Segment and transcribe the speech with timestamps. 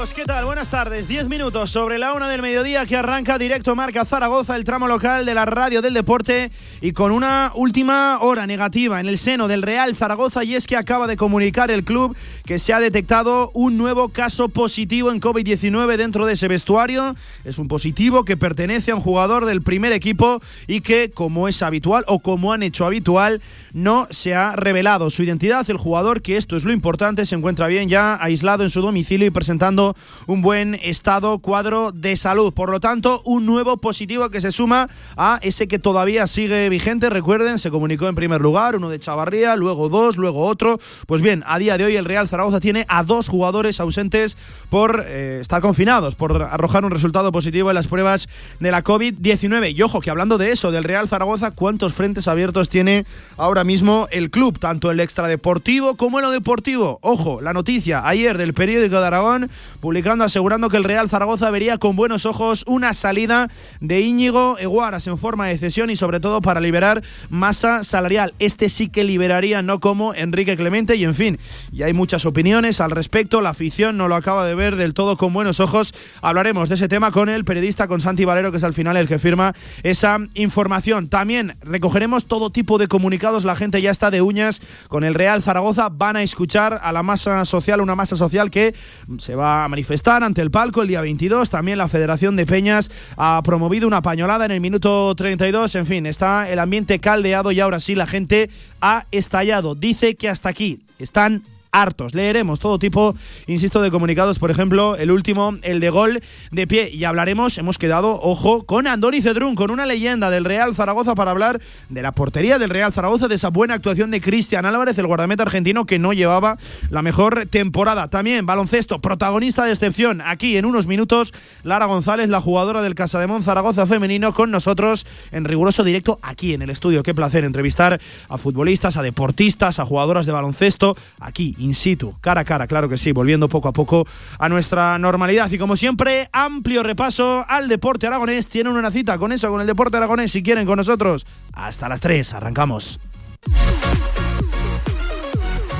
[0.00, 0.46] Saludos, ¿qué tal?
[0.46, 1.08] Buenas tardes.
[1.08, 5.26] Diez minutos sobre la una del mediodía que arranca directo Marca Zaragoza, el tramo local
[5.26, 6.50] de la radio del deporte
[6.80, 10.78] y con una última hora negativa en el seno del Real Zaragoza y es que
[10.78, 15.98] acaba de comunicar el club que se ha detectado un nuevo caso positivo en COVID-19
[15.98, 17.14] dentro de ese vestuario.
[17.44, 21.62] Es un positivo que pertenece a un jugador del primer equipo y que, como es
[21.62, 23.42] habitual o como han hecho habitual,
[23.74, 25.68] no se ha revelado su identidad.
[25.68, 29.26] El jugador, que esto es lo importante, se encuentra bien ya aislado en su domicilio
[29.26, 29.89] y presentando
[30.26, 32.52] un buen estado cuadro de salud.
[32.52, 37.10] Por lo tanto, un nuevo positivo que se suma a ese que todavía sigue vigente.
[37.10, 40.78] Recuerden, se comunicó en primer lugar uno de Chavarría, luego dos, luego otro.
[41.06, 44.36] Pues bien, a día de hoy el Real Zaragoza tiene a dos jugadores ausentes
[44.68, 48.28] por eh, estar confinados, por arrojar un resultado positivo en las pruebas
[48.58, 49.74] de la COVID-19.
[49.74, 53.04] Y ojo, que hablando de eso, del Real Zaragoza, ¿cuántos frentes abiertos tiene
[53.36, 54.58] ahora mismo el club?
[54.58, 56.98] Tanto el extradeportivo como en lo deportivo.
[57.02, 59.50] Ojo, la noticia ayer del periódico de Aragón
[59.80, 63.48] publicando asegurando que el Real Zaragoza vería con buenos ojos una salida
[63.80, 68.34] de Íñigo Eguaras en forma de cesión y sobre todo para liberar masa salarial.
[68.38, 71.38] Este sí que liberaría, no como Enrique Clemente y en fin,
[71.72, 75.16] y hay muchas opiniones al respecto, la afición no lo acaba de ver del todo
[75.16, 75.94] con buenos ojos.
[76.20, 79.08] Hablaremos de ese tema con el periodista, con Santi Valero, que es al final el
[79.08, 81.08] que firma esa información.
[81.08, 85.42] También recogeremos todo tipo de comunicados, la gente ya está de uñas con el Real
[85.42, 88.74] Zaragoza, van a escuchar a la masa social, una masa social que
[89.18, 91.48] se va manifestar ante el palco el día 22.
[91.48, 95.74] También la Federación de Peñas ha promovido una pañolada en el minuto 32.
[95.76, 99.74] En fin, está el ambiente caldeado y ahora sí la gente ha estallado.
[99.74, 102.14] Dice que hasta aquí están hartos.
[102.14, 103.14] Leeremos todo tipo,
[103.46, 106.90] insisto, de comunicados, por ejemplo, el último, el de gol de pie.
[106.90, 111.30] Y hablaremos, hemos quedado, ojo, con Andoni Cedrún, con una leyenda del Real Zaragoza para
[111.30, 115.06] hablar de la portería del Real Zaragoza, de esa buena actuación de Cristian Álvarez, el
[115.06, 116.58] guardameta argentino que no llevaba
[116.90, 118.08] la mejor temporada.
[118.08, 120.20] También baloncesto, protagonista de excepción.
[120.24, 125.44] Aquí en unos minutos, Lara González, la jugadora del Casademón Zaragoza femenino, con nosotros en
[125.44, 127.02] riguroso directo aquí en el estudio.
[127.02, 132.40] Qué placer entrevistar a futbolistas, a deportistas, a jugadoras de baloncesto, aquí in situ, cara
[132.40, 134.06] a cara, claro que sí, volviendo poco a poco
[134.38, 135.50] a nuestra normalidad.
[135.50, 138.48] Y como siempre, amplio repaso al deporte aragonés.
[138.48, 141.26] Tienen una cita con eso, con el deporte aragonés, si quieren, con nosotros.
[141.52, 143.00] Hasta las 3, arrancamos.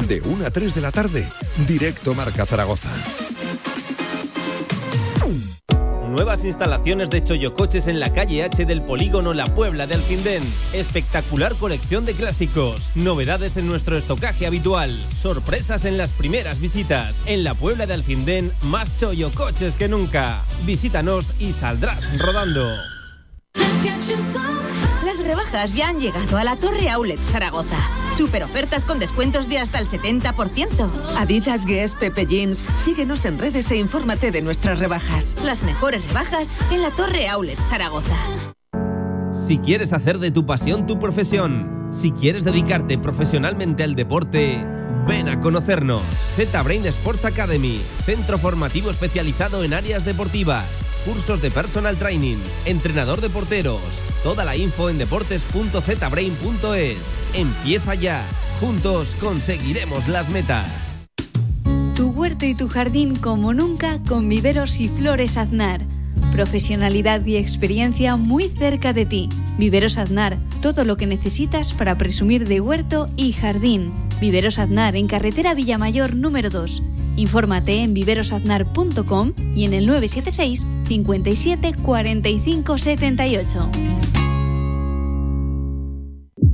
[0.06, 1.28] De 1 a 3 de la tarde,
[1.66, 2.88] directo Marca Zaragoza.
[6.10, 10.42] Nuevas instalaciones de Choyocoches en la calle H del polígono La Puebla de Alcindén.
[10.72, 12.90] Espectacular colección de clásicos.
[12.96, 14.90] Novedades en nuestro estocaje habitual.
[15.16, 17.22] Sorpresas en las primeras visitas.
[17.26, 20.42] En La Puebla de Alcindén, más Choyocoches que nunca.
[20.64, 22.66] Visítanos y saldrás rodando.
[25.04, 27.99] Las rebajas ya han llegado a la Torre Outlet Zaragoza.
[28.20, 30.90] Super ofertas con descuentos de hasta el 70%.
[31.16, 32.62] Adidas, Guess, Pepe Jeans.
[32.76, 35.40] Síguenos en redes e infórmate de nuestras rebajas.
[35.42, 38.14] Las mejores rebajas en la Torre Outlet Zaragoza.
[39.32, 44.66] Si quieres hacer de tu pasión tu profesión, si quieres dedicarte profesionalmente al deporte,
[45.06, 46.02] ven a conocernos.
[46.36, 50.64] Z-Brain Sports Academy, centro formativo especializado en áreas deportivas,
[51.04, 53.80] cursos de personal training, entrenador de porteros.
[54.22, 56.98] Toda la info en deportes.zbrain.es.
[57.34, 58.22] Empieza ya.
[58.60, 60.66] Juntos conseguiremos las metas.
[61.94, 65.82] Tu huerto y tu jardín como nunca con viveros y flores Aznar.
[66.32, 69.28] Profesionalidad y experiencia muy cerca de ti.
[69.58, 73.92] Viveros Aznar, todo lo que necesitas para presumir de huerto y jardín.
[74.20, 76.82] Viveros Aznar en carretera Villamayor número 2.
[77.16, 83.70] Infórmate en viverosaznar.com y en el 976 57 45 78.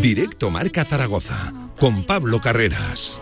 [0.00, 3.20] Directo Marca Zaragoza con Pablo Carreras.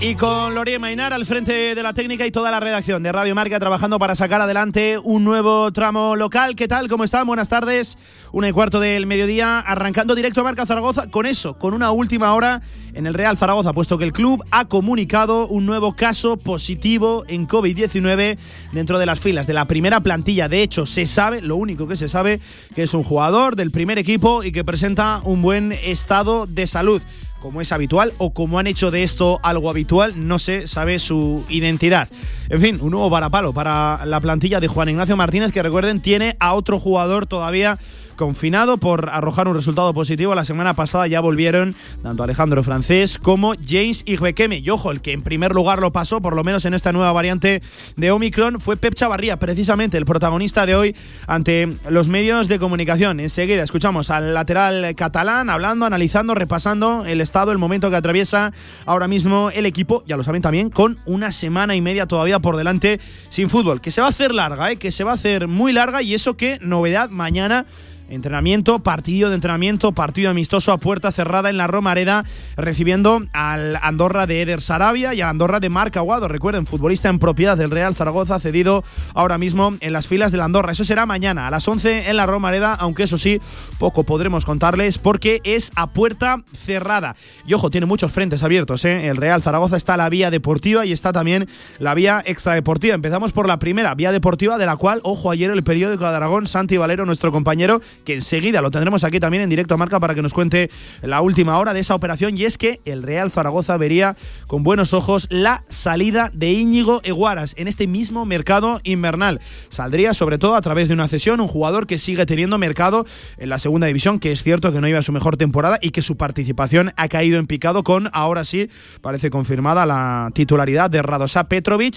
[0.00, 3.34] Y con Lorie Mainar al frente de la técnica y toda la redacción de Radio
[3.34, 6.56] Marca trabajando para sacar adelante un nuevo tramo local.
[6.56, 6.88] ¿Qué tal?
[6.88, 7.26] ¿Cómo están?
[7.26, 7.98] Buenas tardes.
[8.32, 12.60] Una y cuarto del mediodía, arrancando directo Marca Zaragoza con eso, con una última hora
[12.98, 17.46] en el Real Zaragoza, puesto que el club ha comunicado un nuevo caso positivo en
[17.46, 18.36] COVID-19
[18.72, 20.48] dentro de las filas de la primera plantilla.
[20.48, 22.40] De hecho, se sabe, lo único que se sabe,
[22.74, 27.00] que es un jugador del primer equipo y que presenta un buen estado de salud
[27.38, 31.44] como es habitual o como han hecho de esto algo habitual, no se sabe su
[31.48, 32.08] identidad.
[32.48, 36.36] En fin, un nuevo varapalo para la plantilla de Juan Ignacio Martínez, que recuerden, tiene
[36.40, 37.78] a otro jugador todavía
[38.18, 40.34] confinado por arrojar un resultado positivo.
[40.34, 44.58] La semana pasada ya volvieron tanto Alejandro Francés como James Igbekeme.
[44.58, 47.12] Y ojo, el que en primer lugar lo pasó, por lo menos en esta nueva
[47.12, 47.62] variante
[47.96, 53.20] de Omicron, fue Pep Chavarría, precisamente el protagonista de hoy ante los medios de comunicación.
[53.20, 58.52] Enseguida escuchamos al lateral catalán hablando, analizando, repasando el estado, el momento que atraviesa
[58.84, 62.56] ahora mismo el equipo, ya lo saben también, con una semana y media todavía por
[62.56, 64.76] delante sin fútbol, que se va a hacer larga, ¿eh?
[64.76, 67.64] que se va a hacer muy larga y eso que novedad mañana
[68.08, 72.24] Entrenamiento, partido de entrenamiento, partido amistoso a puerta cerrada en la Romareda,
[72.56, 76.26] recibiendo al Andorra de Eder Sarabia y al Andorra de Marc Aguado.
[76.26, 78.82] Recuerden, futbolista en propiedad del Real Zaragoza, cedido
[79.14, 80.72] ahora mismo en las filas del Andorra.
[80.72, 83.40] Eso será mañana a las 11 en la Romareda, aunque eso sí,
[83.78, 87.14] poco podremos contarles porque es a puerta cerrada.
[87.46, 88.84] Y ojo, tiene muchos frentes abiertos.
[88.86, 89.08] ¿eh?
[89.08, 91.46] El Real Zaragoza está la vía deportiva y está también
[91.78, 92.94] la vía extradeportiva.
[92.94, 96.46] Empezamos por la primera vía deportiva, de la cual, ojo, ayer el periódico de Aragón,
[96.46, 100.14] Santi Valero, nuestro compañero, que enseguida lo tendremos aquí también en directo a marca para
[100.14, 100.70] que nos cuente
[101.02, 102.36] la última hora de esa operación.
[102.36, 104.16] Y es que el Real Zaragoza vería
[104.46, 109.40] con buenos ojos la salida de Íñigo Eguaras en este mismo mercado invernal.
[109.68, 113.06] Saldría sobre todo a través de una cesión, un jugador que sigue teniendo mercado
[113.36, 115.90] en la segunda división, que es cierto que no iba a su mejor temporada y
[115.90, 118.68] que su participación ha caído en picado con, ahora sí,
[119.00, 121.96] parece confirmada la titularidad de Radosa Petrovic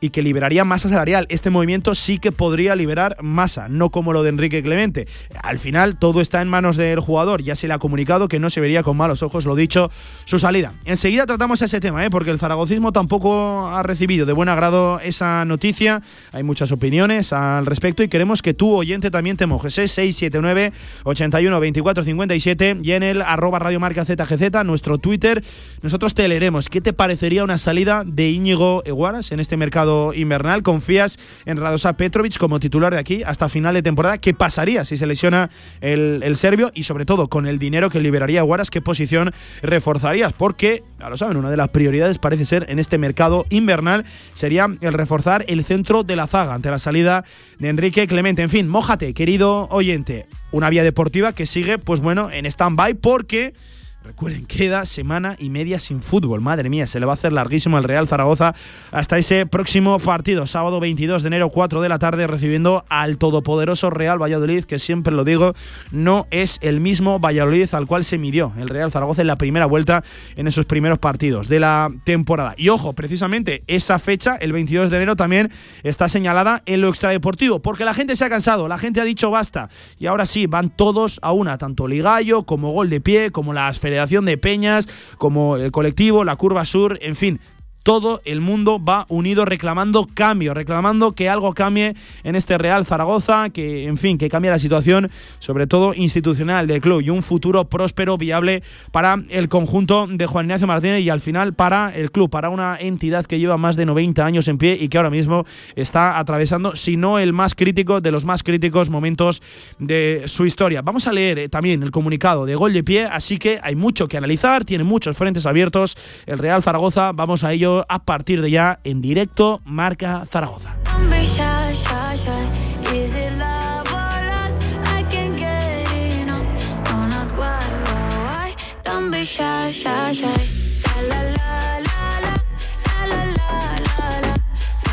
[0.00, 1.26] y que liberaría masa salarial.
[1.28, 5.06] Este movimiento sí que podría liberar masa, no como lo de Enrique Clemente.
[5.42, 8.50] Al final todo está en manos del jugador, ya se le ha comunicado que no
[8.50, 9.90] se vería con malos ojos, lo dicho,
[10.24, 10.72] su salida.
[10.84, 12.10] Enseguida tratamos ese tema, ¿eh?
[12.10, 16.00] porque el zaragocismo tampoco ha recibido de buen agrado esa noticia.
[16.32, 19.74] Hay muchas opiniones al respecto y queremos que tú, oyente, también te mojes.
[19.74, 20.72] 679
[21.04, 25.42] 81 24 57 y en el arroba Radio Marca ZGZ, nuestro Twitter.
[25.82, 26.68] Nosotros te leeremos.
[26.68, 30.12] ¿Qué te parecería una salida de Íñigo Eguaras en este mercado?
[30.14, 30.62] invernal.
[30.62, 34.18] ¿Confías en Radosa Petrovic como titular de aquí hasta final de temporada?
[34.18, 35.31] ¿Qué pasaría si se lesiona
[35.80, 36.70] el, serbio?
[36.74, 39.32] Y sobre todo, con el dinero que liberaría Guaras, ¿qué posición
[39.62, 40.32] reforzarías?
[40.32, 44.68] Porque, ya lo saben, una de las prioridades parece ser en este mercado invernal sería
[44.80, 47.24] el reforzar el centro de la zaga ante la salida
[47.58, 48.42] de Enrique Clemente.
[48.42, 50.26] En fin, mójate, querido oyente.
[50.50, 53.54] Una vía deportiva que sigue, pues bueno, en stand-by porque
[54.04, 56.40] Recuerden, queda semana y media sin fútbol.
[56.40, 58.52] Madre mía, se le va a hacer larguísimo al Real Zaragoza
[58.90, 63.90] hasta ese próximo partido, sábado 22 de enero, 4 de la tarde, recibiendo al todopoderoso
[63.90, 65.54] Real Valladolid, que siempre lo digo,
[65.92, 69.66] no es el mismo Valladolid al cual se midió el Real Zaragoza en la primera
[69.66, 70.02] vuelta
[70.34, 72.54] en esos primeros partidos de la temporada.
[72.56, 75.48] Y ojo, precisamente esa fecha, el 22 de enero, también
[75.84, 79.30] está señalada en lo extradeportivo, porque la gente se ha cansado, la gente ha dicho
[79.30, 79.68] basta.
[80.00, 83.78] Y ahora sí, van todos a una, tanto Ligallo como Gol de Pie, como las
[83.92, 87.40] Federación de Peñas, como el colectivo, la Curva Sur, en fin,
[87.82, 91.94] todo el mundo va unido reclamando cambio, reclamando que algo cambie
[92.24, 96.80] en este Real Zaragoza, que en fin, que cambie la situación, sobre todo institucional del
[96.80, 101.20] club y un futuro próspero, viable para el conjunto de Juan Ignacio Martínez y al
[101.20, 104.76] final para el club, para una entidad que lleva más de 90 años en pie
[104.80, 108.90] y que ahora mismo está atravesando, si no el más crítico de los más críticos
[108.90, 109.42] momentos
[109.78, 110.82] de su historia.
[110.82, 114.08] Vamos a leer eh, también el comunicado de Gol de Pie, así que hay mucho
[114.08, 118.50] que analizar, tiene muchos frentes abiertos el Real Zaragoza, vamos a ello a partir de
[118.50, 120.78] ya en directo Marca Zaragoza.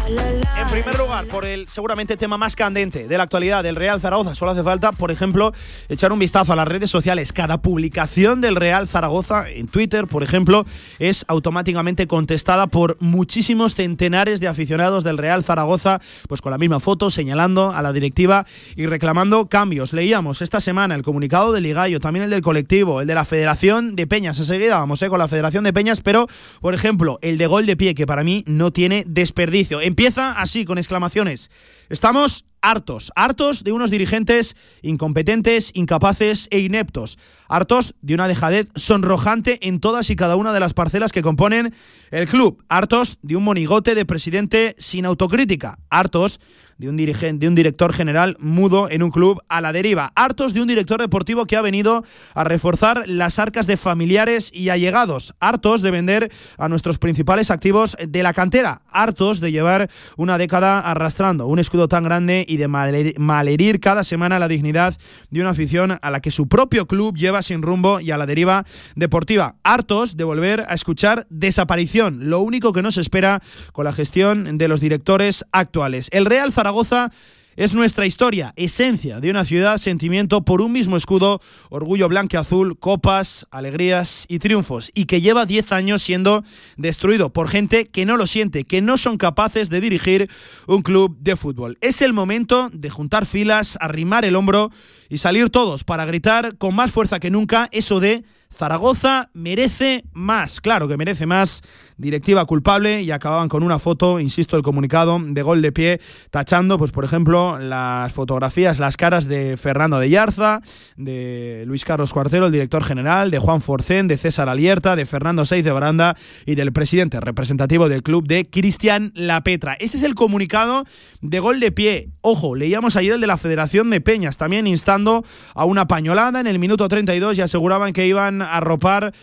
[0.09, 4.35] En primer lugar, por el seguramente tema más candente de la actualidad del Real Zaragoza,
[4.35, 5.51] solo hace falta, por ejemplo,
[5.87, 7.33] echar un vistazo a las redes sociales.
[7.33, 10.65] Cada publicación del Real Zaragoza en Twitter, por ejemplo,
[10.99, 16.79] es automáticamente contestada por muchísimos centenares de aficionados del Real Zaragoza, pues con la misma
[16.79, 19.93] foto, señalando a la directiva y reclamando cambios.
[19.93, 23.95] Leíamos esta semana el comunicado del Ligallo, también el del colectivo, el de la Federación
[23.95, 24.37] de Peñas.
[24.37, 26.27] Enseguida vamos eh, con la Federación de Peñas, pero,
[26.61, 29.81] por ejemplo, el de gol de pie, que para mí no tiene desperdicio.
[29.99, 31.51] Empieza así, con exclamaciones.
[31.89, 37.17] Estamos hartos, hartos de unos dirigentes incompetentes, incapaces e ineptos,
[37.47, 41.73] hartos de una dejadez sonrojante en todas y cada una de las parcelas que componen
[42.11, 46.39] el club, hartos de un monigote de presidente sin autocrítica, hartos
[46.77, 50.53] de un dirigente, de un director general mudo en un club a la deriva, hartos
[50.53, 52.03] de un director deportivo que ha venido
[52.33, 57.97] a reforzar las arcas de familiares y allegados, hartos de vender a nuestros principales activos
[57.99, 62.67] de la cantera, hartos de llevar una década arrastrando un escudo tan grande y de
[62.67, 64.97] malherir cada semana la dignidad
[65.29, 68.25] de una afición a la que su propio club lleva sin rumbo y a la
[68.25, 73.41] deriva deportiva, hartos de volver a escuchar desaparición, lo único que nos espera
[73.73, 76.09] con la gestión de los directores actuales.
[76.11, 77.11] El Real Zaragoza
[77.59, 82.37] es nuestra historia, esencia de una ciudad, sentimiento por un mismo escudo, orgullo blanco y
[82.37, 86.41] azul, copas, alegrías y triunfos, y que lleva 10 años siendo
[86.77, 90.29] destruido por gente que no lo siente, que no son capaces de dirigir
[90.67, 91.77] un club de fútbol.
[91.81, 94.71] Es el momento de juntar filas, arrimar el hombro
[95.09, 98.23] y salir todos para gritar con más fuerza que nunca eso de
[98.59, 101.61] Zaragoza merece más, claro que merece más,
[101.95, 106.77] directiva culpable y acababan con una foto, insisto, el comunicado de gol de pie, tachando,
[106.77, 110.59] pues por ejemplo, las fotografías, las caras de Fernando de Yarza,
[110.97, 115.45] de Luis Carlos Cuartero, el director general, de Juan Forcén, de César Alierta, de Fernando
[115.45, 119.75] Seiz de Baranda y del presidente representativo del club de Cristian Lapetra.
[119.75, 120.83] Ese es el comunicado
[121.21, 122.09] de gol de pie.
[122.19, 125.23] Ojo, leíamos ayer el de la Federación de Peñas, también instando
[125.55, 129.13] a una pañolada en el minuto 32 y aseguraban que iban a arropar,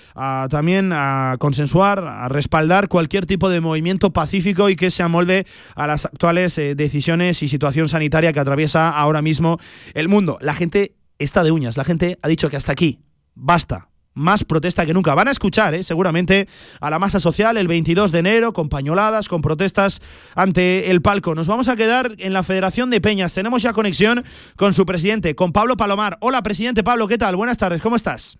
[0.50, 5.87] también a consensuar, a respaldar cualquier tipo de movimiento pacífico y que se amolde a
[5.87, 9.59] las actuales eh, decisiones y situación sanitaria que atraviesa ahora mismo
[9.95, 10.38] el mundo.
[10.40, 13.00] La gente está de uñas, la gente ha dicho que hasta aquí,
[13.35, 15.14] basta, más protesta que nunca.
[15.14, 16.49] Van a escuchar, eh, seguramente,
[16.80, 20.00] a la masa social el 22 de enero, con pañoladas, con protestas
[20.35, 21.35] ante el palco.
[21.35, 23.35] Nos vamos a quedar en la Federación de Peñas.
[23.35, 24.25] Tenemos ya conexión
[24.56, 26.16] con su presidente, con Pablo Palomar.
[26.21, 27.37] Hola, presidente Pablo, ¿qué tal?
[27.37, 28.38] Buenas tardes, ¿cómo estás?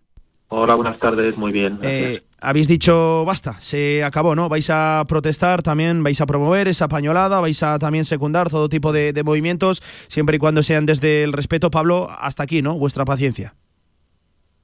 [0.49, 1.79] Hola, buenas tardes, muy bien.
[1.83, 4.49] Eh, habéis dicho basta, se acabó, ¿no?
[4.49, 8.93] Vais a protestar también, vais a promover esa pañolada, vais a también secundar todo tipo
[8.93, 11.71] de, movimientos, siempre y cuando sean desde el respeto.
[11.71, 12.79] Pablo, hasta aquí, ¿no?
[12.79, 13.55] Vuestra paciencia.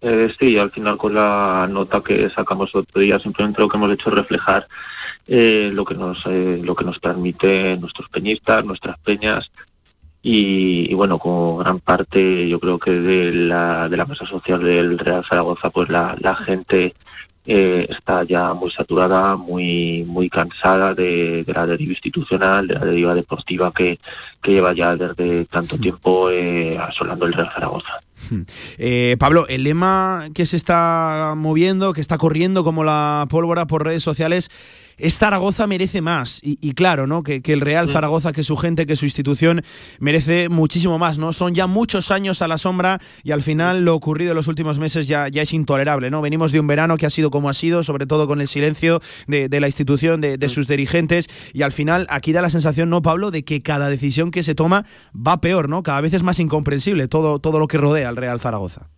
[0.00, 3.92] Eh, sí, al final con la nota que sacamos otro día, simplemente lo que hemos
[3.92, 4.66] hecho es reflejar
[5.28, 9.50] eh, lo que nos eh, lo que nos transmite nuestros peñistas, nuestras peñas,
[10.22, 14.98] y, bueno, como gran parte yo creo que de la, de la mesa social del
[14.98, 16.94] Real Zaragoza, pues la, la gente
[17.44, 22.84] eh, está ya muy saturada, muy muy cansada de, de, la deriva institucional, de la
[22.84, 23.98] deriva deportiva que,
[24.40, 28.00] que lleva ya desde tanto tiempo eh, asolando el Real Zaragoza.
[28.30, 28.42] Hmm.
[28.78, 33.84] Eh, Pablo, el lema que se está moviendo, que está corriendo como la pólvora por
[33.84, 34.48] redes sociales,
[34.96, 36.40] es Zaragoza merece más.
[36.42, 37.22] Y, claro, ¿no?
[37.22, 39.62] Que, el Real Zaragoza, que su gente, que su institución
[40.00, 41.32] merece muchísimo más, ¿no?
[41.32, 44.78] Son ya muchos años a la sombra y al final lo ocurrido en los últimos
[44.78, 46.22] meses ya, ya es intolerable, ¿no?
[46.22, 49.00] Venimos de un verano que ha sido como ha sido, sobre todo con el silencio
[49.26, 53.02] de, la institución, de, de, sus dirigentes, y al final aquí da la sensación, ¿no,
[53.02, 54.84] Pablo?, de que cada decisión que se toma
[55.14, 55.82] va peor, ¿no?
[55.82, 58.88] Cada vez es más incomprensible todo, todo lo que rodea al Real Zaragoza.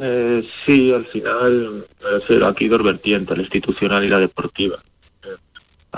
[0.00, 1.86] Eh, sí, al final,
[2.46, 4.82] aquí dos vertientes, la institucional y la deportiva.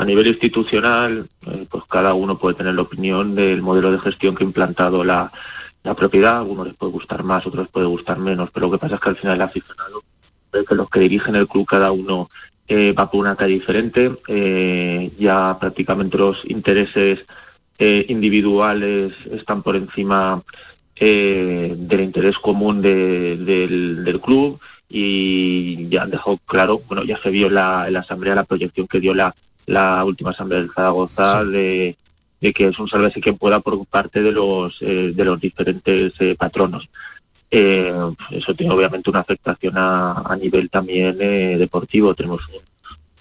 [0.00, 4.34] A nivel institucional, eh, pues cada uno puede tener la opinión del modelo de gestión
[4.34, 5.30] que ha implantado la,
[5.82, 6.36] la propiedad.
[6.36, 8.94] A algunos les puede gustar más, otros les puede gustar menos, pero lo que pasa
[8.94, 10.02] es que al final el aficionado
[10.50, 12.30] ve que los que dirigen el club, cada uno
[12.66, 14.10] eh, va por una calle diferente.
[14.26, 17.18] Eh, ya prácticamente los intereses
[17.78, 20.42] individuales están por encima
[20.98, 23.44] del interés común del,
[24.04, 28.34] del club y ya han dejado claro, bueno, ya se vio la, en la asamblea
[28.34, 29.34] la proyección que dio la,
[29.70, 31.96] la última asamblea de Zaragoza de,
[32.40, 36.34] que es un salvese que pueda por parte de los eh, de los diferentes eh,
[36.36, 36.88] patronos.
[37.50, 37.92] Eh,
[38.30, 42.14] eso tiene obviamente una afectación a, a nivel también deportivo.
[42.14, 42.40] Tenemos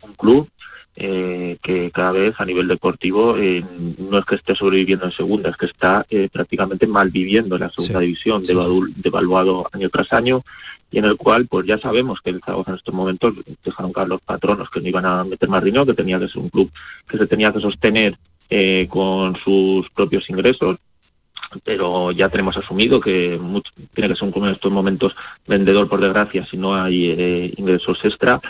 [0.01, 0.49] un, club
[0.99, 5.67] que cada vez a nivel deportivo no es que esté sobreviviendo en segunda, es que
[5.67, 8.43] está prácticamente mal viviendo en la segunda división,
[8.97, 10.43] devaluado año tras año
[10.91, 14.07] y en el cual pues ya sabemos que el Zaragoza en estos momentos dejaron caer
[14.07, 16.71] los patronos que no iban a meter más dinero, que tenía que ser un club
[17.07, 18.17] que se tenía que sostener
[18.49, 20.77] eh, con sus propios ingresos,
[21.63, 23.39] pero ya tenemos asumido que
[23.93, 25.15] tiene que ser un club en estos momentos
[25.47, 28.41] vendedor por desgracia si no hay eh, ingresos extra.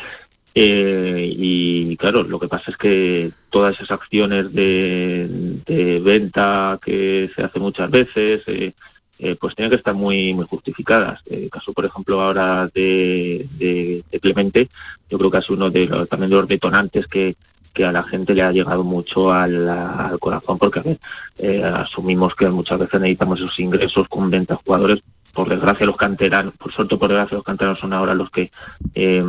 [0.56, 7.44] Eh, y claro, lo que pasa es que todas esas acciones de, venta que se
[7.44, 8.74] hace muchas veces, eh,
[9.20, 11.22] eh, pues tienen que estar muy muy justificadas.
[11.25, 14.70] El caso, por ejemplo, ahora de, Clemente,
[15.10, 17.36] yo creo que es uno de los, también de los detonantes que,
[17.74, 21.00] que a la gente le ha llegado mucho al, corazón, porque a ver,
[21.38, 25.00] eh, asumimos que muchas veces necesitamos esos ingresos con venta de jugadores.
[25.34, 28.51] Por desgracia, los canteranos, por suerte, por desgracia, los canteranos son ahora los que
[28.96, 29.24] eh,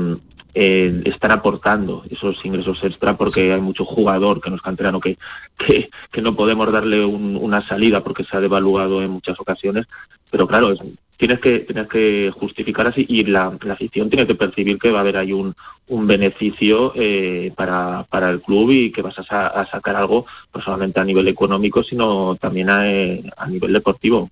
[0.55, 5.19] eh, están aportando esos ingresos extra porque hay mucho jugador que no es canterano que,
[5.59, 9.87] que, que no podemos darle una salida porque se ha devaluado en muchas ocasiones.
[10.31, 10.81] Pero claro, es,
[11.21, 14.99] tienes que tienes que justificar así y la, la afición tiene que percibir que va
[14.99, 15.55] a haber ahí un,
[15.89, 20.63] un beneficio eh, para, para el club y que vas a, a, sacar algo no
[20.63, 22.81] solamente a nivel económico sino también a,
[23.37, 24.31] a, nivel deportivo.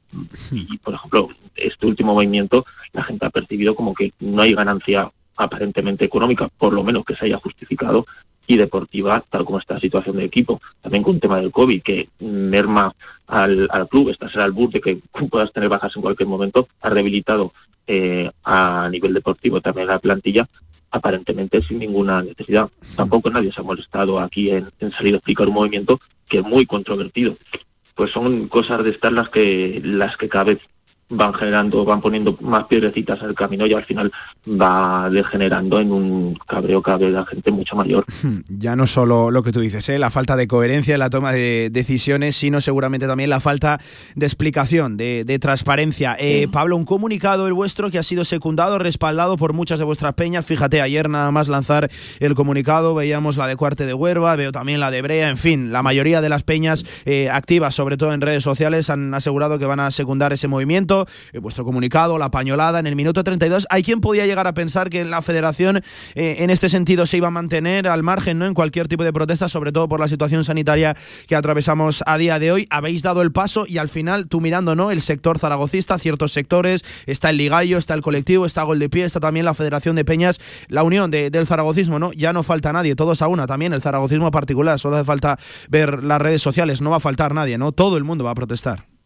[0.51, 5.11] Y por ejemplo este último movimiento la gente ha percibido como que no hay ganancia
[5.39, 8.07] aparentemente económica por lo menos que se haya justificado
[8.47, 10.61] y deportiva, tal como está la situación del equipo.
[10.81, 12.93] También con el tema del COVID, que merma
[13.27, 14.99] al, al club, esta será el bus de que
[15.31, 17.53] puedas tener bajas en cualquier momento, ha rehabilitado
[17.87, 20.49] eh, a nivel deportivo también la plantilla,
[20.91, 22.69] aparentemente sin ninguna necesidad.
[22.97, 26.45] Tampoco nadie se ha molestado aquí en, en salir a explicar un movimiento que es
[26.45, 27.37] muy controvertido.
[27.95, 30.59] Pues son cosas de estas las que, las que vez
[31.11, 34.13] van generando, van poniendo más piedrecitas en el camino y al final
[34.47, 38.05] va degenerando en un cabreo cada vez la gente mucho mayor.
[38.49, 39.99] Ya no solo lo que tú dices, ¿eh?
[39.99, 43.79] la falta de coherencia en la toma de decisiones, sino seguramente también la falta
[44.15, 46.17] de explicación, de, transparencia.
[46.19, 50.15] Eh, Pablo, un comunicado el vuestro que ha sido secundado, respaldado por muchas de vuestras
[50.15, 50.45] peñas.
[50.45, 51.89] Fíjate, ayer nada más lanzar
[52.21, 55.71] el comunicado, veíamos la de Cuarte de Huerva, veo también la de Brea, en fin,
[55.71, 59.67] la mayoría de las peñas eh, activas, sobre todo en redes sociales, han asegurado que
[59.67, 60.98] van a secundar ese movimiento
[61.33, 63.67] eh, vuestro comunicado, la pañolada en el minuto 32.
[63.71, 65.83] Hay quien podía llegar a pensar que la federación
[66.15, 68.47] eh, en este sentido se iba a mantener al margen ¿no?
[68.47, 72.39] en cualquier tipo de protesta, sobre todo por la situación sanitaria que atravesamos a día
[72.39, 72.67] de hoy.
[72.71, 74.91] Habéis dado el paso y al final tú mirando ¿no?
[74.91, 79.05] el sector zaragocista, ciertos sectores, está el Ligallo, está el colectivo, está Gol de Pie,
[79.05, 80.39] está también la Federación de Peñas,
[80.69, 82.13] la unión del zaragocismo, ¿no?
[82.13, 85.39] Ya no falta nadie, todos a una también, el zaragocismo particular, solo hace falta
[85.69, 87.73] ver las redes sociales, no va a faltar nadie, ¿no?
[87.73, 88.98] Todo el mundo va a protestar.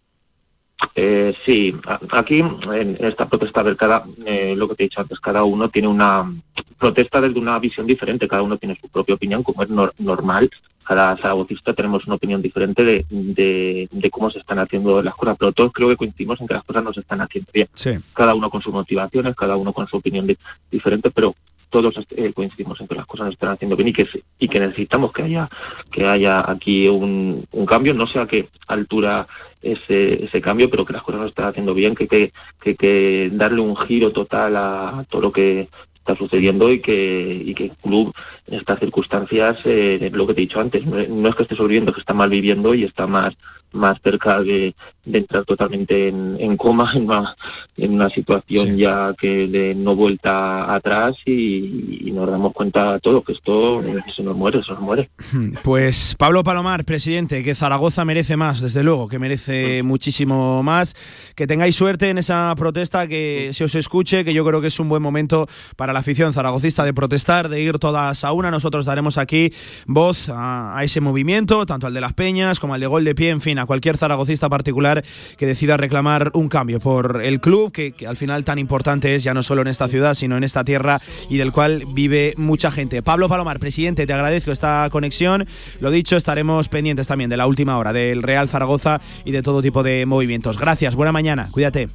[0.95, 1.75] Eh, sí,
[2.11, 5.69] aquí en esta protesta ver cada, eh, lo que te he dicho antes, cada uno
[5.69, 6.31] tiene una
[6.79, 10.51] protesta desde una visión diferente, cada uno tiene su propia opinión, como es normal.
[10.85, 15.53] Cada zaragocista tenemos una opinión diferente de, de, cómo se están haciendo las cosas, pero
[15.53, 17.68] todos creo que coincidimos en que las cosas no se están haciendo bien.
[18.12, 20.27] Cada uno con sus motivaciones, cada uno con su opinión
[20.71, 21.37] diferente, pero
[21.71, 24.07] todos eh, coincidimos en que las cosas no están haciendo bien y que
[24.38, 25.49] y que necesitamos que haya
[25.90, 29.27] que haya aquí un, un cambio no sé a qué altura
[29.62, 33.31] ese, ese cambio pero que las cosas no están haciendo bien que que, que, que
[33.33, 35.68] darle un giro total a todo lo que
[36.03, 38.12] está sucediendo y que, y que el club
[38.48, 41.92] en estas circunstancias, eh, lo que te he dicho antes, no, es que esté sobreviviendo,
[41.92, 43.35] que está mal viviendo y está más
[43.72, 47.35] más cerca de, entrar totalmente en, coma, en una,
[47.76, 53.32] en una situación ya que de no vuelta atrás y, nos damos cuenta todo, que
[53.32, 53.82] esto
[54.14, 55.11] se nos muere, se nos muere.
[55.62, 60.94] Pues Pablo Palomar, presidente, que Zaragoza merece más, desde luego, que merece muchísimo más,
[61.35, 64.78] que tengáis suerte en esa protesta, que se os escuche, que yo creo que es
[64.78, 68.85] un buen momento para la afición zaragocista de protestar, de ir todas a una, nosotros
[68.85, 69.50] daremos aquí
[69.87, 73.14] voz a, a ese movimiento, tanto al de las Peñas como al de Gol de
[73.14, 75.03] Pie, en fin, a cualquier zaragocista particular
[75.37, 79.35] que decida reclamar un cambio por el club, que, al final tan importante es ya
[79.35, 83.03] no solo en esta ciudad, sino en esta tierra y del cual vive mucha gente.
[83.03, 85.46] Pablo Palomar, presidente, te agradezco esta conexión.
[85.81, 89.62] Lo dicho, estaremos pendientes también de la última hora del Real Zaragoza y de todo
[89.62, 90.59] tipo de movimientos.
[90.59, 91.88] Gracias, buena mañana, cuídate.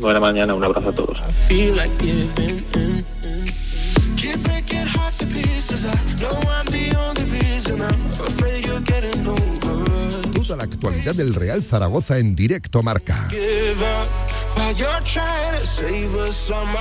[0.00, 1.18] Buena mañana, un abrazo a todos.
[10.56, 13.28] La actualidad del Real Zaragoza en directo marca.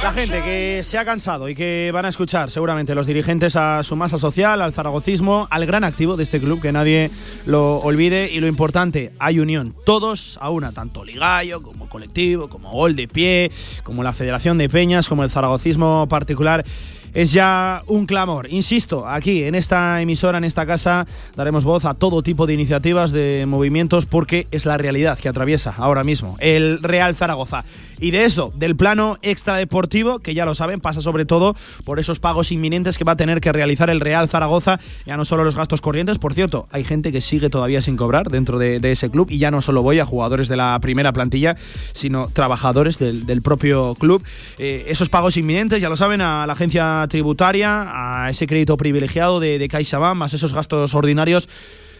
[0.03, 3.83] La gente que se ha cansado y que van a escuchar seguramente los dirigentes a
[3.83, 7.09] su masa social, al zaragocismo, al gran activo de este club, que nadie
[7.45, 8.29] lo olvide.
[8.31, 13.07] Y lo importante, hay unión, todos a una, tanto Ligallo como colectivo, como Gol de
[13.07, 13.51] Pie,
[13.83, 16.65] como la Federación de Peñas, como el zaragocismo particular
[17.13, 18.47] es ya un clamor.
[18.51, 23.11] Insisto, aquí en esta emisora, en esta casa, daremos voz a todo tipo de iniciativas,
[23.11, 27.63] de movimientos, porque es la realidad que atraviesa ahora mismo el Real Zaragoza.
[27.99, 32.19] Y de eso, del plano extradeportivo, que ya lo saben, pasa sobre todo por esos
[32.19, 35.55] pagos inminentes que va a tener que realizar el Real Zaragoza, ya no solo los
[35.55, 39.27] gastos corrientes, por cierto, hay gente que sigue todavía sin cobrar dentro de, ese club,
[39.29, 41.55] y ya no solo voy a jugadores de la primera plantilla,
[41.93, 44.23] sino trabajadores del, propio club.
[44.57, 49.39] Eh, esos pagos inminentes, ya lo saben, a la agencia tributaria, a ese crédito privilegiado
[49.39, 51.47] de, de CaixaBank, más esos gastos ordinarios.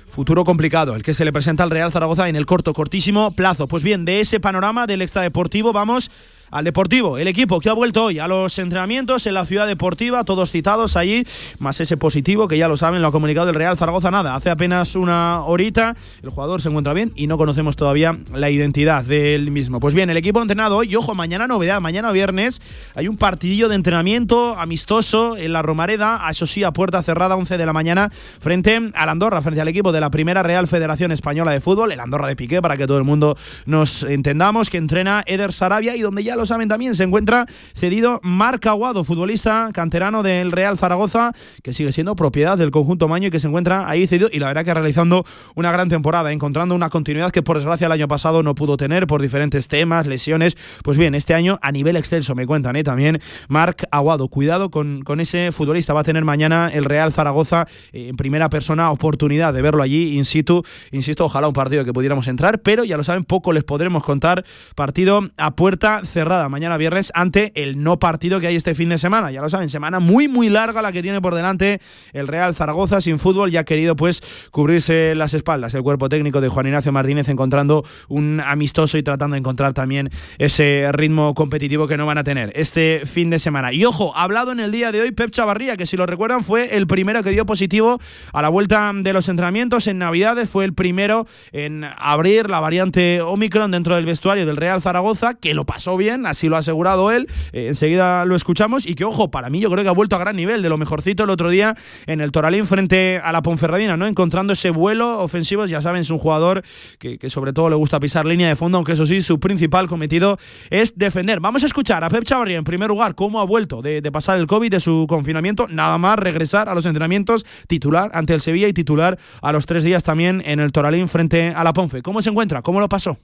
[0.10, 3.67] Futuro complicado, el que se le presenta al Real Zaragoza en el corto, cortísimo plazo.
[3.67, 6.10] Pues bien, de ese panorama del extradeportivo vamos
[6.51, 10.23] al Deportivo, el equipo que ha vuelto hoy a los entrenamientos en la ciudad deportiva,
[10.23, 11.25] todos citados allí,
[11.60, 14.49] más ese positivo que ya lo saben, lo ha comunicado el Real Zaragoza nada, hace
[14.49, 19.51] apenas una horita, el jugador se encuentra bien y no conocemos todavía la identidad del
[19.51, 19.79] mismo.
[19.79, 22.62] Pues bien, el equipo ha entrenado hoy y ojo, mañana novedad, mañana viernes
[22.95, 27.57] hay un partidillo de entrenamiento amistoso en la Romareda, eso sí, a puerta cerrada, 11
[27.57, 31.51] de la mañana, frente al Andorra, frente al equipo de la primera Real Federación Española
[31.51, 35.23] de Fútbol, el Andorra de Piqué, para que todo el mundo nos entendamos, que entrena
[35.25, 37.45] Eder Sarabia y donde ya lo saben también se encuentra
[37.76, 43.28] cedido Marc Aguado, futbolista canterano del Real Zaragoza, que sigue siendo propiedad del conjunto Maño
[43.28, 46.76] y que se encuentra ahí cedido y la verdad que realizando una gran temporada, encontrando
[46.76, 50.56] una continuidad que por desgracia el año pasado no pudo tener por diferentes temas, lesiones.
[50.84, 52.84] Pues bien, este año a nivel extenso me cuentan ¿eh?
[52.84, 54.28] también Marc Aguado.
[54.28, 58.50] Cuidado con, con ese futbolista, va a tener mañana el Real Zaragoza eh, en primera
[58.50, 60.63] persona oportunidad de verlo allí in situ.
[60.91, 64.43] Insisto, ojalá un partido que pudiéramos entrar, pero ya lo saben, poco les podremos contar.
[64.76, 68.97] Partido a puerta cerrada mañana viernes ante el no partido que hay este fin de
[68.97, 69.31] semana.
[69.31, 71.79] Ya lo saben, semana muy, muy larga la que tiene por delante
[72.13, 75.73] el Real Zaragoza sin fútbol ya ha querido pues cubrirse las espaldas.
[75.73, 80.09] El cuerpo técnico de Juan Ignacio Martínez encontrando un amistoso y tratando de encontrar también
[80.37, 83.73] ese ritmo competitivo que no van a tener este fin de semana.
[83.73, 86.43] Y ojo, ha hablado en el día de hoy Pep Chavarría, que si lo recuerdan
[86.43, 87.99] fue el primero que dio positivo
[88.33, 93.21] a la vuelta de los entrenamientos en Navidades, fue el primero en abrir la variante
[93.21, 97.12] Omicron dentro del vestuario del Real Zaragoza, que lo pasó bien, así lo ha asegurado
[97.12, 97.27] él.
[97.51, 100.19] Eh, enseguida lo escuchamos y que ojo, para mí yo creo que ha vuelto a
[100.19, 101.75] gran nivel, de lo mejorcito el otro día
[102.06, 104.08] en el Toralín frente a la Ponferradina, ¿no?
[104.08, 106.62] Encontrando ese vuelo ofensivo, ya saben, es un jugador
[106.99, 110.38] que, sobre todo le gusta pisar línea de fondo, aunque eso sí, su principal cometido
[110.69, 111.39] es defender.
[111.39, 114.39] Vamos a escuchar a Pep Chavarría en primer lugar cómo ha vuelto de, de pasar
[114.39, 118.67] el COVID, de su confinamiento, nada más regresar a los entrenamientos, titular ante el Sevilla
[118.67, 122.01] y titular a los tres días también en el Toralín frente a la Ponfe.
[122.01, 122.62] ¿Cómo se encuentra?
[122.62, 123.17] ¿Cómo lo pasó?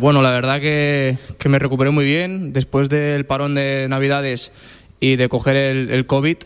[0.00, 4.52] Bueno, la verdad que, que me recuperé muy bien después del parón de Navidades
[5.00, 6.36] y de coger el, el COVID.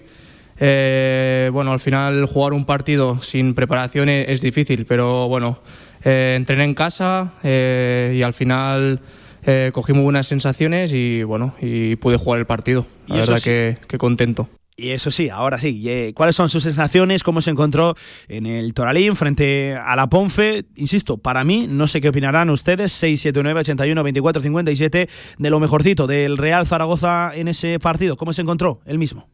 [0.59, 5.59] Eh, bueno, al final jugar un partido sin preparación es, es difícil, pero bueno,
[6.03, 9.01] eh, entrené en casa eh, y al final
[9.45, 12.87] eh, cogí muy buenas sensaciones y bueno, y pude jugar el partido.
[13.07, 14.49] La Y verdad que, que contento.
[14.77, 16.13] Y eso sí, ahora sí.
[16.15, 17.23] ¿Cuáles son sus sensaciones?
[17.23, 17.95] ¿Cómo se encontró
[18.29, 20.65] en el Toralín frente a la Ponfe?
[20.77, 25.09] Insisto, para mí, no sé qué opinarán ustedes, 679 81 24 57
[25.39, 28.17] de lo mejorcito del Real Zaragoza en ese partido.
[28.17, 29.29] ¿Cómo se encontró él mismo?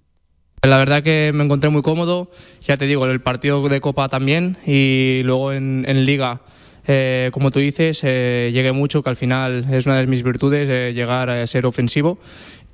[0.63, 4.09] La verdad que me encontré muy cómodo, ya te digo, en el partido de Copa
[4.09, 6.43] también y luego en, en Liga,
[6.91, 10.71] eh, como tú dices, eh, llegué mucho, que al final es una de mis virtudes,
[10.71, 12.19] eh, llegar a ser ofensivo,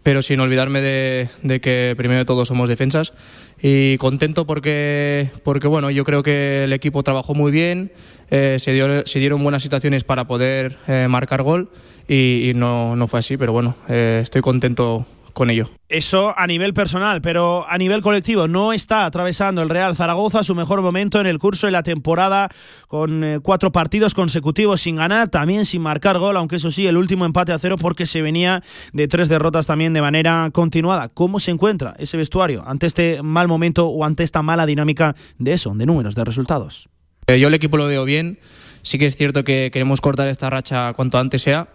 [0.05, 3.13] pero sin olvidarme de, de que primero de todo somos defensas
[3.61, 7.91] y contento porque, porque bueno, yo creo que el equipo trabajó muy bien,
[8.31, 11.71] eh, se, dio- se dieron buenas situaciones para poder eh, marcar gol
[12.07, 15.69] y, y no, no fue así, pero bueno, eh, estoy contento con ello.
[15.89, 20.55] Eso a nivel personal, pero a nivel colectivo no está atravesando el Real Zaragoza su
[20.55, 22.49] mejor momento en el curso de la temporada
[22.89, 26.97] con eh, cuatro partidos consecutivos sin ganar, también sin marcar gol, aunque eso sí, el
[26.97, 31.09] último empate a cero porque se venía de tres derrotas también de manera continuada.
[31.09, 35.53] ¿Cómo se encuentra ese vestuario ante este mal momento o ante esta mala dinámica de
[35.53, 36.89] eso, de números, de resultados?
[37.27, 38.39] Eh, Yo el equipo lo veo bien.
[38.83, 41.69] Sí que es cierto que queremos cortar esta racha cuanto antes sea.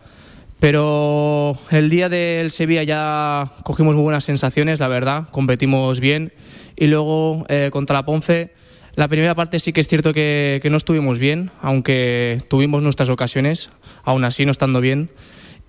[0.60, 5.30] Pero el día del Sevilla ya cogimos muy buenas sensaciones, la verdad.
[5.32, 6.34] Competimos bien.
[6.76, 8.54] Y luego eh, contra la Ponce,
[8.96, 13.10] la primera parte sí que es cierto que, que no estuvimos bien, aunque tuvimos nuestras
[13.10, 13.70] ocasiones,
[14.04, 15.10] aún así no estando bien.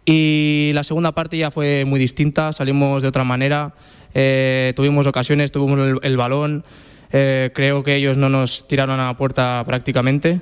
[0.04, 3.74] Y la segunda parte ya fue muy distinta, salimos de otra manera,
[4.14, 6.64] eh, tuvimos ocasiones, tuvimos el, el balón,
[7.12, 10.40] eh, creo que ellos no nos tiraron a la puerta prácticamente.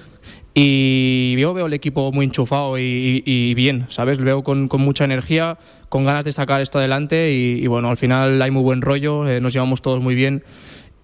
[0.60, 4.18] Y yo veo el equipo muy enchufado y, y- bien, ¿sabes?
[4.18, 5.56] Lo veo con, mucha energía,
[5.88, 9.40] con ganas de sacar esto adelante y, bueno, al final hay muy buen rollo, eh,
[9.40, 10.42] nos llevamos todos muy bien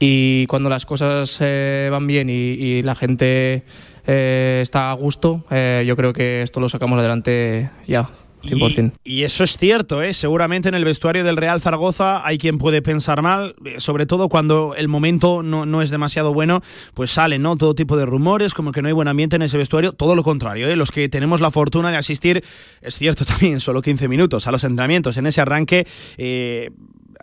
[0.00, 3.62] y cuando las cosas eh, van bien y, la gente
[4.08, 5.44] eh, está a gusto,
[5.86, 8.10] yo creo que esto lo sacamos adelante ya,
[8.44, 8.92] 100%.
[9.04, 10.14] Y, eso es cierto, ¿eh?
[10.14, 14.28] seguramente en el vestuario del Real Zaragoza hay quien puede pensar mal, eh, sobre todo
[14.28, 16.62] cuando el momento no, no es demasiado bueno,
[16.94, 17.56] pues salen ¿no?
[17.56, 20.22] todo tipo de rumores, como que no hay buen ambiente en ese vestuario, todo lo
[20.22, 20.76] contrario, ¿eh?
[20.76, 22.42] los que tenemos la fortuna de asistir,
[22.82, 25.86] es cierto también, solo 15 minutos a los entrenamientos en ese arranque.
[26.18, 26.70] eh,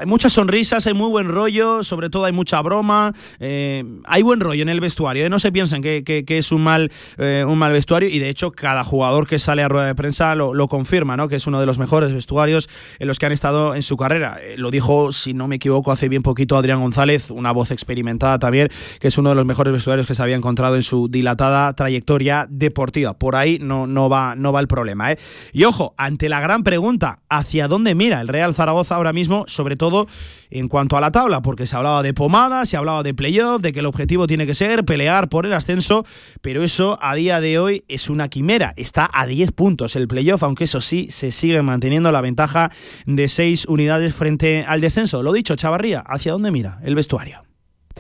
[0.02, 4.40] hay muchas sonrisas, hay muy buen rollo, sobre todo hay mucha broma, eh, hay buen
[4.40, 5.30] rollo en el vestuario, ¿eh?
[5.30, 8.84] no se piensen que, es un mal, eh, un mal vestuario y de hecho cada
[8.84, 11.28] jugador que sale a rueda de prensa lo, confirma, ¿no?
[11.28, 14.40] que es uno de los mejores vestuarios en los que han estado en su carrera.
[14.58, 18.70] lo dijo, si no me equivoco, hace bien poquito Adrián González, una voz experimentada también,
[19.00, 22.48] que es uno de los mejores vestuarios que se había encontrado en su dilatada trayectoria
[22.50, 23.20] deportiva.
[23.20, 25.10] Por ahí no, no, va, no va el problema.
[25.54, 29.46] Y ojo, ante la gran pregunta, ¿hacia dónde mira el Real Zaragoza ahora mismo?
[29.48, 29.91] Sobre todo
[30.50, 33.74] en cuanto a la tabla, porque se hablaba de pomada, se hablaba de playoff, de
[33.74, 36.06] que el objetivo tiene que ser pelear por el ascenso,
[36.42, 38.74] pero eso a día de hoy es una quimera.
[38.78, 42.72] Está a 10 puntos el playoff, aunque eso sí, se sigue manteniendo la ventaja
[43.06, 45.24] de 6 unidades frente al descenso.
[45.24, 47.51] Lo dicho, Chavarría, ¿hacia dónde mira el vestuario?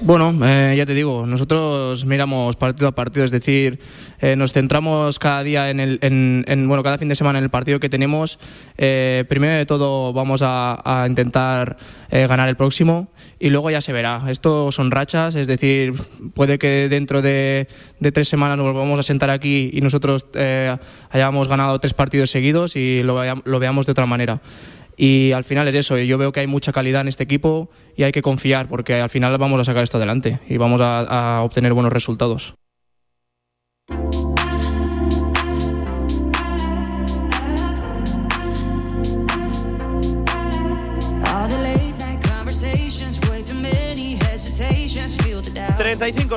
[0.03, 3.79] Bueno, eh, ya te digo, nosotros miramos partido a partido, es decir,
[4.19, 7.51] eh, nos centramos cada día en el, en, bueno, cada fin de semana en el
[7.51, 8.39] partido que tenemos.
[8.79, 11.77] Eh, primero de todo vamos a, intentar
[12.09, 13.09] ganar el próximo
[13.39, 14.23] y luego ya se verá.
[14.27, 15.93] Esto son rachas, es decir,
[16.33, 17.67] puede que dentro de,
[18.11, 20.25] tres semanas nos volvamos a sentar aquí y nosotros
[21.11, 24.41] hayamos ganado tres partidos seguidos y lo, lo veamos de otra manera.
[25.03, 28.03] Y al final es eso, yo veo que hay mucha calidad en este equipo y
[28.03, 31.73] hay que confiar porque al final vamos a sacar esto adelante y vamos a, obtener
[31.73, 32.53] buenos resultados.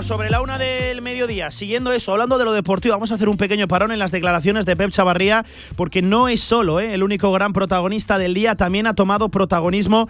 [0.03, 1.51] Sobre la una del mediodía.
[1.51, 4.67] Siguiendo eso, hablando de lo deportivo, vamos a hacer un pequeño parón en las declaraciones
[4.67, 5.45] de Pep Chavarría,
[5.77, 6.95] porque no es solo ¿eh?
[6.95, 10.09] el único gran protagonista del día, también ha tomado protagonismo.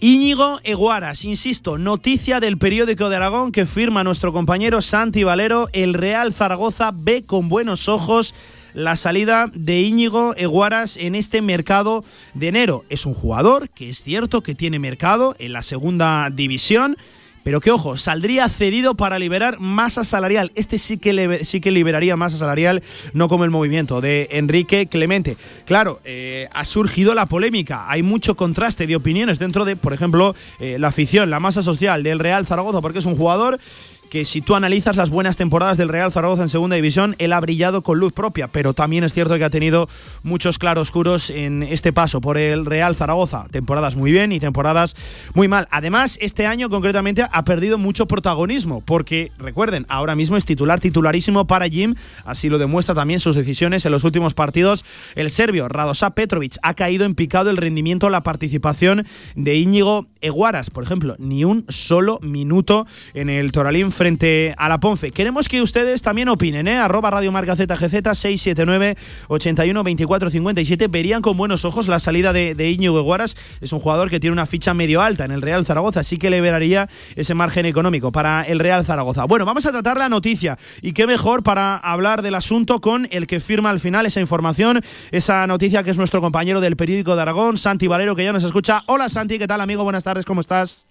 [0.00, 5.94] Íñigo Eguaras, insisto, noticia del periódico de Aragón que firma nuestro compañero Santi Valero, el
[5.94, 8.34] Real Zaragoza ve con buenos ojos
[8.74, 12.04] la salida de Íñigo Eguaras en este mercado
[12.34, 12.84] de enero.
[12.88, 16.96] Es un jugador que es cierto que tiene mercado en la segunda división,
[17.44, 20.50] pero que ojo, saldría cedido para liberar masa salarial.
[20.56, 25.36] Este sí que, sí que liberaría masa salarial, no como el movimiento de Enrique Clemente.
[25.66, 27.84] Claro, eh, ha surgido la polémica.
[27.88, 32.02] Hay mucho contraste de opiniones dentro de, por ejemplo, eh, la afición, la masa social
[32.02, 33.60] del Real Zaragoza, porque es un jugador
[34.10, 37.40] que si tú analizas las buenas temporadas del Real Zaragoza en segunda división, él ha
[37.40, 39.88] brillado con luz propia, pero también es cierto que ha tenido
[40.22, 43.46] muchos claroscuros en este paso por el Real Zaragoza.
[43.50, 44.96] Temporadas muy bien y temporadas
[45.34, 45.66] muy mal.
[45.70, 51.46] Además, este año concretamente ha perdido mucho protagonismo, porque recuerden, ahora mismo es titular titularísimo
[51.46, 54.84] para Jim, así lo demuestra también sus decisiones en los últimos partidos.
[55.14, 60.70] El serbio Radosa Petrovic ha caído en picado el rendimiento, la participación de Íñigo Eguaras,
[60.70, 65.12] por ejemplo, ni un solo minuto en el Toralín frente a la Ponfe.
[65.12, 66.76] Queremos que ustedes también opinen, ¿eh?
[66.76, 68.96] Arroba Radio Marca ZGZ 679
[69.28, 70.88] 81 24 57.
[70.88, 73.16] Verían con buenos ojos la salida de, de Íñigo.
[73.62, 76.28] Es un jugador que tiene una ficha medio alta en el Real Zaragoza, así que
[76.28, 76.86] liberaría
[77.16, 79.24] ese margen económico para el Real Zaragoza.
[79.24, 83.26] Bueno, vamos a tratar la noticia y qué mejor para hablar del asunto con el
[83.26, 87.22] que firma al final esa información, esa noticia que es nuestro compañero del periódico de
[87.22, 88.82] Aragón, Santi Valero, que ya nos escucha.
[88.86, 89.82] Hola Santi, ¿qué tal amigo?
[89.82, 90.84] Buenas tardes, ¿cómo estás?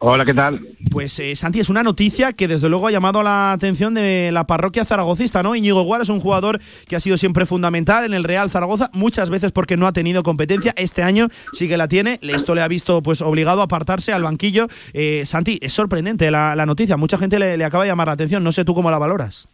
[0.00, 0.60] Hola, ¿qué tal?
[0.92, 4.46] Pues eh, Santi, es una noticia que desde luego ha llamado la atención de la
[4.46, 5.56] parroquia zaragocista, ¿no?
[5.56, 9.28] Íñigo Guara es un jugador que ha sido siempre fundamental en el Real Zaragoza, muchas
[9.28, 10.72] veces porque no ha tenido competencia.
[10.76, 12.20] Este año sí que la tiene.
[12.22, 14.68] Esto le ha visto pues obligado a apartarse al banquillo.
[14.92, 16.96] Eh, Santi, es sorprendente la, noticia.
[16.96, 18.44] Mucha gente le, acaba de llamar la atención.
[18.44, 19.48] No sé tú cómo la valoras.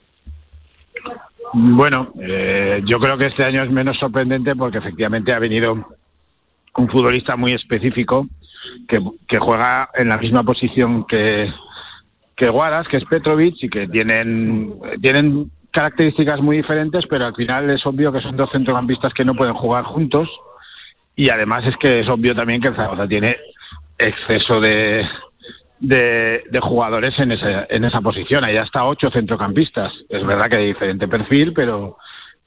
[1.54, 5.88] Bueno, eh, yo creo que este año es menos sorprendente porque efectivamente ha venido
[6.76, 8.28] un futbolista muy específico
[8.88, 11.52] que, juega en la misma posición que,
[12.36, 17.68] que Guaras, que es Petrovic, y que tienen, tienen características muy diferentes, pero al final
[17.70, 20.28] es obvio que son dos centrocampistas que no pueden jugar juntos.
[21.16, 23.36] Y además es que es obvio también que el Zaragoza tiene
[23.98, 25.06] exceso de,
[25.80, 28.44] de, jugadores en esa, en esa posición.
[28.44, 29.92] Hay hasta ocho centrocampistas.
[30.08, 31.98] Es verdad que hay diferente perfil, pero,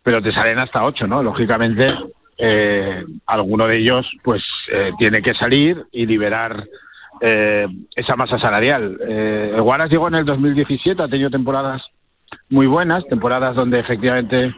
[0.03, 1.21] pero te salen hasta ocho, ¿no?
[1.21, 1.93] Lógicamente,
[2.37, 6.65] eh, alguno de ellos pues eh, tiene que salir y liberar
[7.21, 8.97] eh, esa masa salarial.
[9.07, 11.81] Eh, Guaras llegó en el 2017, ha tenido temporadas
[12.49, 14.53] muy buenas, temporadas donde efectivamente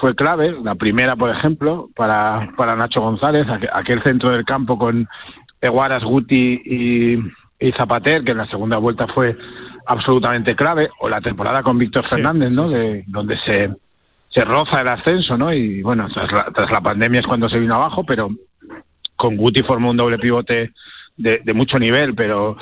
[0.00, 5.08] fue clave, la primera por ejemplo para, para Nacho González, aquel centro del campo con
[5.60, 7.18] Eguaras, Guti y,
[7.58, 9.36] y, Zapater, que en la segunda vuelta fue
[9.86, 12.68] absolutamente clave, o la temporada con Víctor Fernández, ¿no?
[12.68, 13.70] de, donde se
[14.30, 15.52] se roza el ascenso, ¿no?
[15.52, 18.30] Y bueno, tras la, pandemia es cuando se vino abajo, pero
[19.16, 20.72] con Guti formó un doble pivote
[21.16, 22.56] de, mucho nivel, pero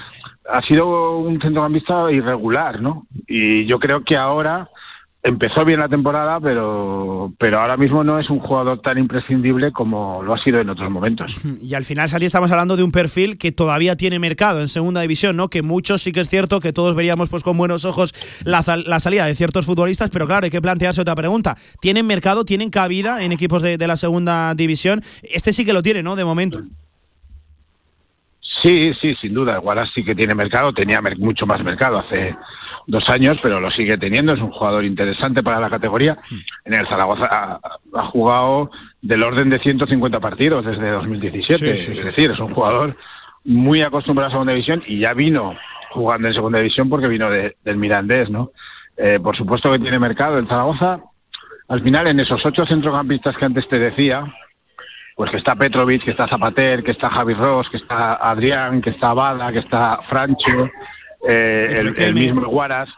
[0.49, 3.07] ha sido un centrocampista irregular, ¿no?
[3.27, 4.69] Y yo creo que ahora
[5.27, 10.23] empezó bien la temporada, pero, pero ahora mismo no es un jugador tan imprescindible como
[10.23, 11.35] lo ha sido en otros momentos.
[11.67, 15.01] Y al final, Santi, estamos hablando de un perfil que todavía tiene mercado en segunda
[15.01, 15.49] división, ¿no?
[15.49, 19.01] Que muchos sí que es cierto que todos veríamos pues con buenos ojos la, la
[19.01, 21.57] salida de ciertos futbolistas, pero claro, hay que plantearse otra pregunta.
[21.81, 25.03] ¿Tienen mercado, tienen cabida en equipos de, de la segunda división?
[25.23, 26.15] Este sí que lo tiene, ¿no?
[26.15, 26.63] De momento.
[28.63, 29.59] Sí, sí, sin duda.
[29.59, 32.37] Guaras sí que tiene mercado, tenía mucho más mercado hace
[32.87, 34.33] dos años, pero lo sigue teniendo.
[34.33, 36.17] Es un jugador interesante para la categoría.
[36.65, 37.61] En el Zaragoza
[37.95, 38.71] ha, jugado
[39.03, 41.73] del orden de 150 partidos desde 2017.
[41.73, 42.97] es decir, es un jugador
[43.45, 45.57] muy acostumbrado a segunda división y ya vino
[45.91, 48.51] jugando en segunda división porque vino del Mirandés, ¿no?
[48.97, 50.39] Eh, por supuesto que tiene mercado.
[50.39, 51.01] El Zaragoza,
[51.69, 54.25] al final, en esos ocho centrocampistas que antes te decía,
[55.17, 58.91] pues que está Petrovic, que está Zapater, que está Javi Ross, que está Adrián, que
[58.91, 60.71] está Bada, que está Francho,
[61.29, 62.89] eh, el, mismo Guaras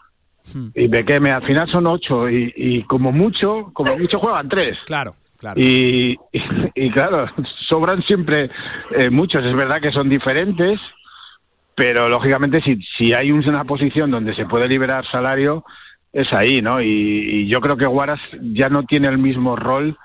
[0.54, 0.68] hmm.
[0.74, 1.30] y Bekeme.
[1.30, 4.78] Al final son ocho y, como mucho, como mucho juegan tres.
[4.86, 5.14] Claro.
[5.38, 5.60] Claro.
[5.60, 6.16] Y,
[6.74, 7.26] y, claro,
[7.68, 8.50] sobran siempre
[8.96, 9.44] eh, muchos.
[9.44, 10.80] Es verdad que son diferentes,
[11.74, 15.64] pero lógicamente si, si hay una posición donde se puede liberar salario,
[16.12, 16.80] es ahí, ¿no?
[16.80, 19.96] Y, y yo creo que Guaras ya no tiene el mismo rol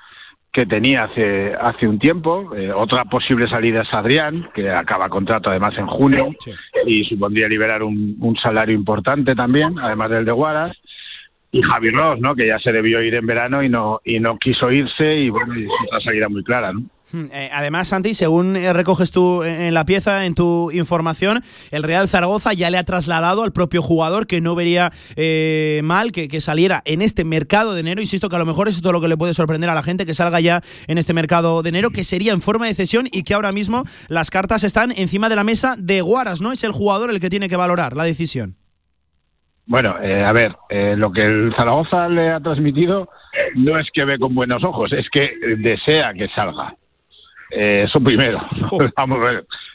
[0.53, 2.55] que tenía hace, hace un tiempo.
[2.55, 6.29] Eh, otra posible salida es Adrián, que acaba contrato además en junio
[6.85, 10.77] y supondría liberar un, un, salario importante también, además del de Guaras.
[11.51, 12.35] Y Javi Ross, ¿no?
[12.35, 15.53] que ya se debió ir en verano y no, y no quiso irse y bueno,
[15.55, 16.71] es otra salida muy clara.
[16.71, 16.83] ¿no?
[17.13, 21.83] Hmm, eh, además, Santi, según eh, recoges tú en la pieza, en tu información, el
[21.83, 26.41] Real Zaragoza ya le ha trasladado al propio jugador que no vería eh, mal que,
[26.41, 28.01] saliera en este mercado de enero.
[28.01, 30.07] Insisto que a lo mejor es todo lo que le puede sorprender a la gente,
[30.07, 33.21] que salga ya en este mercado de enero, que sería en forma de cesión y
[33.21, 36.51] que ahora mismo las cartas están encima de la mesa de Guaras, ¿no?
[36.51, 38.55] Es el jugador el que tiene que valorar la decisión.
[39.67, 40.55] Bueno, a ver,
[40.97, 43.07] lo que el Zaragoza le ha transmitido
[43.55, 46.75] no es que ve con buenos ojos, es que desea que salga.
[47.55, 48.41] Eh, eso primero.
[48.97, 49.19] Vamos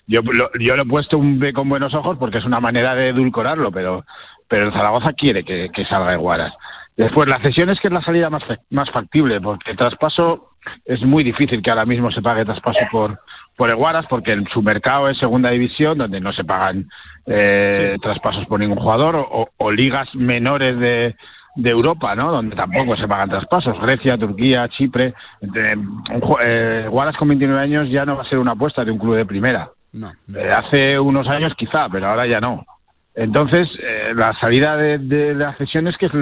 [0.07, 2.95] Yo, lo, yo lo he puesto un B con buenos ojos porque es una manera
[2.95, 4.05] de edulcorarlo, pero,
[4.49, 6.53] pero el Zaragoza quiere que, salga de Guaras.
[6.97, 10.51] Después, la cesión es que es la salida más, más factible, porque el traspaso
[10.85, 13.21] es muy difícil que ahora mismo se pague traspaso por,
[13.57, 16.88] por el Guaras, porque en su mercado es segunda división, donde no se pagan
[17.27, 21.14] eh, traspasos por ningún jugador, o ligas menores de,
[21.59, 22.31] de Europa, ¿no?
[22.31, 23.77] Donde tampoco se pagan traspasos.
[23.81, 25.12] Grecia, Turquía, Chipre.
[25.42, 29.16] Eh, Guaras con 29 años ya no va a ser una apuesta de un club
[29.16, 29.68] de primera.
[29.92, 32.64] Eh, hace unos años quizá, pero ahora ya no.
[33.12, 36.12] Entonces, eh, la salida de, la cesión es que es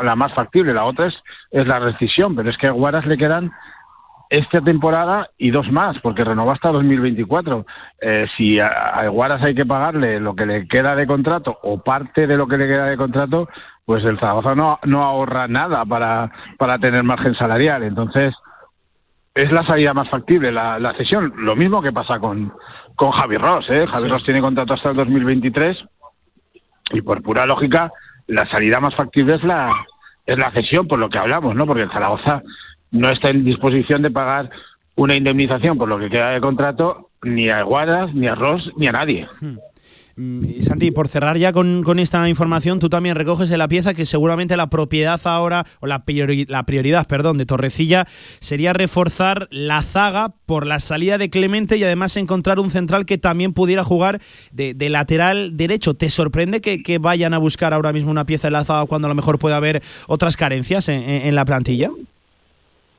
[0.00, 0.72] la más factible.
[0.72, 1.14] La otra es,
[1.50, 3.50] es la rescisión, pero es que a Guaras le quedan
[4.38, 7.64] esta temporada y dos más, porque renovó hasta 2024.
[8.00, 11.78] Eh, si a, a Guaras hay que pagarle lo que le queda de contrato o
[11.82, 13.48] parte de lo que le queda de contrato,
[13.84, 17.82] pues el Zaragoza no, no ahorra nada para, para tener margen salarial.
[17.84, 18.34] Entonces,
[19.34, 21.32] es la salida más factible, la, la cesión.
[21.36, 22.52] Lo mismo que pasa con,
[22.96, 23.66] con Javi Ross.
[23.70, 23.86] ¿eh?
[23.86, 25.84] Javi Ross tiene contrato hasta el 2023
[26.92, 27.92] y por pura lógica,
[28.26, 29.70] la salida más factible es la,
[30.26, 31.66] es la cesión, por lo que hablamos, ¿no?
[31.66, 32.42] Porque el Zaragoza
[32.94, 34.50] no está en disposición de pagar
[34.96, 38.86] una indemnización por lo que queda de contrato ni a Guadas, ni a Ross, ni
[38.86, 39.26] a nadie.
[39.40, 39.58] Hmm.
[40.16, 44.06] Mm, Santi, por cerrar ya con, esta información, tú también recoges en la pieza que
[44.06, 50.66] seguramente la propiedad ahora, o la, prioridad, perdón, de Torrecilla sería reforzar la zaga por
[50.66, 54.20] la salida de Clemente y además encontrar un central que también pudiera jugar
[54.52, 55.94] de, lateral derecho.
[55.94, 59.08] ¿Te sorprende que, vayan a buscar ahora mismo una pieza en la zaga cuando a
[59.08, 61.90] lo mejor puede haber otras carencias en, la plantilla?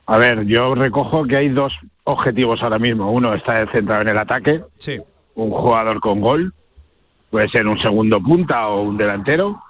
[0.06, 1.72] A ver, yo recojo que hay dos
[2.04, 3.10] objetivos ahora mismo.
[3.10, 5.00] Uno está centrado en el ataque, sí.
[5.34, 6.52] un jugador con gol,
[7.30, 9.60] puede ser un segundo punta o un delantero,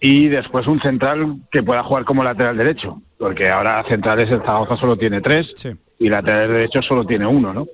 [0.00, 4.76] y después un central que pueda jugar como lateral derecho, porque ahora centrales el Zaragoza
[4.76, 5.52] solo tiene tres
[5.98, 7.66] y lateral derecho solo tiene uno, ¿no?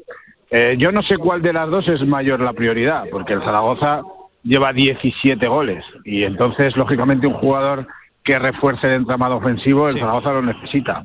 [0.50, 4.02] Eh, yo no sé cuál de las dos es mayor la prioridad, porque el Zaragoza
[4.42, 7.86] lleva 17 goles y entonces, lógicamente, un jugador
[8.24, 11.04] que refuerce el entramado ofensivo, el Zaragoza lo necesita.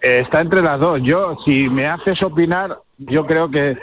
[0.00, 1.00] Eh, está entre las dos.
[1.02, 3.76] Yo, si me haces opinar, yo creo que,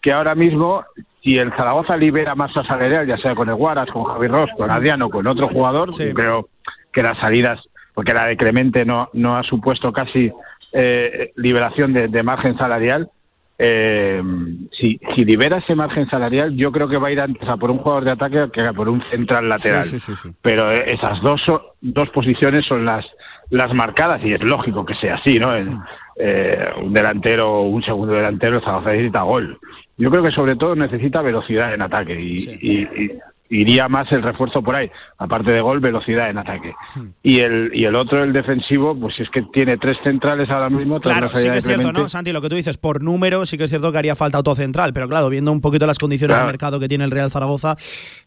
[0.00, 0.84] que ahora mismo
[1.22, 4.70] si el Zaragoza libera masa salarial, ya sea con el Guaras, con Javi Ross, con
[4.70, 6.48] Adriano, con otro jugador, creo
[6.92, 7.60] que las salidas,
[7.94, 10.32] porque la de Clemente no, no ha supuesto casi
[10.72, 13.10] eh, liberación de, margen salarial,
[13.58, 14.22] eh,
[14.72, 17.70] si, si, libera ese margen salarial, yo creo que va a ir antes a por
[17.70, 19.84] un jugador de ataque que a por un central lateral.
[20.40, 21.42] Pero esas dos,
[21.82, 23.04] dos posiciones son las,
[23.50, 25.52] las marcadas y es lógico que sea así, ¿no?
[26.16, 29.58] Eh, un delantero o un segundo delantero, el Zaragoza necesita gol
[30.00, 33.18] yo creo que sobre todo necesita velocidad en ataque y,
[33.52, 36.72] iría más el refuerzo por ahí, aparte de gol, velocidad en ataque.
[36.94, 37.08] Hmm.
[37.20, 41.00] Y el, y el otro, el defensivo, pues es que tiene tres centrales ahora mismo.
[41.00, 42.30] Claro, sí que es cierto, ¿no, Santi?
[42.30, 45.08] Lo que tú dices, por número sí que es cierto que haría falta central pero
[45.08, 47.76] claro, viendo un poquito las condiciones del mercado que tiene el Real Zaragoza.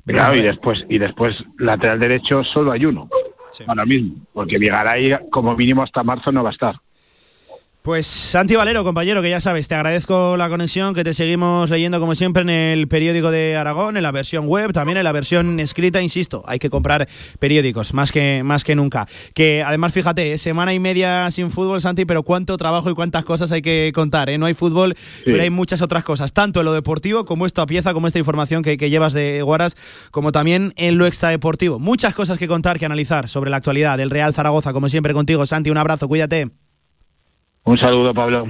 [0.05, 3.07] Claro, y después, y después lateral derecho solo hay uno.
[3.67, 6.75] Ahora mismo, porque Vigaray como mínimo hasta marzo no va a estar.
[7.83, 11.99] Pues Santi Valero, compañero, que ya sabes, te agradezco la conexión, que te seguimos leyendo
[11.99, 15.59] como siempre en el periódico de Aragón, en la versión web, también en la versión
[15.59, 17.09] escrita, insisto, hay que comprar
[17.39, 19.05] periódicos, más que, más que nunca.
[19.33, 20.37] Que además, fíjate, ¿eh?
[20.37, 24.29] semana y media sin fútbol, Santi, pero cuánto trabajo y cuántas cosas hay que contar,
[24.29, 24.37] ¿eh?
[24.37, 27.91] No hay fútbol, pero hay muchas otras cosas, tanto en lo deportivo como esta pieza,
[27.91, 29.75] como esta información que, que llevas de Guaras,
[30.09, 31.79] como también en lo extradeportivo.
[31.79, 35.45] Muchas cosas que contar, que analizar sobre la actualidad del Real Zaragoza, como siempre contigo,
[35.45, 36.62] Santi, un abrazo, cuídate.
[37.65, 38.47] Un saludo, Pablo.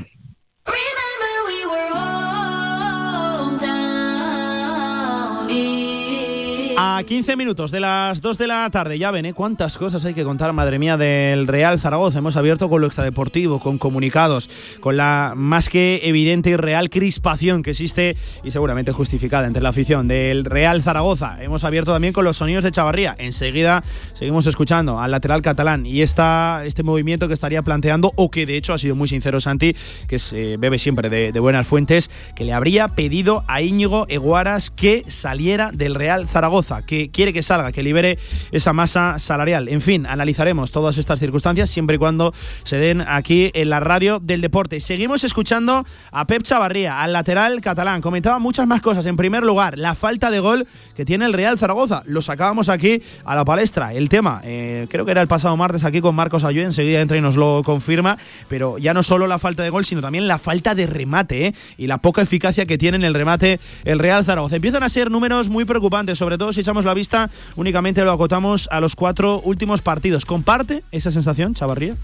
[7.03, 9.33] A 15 minutos de las 2 de la tarde, ya ven, ¿eh?
[9.33, 12.19] cuántas cosas hay que contar, madre mía, del Real Zaragoza.
[12.19, 14.49] Hemos abierto con lo extradeportivo, con comunicados,
[14.79, 19.69] con la más que evidente y real crispación que existe y seguramente justificada entre la
[19.69, 21.43] afición del Real Zaragoza.
[21.43, 23.15] Hemos abierto también con los sonidos de Chavarría.
[23.17, 23.83] Enseguida
[24.13, 28.55] seguimos escuchando al lateral catalán y esta, este movimiento que estaría planteando, o que de
[28.55, 29.75] hecho ha sido muy sincero Santi,
[30.07, 35.03] que se bebe siempre de buenas fuentes, que le habría pedido a Íñigo Eguaras que
[35.09, 36.81] saliera del Real Zaragoza
[37.11, 38.17] quiere que salga, que libere
[38.51, 39.67] esa masa salarial.
[39.69, 42.33] En fin, analizaremos todas estas circunstancias siempre y cuando
[42.63, 44.79] se den aquí en la radio del deporte.
[44.79, 48.01] Seguimos escuchando a Pep Chavarría, al lateral catalán.
[48.01, 49.05] Comentaba muchas más cosas.
[49.05, 52.03] En primer lugar, la falta de gol que tiene el Real Zaragoza.
[52.05, 53.93] Lo sacábamos aquí a la palestra.
[53.93, 57.17] El tema, eh, creo que era el pasado martes aquí con Marcos Ayué, enseguida entra
[57.17, 58.17] y nos lo confirma,
[58.47, 61.53] pero ya no solo la falta de gol, sino también la falta de remate eh,
[61.77, 64.55] y la poca eficacia que tiene en el remate el Real Zaragoza.
[64.55, 68.67] Empiezan a ser números muy preocupantes, sobre todo si echamos la vista, únicamente lo acotamos
[68.71, 70.25] a los cuatro últimos partidos.
[70.25, 71.95] ¿Comparte esa sensación, Chavarría?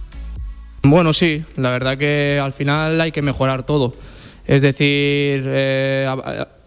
[0.84, 3.94] Bueno, sí, la verdad que al final hay que mejorar todo.
[4.48, 6.08] Es decir, eh,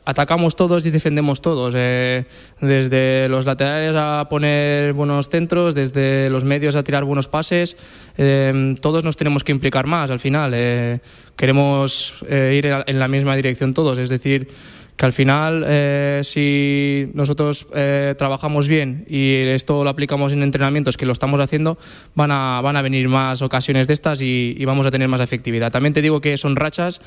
[0.04, 1.74] atacamos todos y defendemos todos.
[1.76, 2.24] Eh,
[2.60, 7.76] desde los laterales a poner buenos centros, desde los medios a tirar buenos pases.
[8.18, 10.52] Eh, todos nos tenemos que implicar más al final.
[11.36, 13.98] queremos ir en la misma dirección todos.
[13.98, 14.48] Es decir,
[15.02, 20.96] que al final eh, si nosotros eh, trabajamos bien y esto lo aplicamos en entrenamientos
[20.96, 21.76] que lo estamos haciendo,
[22.14, 25.20] van a, van a venir más ocasiones de estas y, y vamos a tener más
[25.20, 25.72] efectividad.
[25.72, 27.00] También te digo que son rachas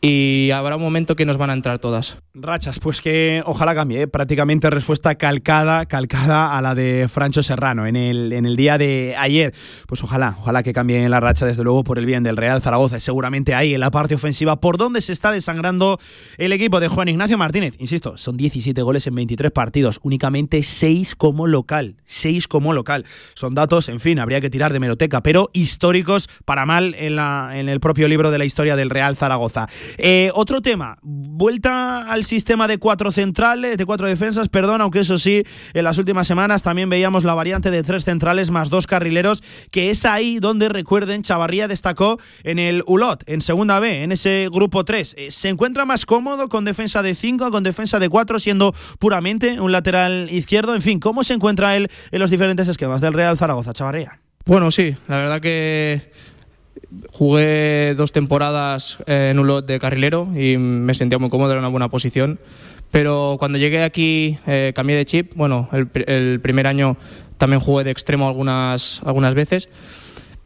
[0.00, 2.18] y habrá un momento que nos van a entrar todas.
[2.34, 4.06] Rachas, pues que ojalá cambie, ¿eh?
[4.06, 9.16] prácticamente respuesta calcada, calcada a la de Francho Serrano en el, en el día de
[9.18, 9.52] ayer.
[9.88, 13.00] Pues ojalá, ojalá que cambie la racha, desde luego, por el bien del Real Zaragoza.
[13.00, 15.98] seguramente ahí en la parte ofensiva, por donde se está desangrando
[16.36, 17.74] el equipo de Juan Ignacio Martínez.
[17.78, 21.96] Insisto, son 17 goles en 23 partidos, únicamente 6 como local.
[22.06, 23.04] 6 como local.
[23.34, 27.50] Son datos, en fin, habría que tirar de meroteca, pero históricos para mal en, la,
[27.54, 29.66] en el propio libro de la historia del Real Zaragoza.
[29.96, 35.18] Eh, otro tema, vuelta al sistema de cuatro centrales, de cuatro defensas, perdón, aunque eso
[35.18, 39.42] sí, en las últimas semanas también veíamos la variante de tres centrales más dos carrileros,
[39.70, 44.48] que es ahí donde, recuerden, Chavarría destacó en el ULOT, en segunda B, en ese
[44.52, 45.14] grupo 3.
[45.18, 49.60] Eh, ¿Se encuentra más cómodo con defensa de 5, con defensa de 4, siendo puramente
[49.60, 50.74] un lateral izquierdo?
[50.74, 54.20] En fin, ¿cómo se encuentra él en los diferentes esquemas del Real Zaragoza, Chavarría?
[54.44, 56.10] Bueno, sí, la verdad que
[57.12, 61.60] Jugué dos temporadas eh, en un lot de carrilero y me sentía muy cómodo, era
[61.60, 62.40] una buena posición.
[62.90, 65.34] Pero cuando llegué aquí eh, cambié de chip.
[65.34, 66.96] Bueno, el, primer año
[67.36, 69.68] también jugué de extremo algunas, algunas veces.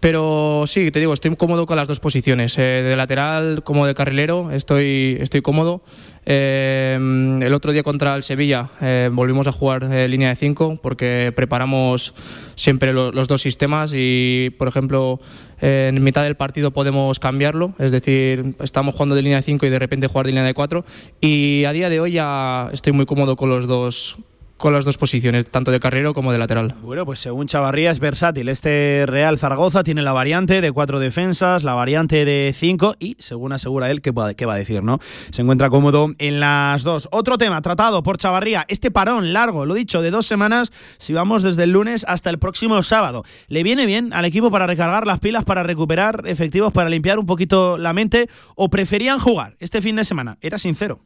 [0.01, 2.59] Pero sí, te digo, estoy cómodo con las dos posiciones.
[2.59, 5.83] Eh, de lateral como de carrilero estoy, estoy cómodo.
[6.25, 8.69] El otro día contra el Sevilla
[9.13, 12.15] volvimos a jugar línea de 5 porque preparamos
[12.55, 15.21] siempre los dos sistemas y, por ejemplo,
[15.61, 19.71] en mitad del partido podemos cambiarlo, es decir, estamos jugando de línea de 5 y
[19.71, 20.85] de repente jugar de línea de 4
[21.21, 24.19] y a día de hoy ya estoy muy cómodo con los dos
[24.63, 26.77] con las dos posiciones, tanto de carrero como de lateral.
[26.83, 28.49] Bueno, pues según Chavarría es versátil.
[28.49, 33.53] Este Real Zaragoza tiene la variante de cuatro defensas, la variante de cinco y, según
[33.53, 35.01] asegura él, ¿qué, va a decir, no?
[35.33, 37.09] Se encuentra cómodo en las dos.
[37.11, 41.43] Otro tema tratado por Chavarría, este parón largo, lo dicho, de dos semanas, si vamos
[41.43, 43.25] desde el lunes hasta el próximo sábado.
[43.49, 47.27] ¿Le viene bien al equipo para recargar las pilas, para recuperar efectivos, para limpiar un
[47.27, 50.39] poquito la mente o preferían jugar este fin de semana?
[50.41, 51.01] Era sincero.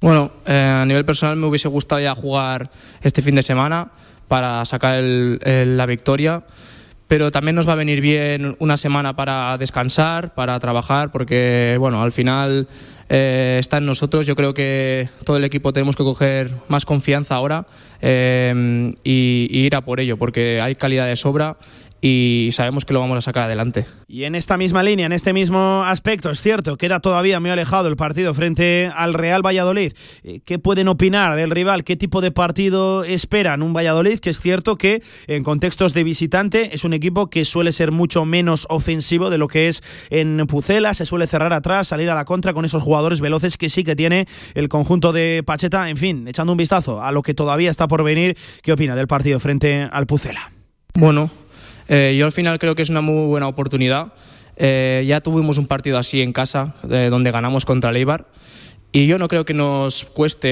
[0.00, 2.70] Bueno, eh, a nivel personal me hubiese gustado ya jugar
[3.02, 3.88] este fin de semana
[4.28, 6.44] para sacar la victoria,
[7.08, 12.02] pero también nos va a venir bien una semana para descansar, para trabajar, porque bueno,
[12.02, 12.66] al final
[13.08, 14.26] eh, está en nosotros.
[14.26, 17.66] Yo creo que todo el equipo tenemos que coger más confianza ahora
[18.00, 21.56] eh, y, y ir a por ello, porque hay calidad de sobra
[22.06, 23.86] y sabemos que lo vamos a sacar adelante.
[24.06, 27.88] Y en esta misma línea, en este mismo aspecto, es cierto, queda todavía muy alejado
[27.88, 29.94] el partido frente al Real Valladolid.
[30.22, 31.82] Eh, ¿Qué pueden opinar del rival?
[31.82, 33.62] ¿Qué tipo de partido esperan?
[33.62, 37.72] Un Valladolid que es cierto que en contextos de visitante es un equipo que suele
[37.72, 42.10] ser mucho menos ofensivo de lo que es en Pucela, se suele cerrar atrás, salir
[42.10, 45.88] a la contra con esos jugadores veloces que sí que tiene el conjunto de Pacheta.
[45.88, 49.06] En fin, echando un vistazo a lo que todavía está por venir, ¿qué opina del
[49.06, 50.50] partido frente al Pucela?
[50.96, 51.30] Bueno,
[51.88, 54.12] eh, yo al final creo que es una muy buena oportunidad.
[54.56, 58.26] Eh, ya tuvimos un partido así en casa, donde ganamos contra Leibar.
[58.92, 60.48] Y yo no creo que nos cueste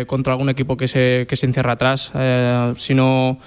[0.00, 2.10] eh, contra algún equipo que se, que se encierra atrás,
[2.78, 3.38] sino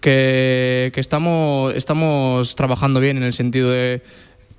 [0.00, 4.02] que, que estamos, estamos trabajando bien en el sentido de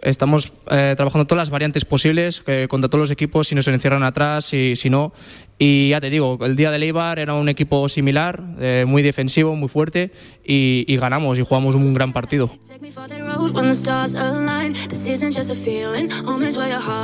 [0.03, 4.03] estamos trabajando todas las variantes posibles eh, contra todos los equipos, si no se encierran
[4.03, 5.13] atrás, y si no.
[5.60, 9.56] Y ya te digo, el día de Leibar era un equipo similar, eh, muy defensivo,
[9.56, 10.12] muy fuerte,
[10.43, 12.49] y, y ganamos y jugamos un gran partido.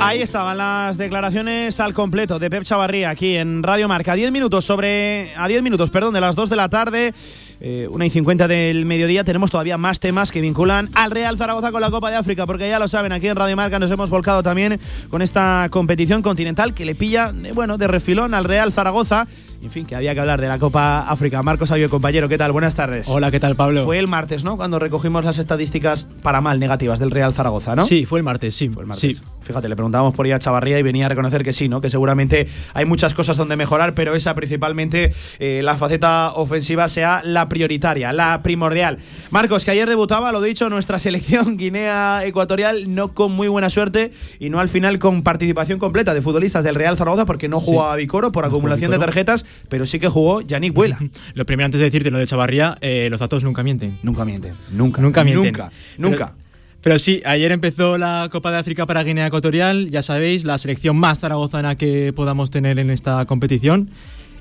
[0.00, 4.14] Ahí estaban las declaraciones al completo de Pep Chavarría aquí en Radio Marca.
[4.14, 5.32] 10 minutos sobre.
[5.36, 7.14] A 10 minutos, perdón, de las 2 de la tarde.
[7.62, 11.70] Eh, una y 50 del mediodía tenemos todavía más temas que vinculan al Real Zaragoza
[11.70, 14.08] con la Copa de África, porque ya lo saben, aquí en Radio Marca nos hemos
[14.08, 14.80] volcado también
[15.10, 19.26] con esta competición continental que le pilla, eh, bueno, de refilón al Real Zaragoza.
[19.62, 21.42] En fin, que había que hablar de la Copa África.
[21.42, 22.50] Marcos Avio, compañero, ¿qué tal?
[22.50, 23.08] Buenas tardes.
[23.08, 23.84] Hola, ¿qué tal, Pablo?
[23.84, 24.56] Fue el martes, ¿no?
[24.56, 27.84] Cuando recogimos las estadísticas para mal negativas del Real Zaragoza, ¿no?
[27.84, 28.70] Sí, fue el martes, sí.
[28.70, 29.16] Fue el martes.
[29.16, 29.20] Sí.
[29.50, 31.80] Fíjate, le preguntábamos por ella a Chavarría y venía a reconocer que sí, ¿no?
[31.80, 37.20] Que seguramente hay muchas cosas donde mejorar, pero esa principalmente, eh, la faceta ofensiva, sea
[37.24, 38.98] la prioritaria, la primordial.
[39.30, 44.12] Marcos, que ayer debutaba, lo dicho, nuestra selección Guinea Ecuatorial, no con muy buena suerte
[44.38, 47.94] y no al final con participación completa de futbolistas del Real Zaragoza, porque no jugaba
[47.94, 48.02] sí.
[48.02, 50.96] Vicoro por acumulación de tarjetas, pero sí que jugó Yannick Vuela.
[51.34, 53.98] lo primero, antes de decirte lo de Chavarría, eh, los datos nunca mienten.
[54.04, 54.54] Nunca mienten.
[54.70, 55.02] Nunca.
[55.02, 55.52] Nunca mienten.
[55.52, 55.72] Nunca.
[55.98, 56.34] Nunca.
[56.36, 56.39] Pero,
[56.82, 60.96] pero sí, ayer empezó la Copa de África para Guinea Ecuatorial, ya sabéis, la selección
[60.96, 63.90] más zaragozana que podamos tener en esta competición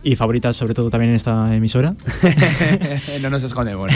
[0.02, 1.94] y favoritas sobre todo también en esta emisora.
[3.22, 3.92] no nos escondemos.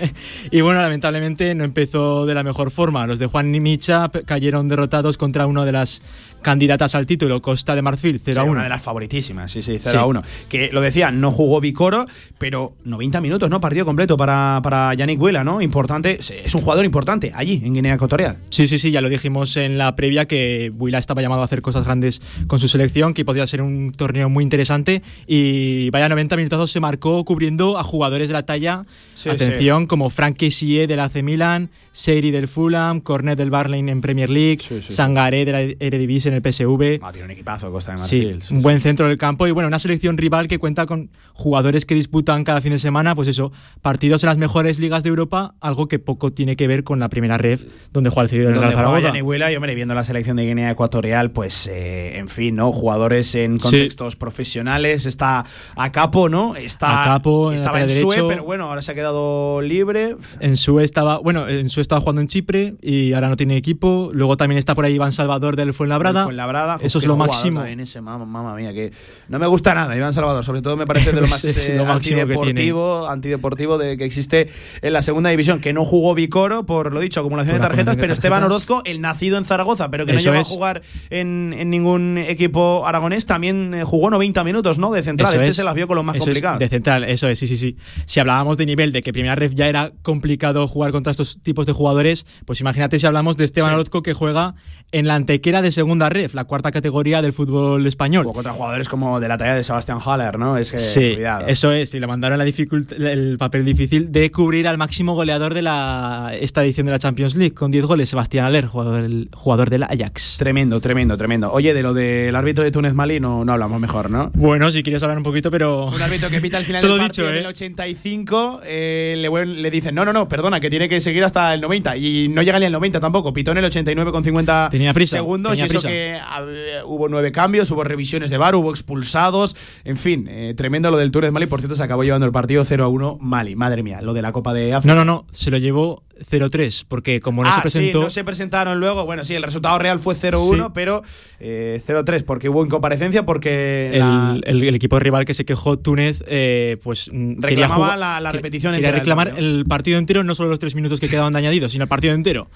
[0.50, 3.06] y bueno, lamentablemente no empezó de la mejor forma.
[3.06, 6.02] Los de Juan Micha cayeron derrotados contra una de las
[6.42, 8.52] candidatas al título, Costa de Marfil, 0 sí, a 1.
[8.52, 9.96] Una de las favoritísimas, sí, sí, 0 sí.
[9.96, 10.22] a 1.
[10.48, 12.06] Que lo decía, no jugó Vicoro,
[12.38, 13.60] pero 90 minutos, ¿no?
[13.60, 15.60] Partido completo para, para Yannick Huela, ¿no?
[15.60, 18.38] Importante, es un jugador importante allí, en Guinea Ecuatorial.
[18.50, 21.62] Sí, sí, sí, ya lo dijimos en la previa que Huela estaba llamado a hacer
[21.62, 25.02] cosas grandes con su selección, que podía ser un torneo muy interesante.
[25.26, 28.84] Y vaya 90 minutazos se marcó cubriendo a jugadores de la talla,
[29.14, 29.86] sí, atención, sí.
[29.88, 34.60] como Frank Kessie del AC Milan, Seri del Fulham, Cornet del Barley en Premier League,
[34.86, 37.00] Sangaré de la Eredivisie en el PSV.
[37.02, 38.40] Ah, tiene un equipazo Costa de Marfil.
[38.40, 41.86] Sí, un buen centro del campo y bueno, una selección rival que cuenta con jugadores
[41.86, 43.50] que disputan cada fin de semana, pues eso,
[43.82, 47.08] partidos en las mejores ligas de Europa, algo que poco tiene que ver con la
[47.08, 49.50] primera ref donde juega el cedido del Real Zaragoza.
[49.50, 52.70] y hombre, viendo la selección de Guinea Ecuatorial, pues eh, en fin, ¿no?
[52.70, 54.18] Jugadores en contextos sí.
[54.20, 55.44] profesionales, está
[55.74, 56.54] a capo, ¿no?
[56.54, 58.12] Está a capo, estaba en derecho.
[58.12, 60.14] Sue, pero bueno, ahora se ha quedado libre.
[60.38, 64.10] En Sue estaba, bueno, en Sue estaba jugando en Chipre y ahora no tiene equipo.
[64.12, 66.24] Luego también está por ahí Iván Salvador del Fuenlabrada.
[66.24, 67.64] Fuenlabrada Eso es lo máximo.
[67.64, 68.92] En ese, mamá, mía, que
[69.28, 71.76] no me gusta nada Iván Salvador, sobre todo me parece de lo más sí, eh,
[71.76, 74.48] lo antideportivo, antideportivo de que existe
[74.82, 77.96] en la segunda división, que no jugó Vicoro por lo dicho, acumulación por de tarjetas,
[77.96, 78.18] pero tarjetas.
[78.18, 82.18] Esteban Orozco, el nacido en Zaragoza, pero que no llegó a jugar en, en, ningún
[82.18, 84.92] equipo aragonés, también eh, jugó 90 minutos, ¿no?
[84.92, 85.56] De central, eso este es.
[85.56, 86.58] se las vio con los más eso complicados.
[86.58, 87.76] De central, eso es, sí, sí, sí.
[88.04, 91.66] Si hablábamos de nivel de que primera ref ya era complicado jugar contra estos tipos
[91.66, 93.74] de jugadores, pues imagínate si hablamos de Esteban sí.
[93.74, 94.54] Orozco que juega
[94.92, 98.26] en la antequera de segunda ref, la cuarta categoría del fútbol español.
[98.26, 100.56] O contra jugadores como de la talla de Sebastián Haller, ¿no?
[100.56, 101.46] Es que, sí, cuidado.
[101.46, 105.62] eso es, y le mandaron la el papel difícil de cubrir al máximo goleador de
[105.62, 109.70] la esta edición de la Champions League, con 10 goles, Sebastián Haller, jugador del, jugador
[109.70, 110.36] del Ajax.
[110.38, 111.52] Tremendo, tremendo, tremendo.
[111.52, 114.30] Oye, de lo del árbitro de Túnez Mali no, no hablamos mejor, ¿no?
[114.34, 115.86] Bueno, si quieres hablar un poquito, pero...
[115.86, 117.38] Un árbitro que pita al final Todo del dicho, partido ¿eh?
[117.38, 121.24] en el 85, eh, le, le dicen, no, no, no, perdona, que tiene que seguir
[121.24, 124.24] hasta el 90, y no llega ni al 90 tampoco, pitó en el 89 con
[124.24, 125.88] 50 Tenía prisa, segundos, tenía y eso prisa.
[125.88, 130.90] que a, hubo nueve cambios, hubo revisiones de bar, hubo expulsados, en fin, eh, tremendo
[130.90, 133.56] lo del Túnez Mali, por cierto, se acabó llevando el partido 0 a 1 Mali,
[133.56, 134.94] madre mía, lo de la Copa de África.
[134.94, 137.98] No, no, no, se lo llevó 0-3, porque como no ah, se presentó.
[137.98, 139.04] Sí, no se presentaron luego.
[139.04, 140.70] Bueno, sí, el resultado real fue 0-1, sí.
[140.74, 141.02] pero
[141.40, 143.90] eh, 0-3, porque hubo incomparecencia, porque.
[143.92, 144.38] El, la...
[144.44, 147.06] el, el, equipo rival que se quejó, Túnez, eh, pues.
[147.08, 150.58] Reclamaba quería jugar, la, la, repetición Quería entera reclamar el partido entero, no solo los
[150.58, 152.48] tres minutos que quedaban de añadido, sino el partido entero.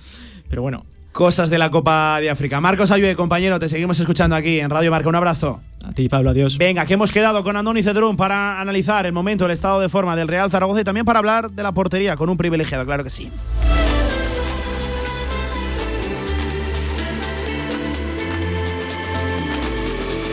[0.49, 0.85] Pero bueno.
[1.13, 2.59] Cosas de la Copa de África.
[2.63, 5.11] Marcos Ayue, compañero, te seguimos escuchando aquí en Radio Marca.
[5.11, 5.61] Un abrazo.
[5.85, 6.59] A ti, Pablo, adiós.
[6.59, 10.15] Venga, que hemos quedado con Andoni Cedrún para analizar el momento, el estado de forma
[10.17, 13.11] del Real Zaragoza y también para hablar de la portería con un privilegiado, claro que
[13.11, 13.31] sí.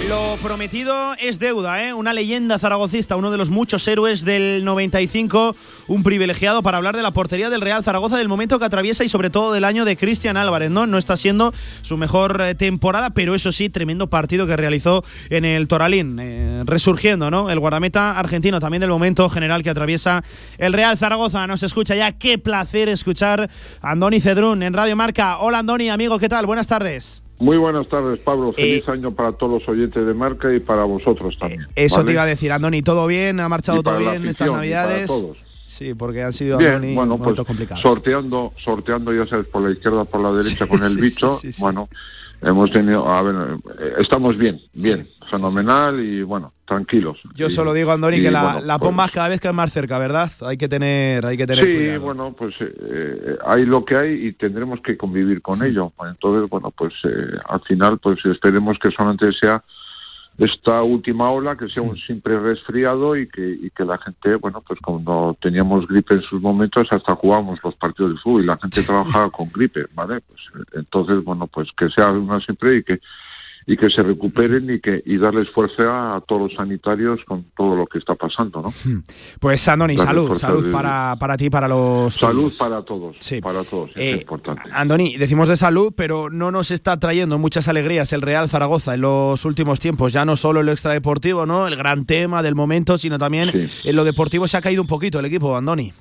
[0.10, 1.94] Lo prometido es deuda, ¿eh?
[1.94, 5.56] Una leyenda zaragocista, uno de los muchos héroes del 95,
[5.88, 9.08] un privilegiado para hablar de la portería del Real Zaragoza, del momento que atraviesa y
[9.08, 10.88] sobre todo del año de Cristian Álvarez, ¿no?
[10.88, 11.54] No está siendo
[11.84, 16.64] su mejor eh, temporada, pero eso sí, tremendo partido que realizó en el Toralín, eh,
[16.66, 17.52] resurgiendo, ¿no?
[17.52, 20.24] El guardameta argentino también del momento general que atraviesa
[20.58, 21.46] el Real Zaragoza.
[21.46, 23.48] Nos escucha ya, qué placer escuchar
[23.80, 25.38] a Andoni Cedrún en Radio Marca.
[25.38, 26.48] Hola Andoni, amigo, ¿qué tal?
[26.48, 27.22] Buenas tardes.
[27.40, 28.52] Muy buenas tardes, Pablo.
[28.54, 31.62] Feliz eh, año para todos los oyentes de marca y para vosotros también.
[31.76, 33.40] Eh, eso te iba a decir, Andoni, ¿todo bien?
[33.40, 35.08] ¿Ha marchado todo bien estas Navidades?
[35.08, 35.38] todos.
[35.66, 37.82] Sí, porque han sido bien, bueno, pues, complicados.
[37.82, 41.30] Sorteando, sorteando, ya sabes, por la izquierda, por la derecha con el bicho.
[41.60, 41.88] bueno,
[42.42, 43.36] hemos tenido, a ver,
[43.80, 47.18] eh, estamos bien, bien, fenomenal y bueno, tranquilos.
[47.36, 50.00] Yo solo digo, Andoni, que la, la pues más cada vez que es más cerca,
[50.00, 50.32] ¿verdad?
[50.46, 54.34] Hay que tener, hay que tener Sí, bueno, pues eh, hay lo que hay y
[54.34, 55.92] tendremos que convivir con ello.
[56.08, 59.62] Entonces, bueno, pues eh, al final, pues esperemos que solamente sea
[60.38, 64.64] esta última ola, que sea un simple resfriado y que, y que la gente, bueno,
[64.66, 68.58] pues cuando teníamos gripe en sus momentos, hasta jugábamos los partidos de fútbol y la
[68.58, 70.22] gente trabajaba con gripe, ¿vale?
[70.22, 70.40] Pues
[70.74, 73.02] entonces, bueno, pues que sea una siempre y que
[73.70, 77.76] y que se recuperen y que y darles fuerza a todos los sanitarios con todo
[77.76, 78.74] lo que está pasando, ¿no?
[79.40, 83.40] Pues Andoni, salud, salud para, para ti, para los salud para todos, sí.
[83.42, 84.64] para todos, es eh, importante.
[84.72, 89.02] Andoni, decimos de salud, pero no nos está trayendo muchas alegrías el Real Zaragoza en
[89.02, 91.68] los últimos tiempos, ya no solo en lo extradeportivo, ¿no?
[91.68, 95.20] El gran tema del momento, sino también en lo deportivo se ha caído un poquito
[95.20, 95.94] el equipo, Andoni.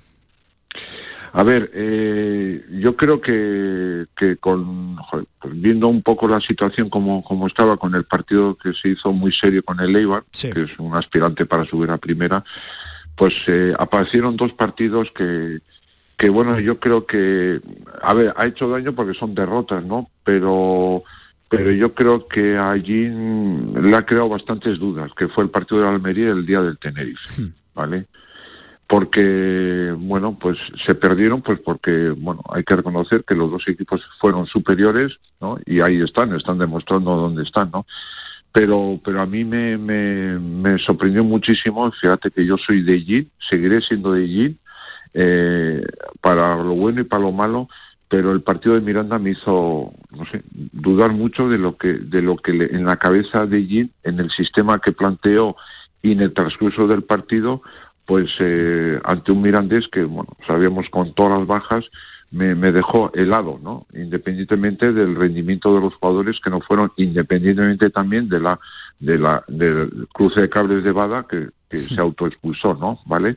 [1.32, 4.96] A ver, eh, yo creo que, que con
[5.40, 9.12] pues viendo un poco la situación como, como estaba con el partido que se hizo
[9.12, 12.44] muy serio con el Eibar, que es un aspirante para subir a primera,
[13.16, 15.58] pues eh, aparecieron dos partidos que,
[16.16, 17.60] que bueno, yo creo que,
[18.02, 20.10] a ver, ha hecho daño porque son derrotas, ¿no?
[20.24, 21.04] Pero
[21.50, 25.88] pero yo creo que allí le ha creado bastantes dudas, que fue el partido de
[25.88, 27.54] Almería el día del Tenerife, hmm.
[27.74, 28.06] ¿vale?
[28.88, 34.00] Porque bueno pues se perdieron pues porque bueno hay que reconocer que los dos equipos
[34.18, 37.86] fueron superiores no y ahí están están demostrando dónde están no
[38.50, 43.30] pero pero a mí me, me, me sorprendió muchísimo fíjate que yo soy de Gin
[43.50, 44.58] seguiré siendo de Gin
[45.12, 45.84] eh,
[46.22, 47.68] para lo bueno y para lo malo
[48.08, 52.22] pero el partido de Miranda me hizo no sé dudar mucho de lo que de
[52.22, 55.56] lo que en la cabeza de Gin en el sistema que planteó
[56.00, 57.62] y en el transcurso del partido
[58.08, 61.84] pues eh, ante un Mirandés que, bueno, sabíamos con todas las bajas,
[62.30, 63.86] me, dejó helado, ¿no?
[63.92, 68.58] Independientemente del rendimiento de los jugadores que no fueron, independientemente también de la,
[68.98, 72.98] de la, del cruce de cables de Bada que, se autoexpulsó, ¿no?
[73.04, 73.36] ¿Vale?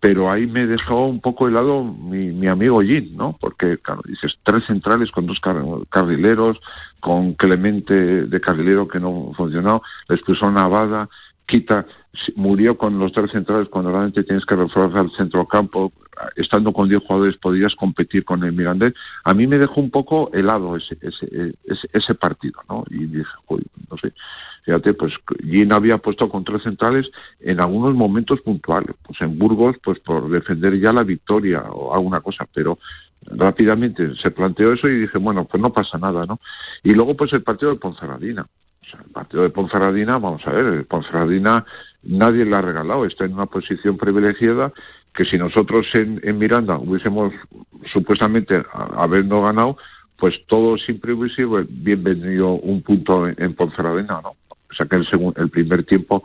[0.00, 3.38] Pero ahí me dejó un poco helado mi, mi amigo Jin, ¿no?
[3.40, 5.40] Porque, claro, dices, tres centrales con dos
[5.88, 6.60] carrileros,
[7.00, 7.94] con Clemente
[8.26, 11.08] de carrilero que no funcionó, la expulsó Navada,
[11.46, 11.86] quita
[12.34, 15.92] murió con los tres centrales cuando realmente tienes que reforzar el centrocampo.
[16.36, 18.92] Estando con 10 jugadores podías competir con el Mirandés.
[19.24, 21.54] A mí me dejó un poco helado ese, ese,
[21.92, 22.84] ese, partido, ¿no?
[22.90, 23.30] Y dije,
[23.90, 24.12] no sé,
[24.64, 28.94] fíjate, pues Gin había puesto con tres centrales en algunos momentos puntuales.
[29.02, 32.78] Pues en Burgos, pues por defender ya la victoria o alguna cosa, pero
[33.22, 36.40] rápidamente se planteó eso y dije, bueno, pues no pasa nada, ¿no?
[36.82, 38.46] Y luego, pues el partido de Ponferradina.
[38.82, 41.64] O sea, el partido de Ponferradina, vamos a ver, el Ponferradina
[42.02, 44.72] nadie le ha regalado, está en una posición privilegiada
[45.14, 47.32] que si nosotros en, Miranda hubiésemos
[47.92, 49.76] supuestamente habiendo ganado,
[50.16, 54.30] pues todo siempre hubiese bienvenido un punto en, Ponferradina, ¿no?
[54.70, 56.22] O sea que el, el primer tiempo,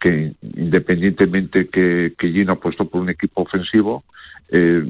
[0.00, 4.04] que independientemente que, que Gino ha puesto por un equipo ofensivo,
[4.54, 4.82] eh,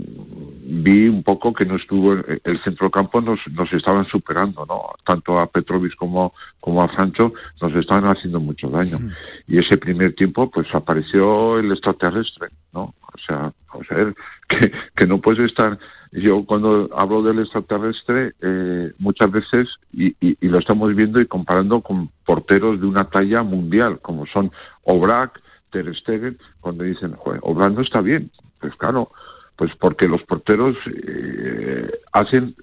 [0.65, 5.47] vi un poco que no estuvo el centrocampo nos, nos estaban superando no tanto a
[5.47, 8.99] Petrovic como como a Sancho nos estaban haciendo mucho daño.
[9.47, 14.13] Y ese primer tiempo pues apareció el extraterrestre no o sea o sea
[14.49, 15.79] que, que no puedes estar
[16.11, 21.81] yo cuando hablo del extraterrestre eh, muchas veces y, y, lo estamos viendo y comparando
[21.83, 24.51] con porteros de una talla mundial como son
[24.83, 25.41] Obrac
[25.71, 29.11] Ter Stegen cuando dicen Joder, Obrac no está bien pues claro
[29.57, 32.55] pues porque los porteros eh, hacen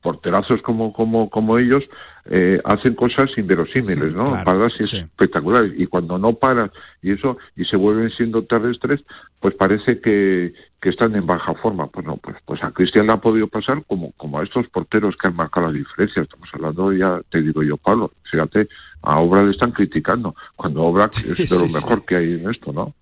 [0.00, 1.82] porterazos como, como, como ellos
[2.26, 4.26] eh, hacen cosas inverosímiles, ¿no?
[4.44, 5.72] Paradas espectaculares.
[5.76, 6.70] Y cuando no paran
[7.02, 9.02] y eso, y se vuelven siendo terrestres,
[9.40, 11.88] pues parece que, que están en baja forma.
[11.88, 15.16] Pues no, pues, pues a Cristian le ha podido pasar como, como a estos porteros
[15.16, 16.22] que han marcado la diferencia.
[16.22, 18.68] Estamos hablando, ya te digo yo, Pablo, fíjate,
[19.02, 22.72] a Obra le están criticando, cuando Obra es de lo mejor que hay en esto,
[22.72, 22.94] ¿no?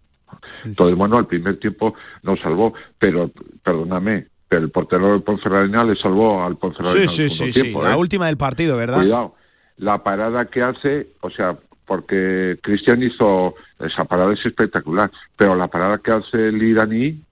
[0.64, 3.30] Entonces, bueno, al primer tiempo nos salvó, pero
[3.62, 7.08] perdóname, pero el portero del Ponferradina le salvó al Ponferradina.
[7.08, 7.96] Sí, sí, sí, la ¿eh?
[7.96, 8.98] última del partido, ¿verdad?
[8.98, 9.34] Cuidado,
[9.76, 15.68] la parada que hace, o sea, porque Cristian hizo esa parada es espectacular, pero la
[15.68, 17.22] parada que hace el iraní,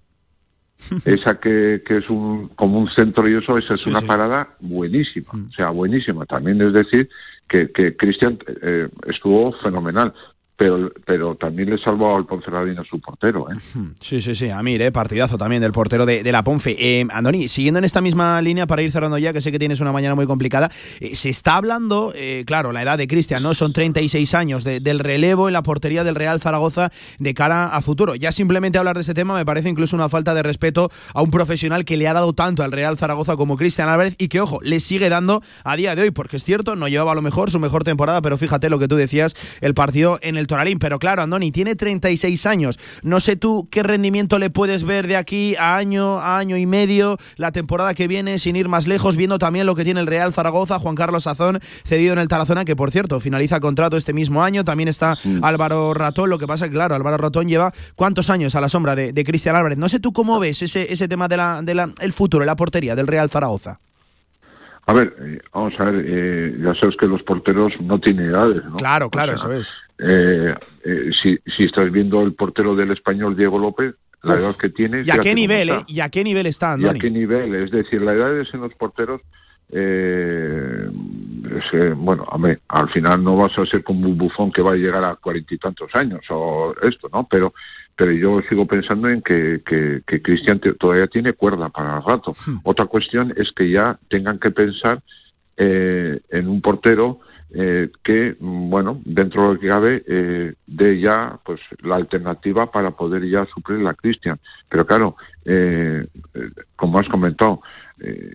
[1.04, 5.32] esa que, que es un como un centro y eso, esa es una parada buenísima,
[5.32, 5.48] mm.
[5.48, 6.26] o sea, buenísima.
[6.26, 7.08] También es decir
[7.48, 10.12] que, que Cristian eh, estuvo fenomenal
[10.56, 13.48] pero, pero también le salvó al Ponferradina su portero.
[13.50, 13.56] ¿eh?
[14.00, 14.90] Sí, sí, sí, a mí, ¿eh?
[14.90, 16.76] partidazo también del portero de, la Ponfe.
[16.78, 19.80] Eh, Andoni, siguiendo en esta misma línea para ir cerrando ya, que sé que tienes
[19.80, 23.52] una mañana muy complicada, eh, se está hablando, eh, claro, la edad de Cristian, ¿no?
[23.52, 28.14] Son 36 años del relevo en la portería del Real Zaragoza de cara a futuro.
[28.14, 31.30] Ya simplemente hablar de ese tema me parece incluso una falta de respeto a un
[31.30, 34.58] profesional que le ha dado tanto al Real Zaragoza como Cristian Álvarez y que, ojo,
[34.62, 37.50] le sigue dando a día de hoy, porque es cierto, no llevaba a lo mejor
[37.50, 40.78] su mejor temporada, pero fíjate lo que tú decías, el partido en el Toralín.
[40.78, 42.78] Pero claro, Andoni tiene 36 años.
[43.02, 46.66] No sé tú qué rendimiento le puedes ver de aquí a año, a año y
[46.66, 50.06] medio, la temporada que viene, sin ir más lejos, viendo también lo que tiene el
[50.06, 54.12] Real Zaragoza, Juan Carlos Sazón, cedido en el Tarazona, que por cierto, finaliza contrato este
[54.12, 54.64] mismo año.
[54.64, 56.30] También está Álvaro Ratón.
[56.30, 59.26] Lo que pasa es que, claro, Álvaro Ratón lleva cuántos años a la sombra de,
[59.26, 59.76] Cristian Álvarez.
[59.76, 62.54] No sé tú cómo ves ese, ese tema de la, de la, el futuro, la
[62.54, 63.80] portería del Real Zaragoza.
[64.86, 68.64] A ver, eh, vamos a ver, eh, ya sabes que los porteros no tienen edades,
[68.64, 68.76] ¿no?
[68.76, 69.76] Claro, claro, eso es.
[69.98, 70.54] Eh,
[71.22, 75.02] si, si estás viendo el portero del español Diego López, la edad que tiene...
[75.04, 75.84] ¿Y a qué nivel, eh?
[75.86, 77.54] ¿Y a qué nivel está, ¿Y a qué nivel?
[77.54, 79.20] Es decir, la edad en los porteros...
[79.70, 80.88] Eh,
[81.96, 84.76] bueno, a ver, al final no vas a ser como un bufón que va a
[84.76, 87.26] llegar a cuarenta y tantos años o esto, ¿no?
[87.28, 87.52] Pero
[87.96, 92.36] pero yo sigo pensando en que, que, Cristian todavía tiene cuerda para el rato.
[92.46, 92.58] Hmm.
[92.62, 95.00] Otra cuestión es que ya tengan que pensar
[95.56, 97.20] eh, en un portero
[97.50, 102.90] eh, que, bueno, dentro de lo que cabe, eh, dé ya pues la alternativa para
[102.90, 104.38] poder ya suplir a Cristian.
[104.68, 106.06] Pero claro, eh,
[106.74, 107.60] como has comentado,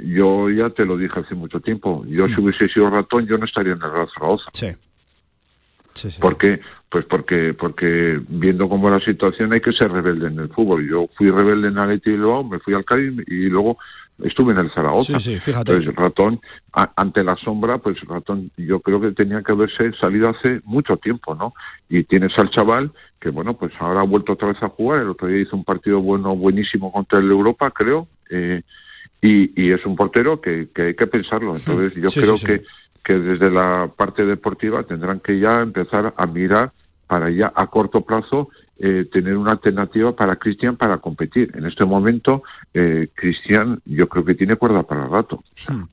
[0.06, 2.44] yo ya te lo dije hace mucho tiempo, yo si hmm.
[2.44, 4.50] hubiese sido ratón, yo no estaría en el Real Zaragoza.
[4.54, 4.76] Sí.
[6.20, 6.62] ¿Por qué?
[6.90, 10.88] Pues porque, porque viendo cómo la situación hay que ser rebelde en el fútbol.
[10.88, 13.78] Yo fui rebelde en Aleti y luego me fui al Cádiz y luego
[14.24, 15.20] estuve en el Zaragoza.
[15.20, 15.74] Sí, sí, fíjate.
[15.74, 16.40] Entonces, Ratón,
[16.74, 21.36] ante la sombra, pues Ratón yo creo que tenía que haberse salido hace mucho tiempo,
[21.36, 21.54] ¿no?
[21.90, 25.02] Y tienes al chaval que, bueno, pues ahora ha vuelto otra vez a jugar.
[25.02, 28.08] El otro día hizo un partido bueno, buenísimo contra el Europa, creo.
[28.30, 28.62] Eh,
[29.22, 31.56] y, y, es un portero que, que, hay que pensarlo.
[31.56, 32.64] Entonces, yo creo que
[33.04, 36.72] que desde la parte deportiva tendrán que ya empezar a mirar
[37.08, 38.50] para ya a corto plazo
[38.84, 41.52] eh, tener una alternativa para Cristian para competir.
[41.56, 42.42] En este momento,
[42.74, 45.44] eh, Cristian yo creo que tiene cuerda para el rato.
[45.68, 45.84] Hmm.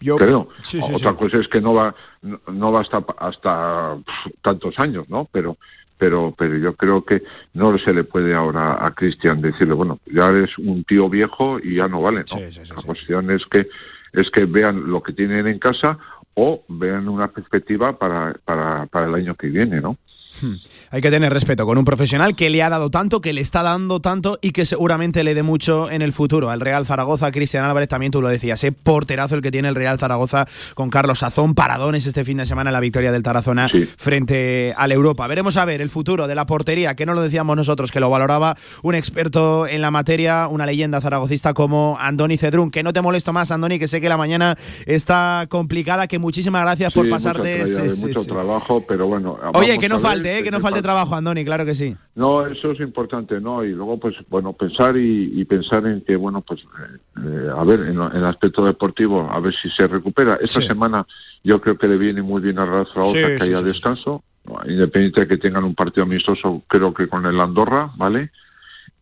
[0.00, 0.48] Yo creo.
[0.92, 3.98] Otra cosa es que no va no, va hasta hasta
[4.42, 5.28] tantos años, ¿no?
[5.30, 5.58] Pero
[5.96, 7.22] pero pero yo creo que
[7.54, 11.76] no se le puede ahora a Cristian decirle, bueno, ya eres un tío viejo y
[11.76, 12.40] ya no vale, ¿no?
[12.40, 13.68] la cuestión es que
[14.12, 15.98] es que vean lo que tienen en casa
[16.34, 19.98] o vean una perspectiva para, para, para el año que viene, ¿no?
[20.40, 20.56] Hmm.
[20.90, 23.62] Hay que tener respeto con un profesional que le ha dado tanto, que le está
[23.62, 26.50] dando tanto y que seguramente le dé mucho en el futuro.
[26.50, 28.72] Al Real Zaragoza, Cristian Álvarez, también tú lo decías, ¿eh?
[28.72, 32.70] porterazo el que tiene el Real Zaragoza con Carlos Sazón, paradones este fin de semana
[32.70, 35.26] en la victoria del Tarazona frente al Europa.
[35.26, 38.10] Veremos a ver el futuro de la portería, que no lo decíamos nosotros, que lo
[38.10, 42.70] valoraba un experto en la materia, una leyenda zaragocista como Andoni Cedrún.
[42.70, 46.62] Que no te molesto más, Andoni, que sé que la mañana está complicada, que muchísimas
[46.62, 47.64] gracias por pasarte.
[48.00, 49.38] mucho trabajo, pero bueno.
[49.54, 50.42] Oye, que no falte ¿eh?
[50.42, 51.96] que no falte trabajo, Andoni, claro que sí.
[52.14, 53.64] No, eso es importante, ¿no?
[53.64, 58.00] Y luego, pues, bueno, pensar y, pensar en que, bueno, pues, eh, a ver, en,
[58.00, 60.38] el aspecto deportivo, a ver si se recupera.
[60.40, 61.06] Esta semana
[61.42, 64.22] yo creo que le viene muy bien a Rafa que haya descanso,
[64.66, 68.30] independiente de que tengan un partido amistoso, creo que con el Andorra, ¿vale?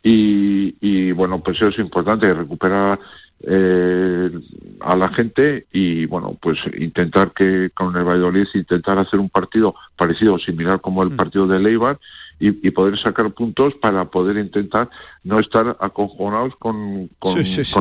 [0.02, 2.98] Y, y bueno, pues eso es importante, recuperar
[3.42, 4.30] eh,
[4.80, 9.74] a la gente y bueno pues intentar que con el Valladolid intentar hacer un partido
[9.94, 11.16] parecido similar como el mm.
[11.16, 11.98] partido de Leibar
[12.38, 14.90] y, poder sacar puntos para poder intentar
[15.24, 17.34] no estar aconjonados con, con,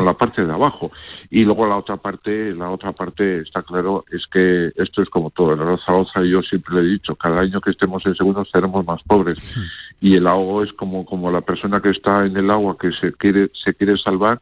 [0.06, 0.91] la parte de abajo
[1.30, 5.30] y luego la otra parte la otra parte está claro es que esto es como
[5.30, 8.86] todo el Zaragoza yo siempre le he dicho cada año que estemos en segundo seremos
[8.86, 10.06] más pobres mm.
[10.06, 13.14] y el ahogo es como como la persona que está en el agua que se
[13.14, 14.41] quiere se quiere salvar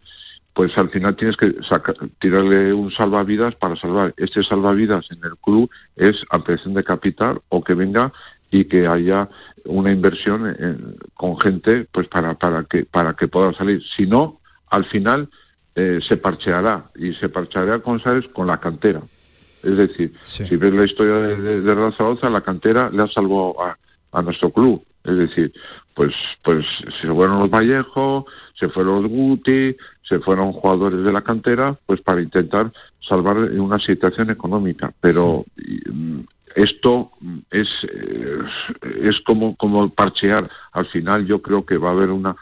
[0.54, 1.56] pues al final tienes que
[2.20, 4.14] tirarle un salvavidas para salvar.
[4.18, 8.14] Este salvavidas en el club es ampliación de capital o que venga
[8.52, 9.30] y que haya
[9.66, 10.56] una inversión
[11.16, 13.82] con gente pues para, para, que, para que pueda salir.
[13.96, 15.30] Si no, al final
[15.76, 18.28] eh, se parcheará y se parcheará con, ¿sabes?
[18.28, 19.02] con la cantera.
[19.64, 23.78] Es decir, si ves la historia de, de, de la cantera le ha salvado a,
[24.12, 24.86] a nuestro club.
[25.04, 25.54] Es decir,
[25.94, 26.14] pues,
[26.44, 26.66] pues
[27.02, 28.26] se fueron los Vallejo,
[28.60, 32.72] se fueron los Guti, se fueron jugadores de la cantera, pues para intentar
[33.08, 34.94] salvar una situación económica.
[35.02, 35.46] Pero
[35.92, 36.20] mm,
[36.56, 37.12] esto
[37.52, 38.40] es, eh,
[39.02, 40.50] es como, como parchear.
[40.72, 42.36] Al final yo creo que va a haber una,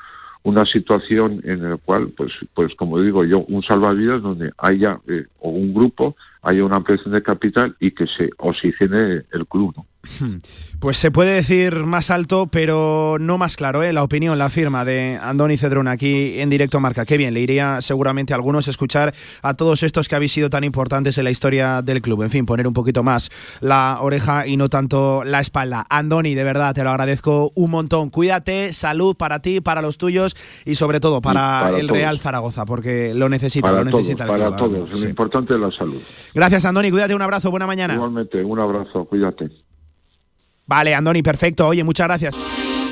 [0.43, 5.25] una situación en la cual, pues, pues como digo yo, un salvavidas donde haya eh,
[5.39, 9.73] o un grupo, haya una ampliación de capital y que se oxigene el club.
[9.77, 9.85] ¿no?
[10.79, 13.93] Pues se puede decir más alto, pero no más claro, ¿eh?
[13.93, 17.05] la opinión, la firma de Andoni Cedrón aquí en directo marca.
[17.05, 19.13] Qué bien, le iría seguramente a algunos escuchar
[19.43, 22.23] a todos estos que habéis sido tan importantes en la historia del club.
[22.23, 23.29] En fin, poner un poquito más
[23.59, 25.85] la oreja y no tanto la espalda.
[25.87, 28.09] Andoni, de verdad, te lo agradezco un montón.
[28.09, 30.35] Cuídate, salud para ti, para los tuyos
[30.65, 34.99] y sobre todo para, el Real Zaragoza, porque lo necesita, lo necesita el Para todos,
[34.99, 36.01] lo importante es la salud.
[36.33, 37.95] Gracias, Andoni, cuídate, un abrazo, buena mañana.
[37.95, 39.49] Igualmente, un abrazo, cuídate.
[40.65, 41.67] Vale, Andoni, perfecto.
[41.67, 42.35] Oye, muchas gracias.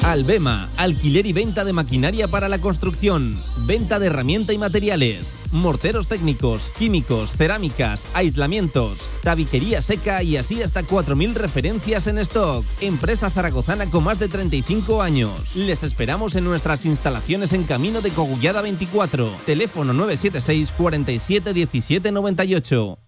[0.04, 3.38] Albema, alquiler y venta de maquinaria para la construcción,
[3.68, 10.84] venta de herramienta y materiales, morteros técnicos, químicos, cerámicas, aislamientos, tabiquería seca y así hasta
[10.84, 12.66] 4.000 referencias en stock.
[12.82, 15.56] Empresa zaragozana con más de 35 años.
[15.56, 19.30] Les esperamos en nuestras instalaciones en Camino de Cogullada 24.
[19.46, 23.00] Teléfono 976 47 17 98.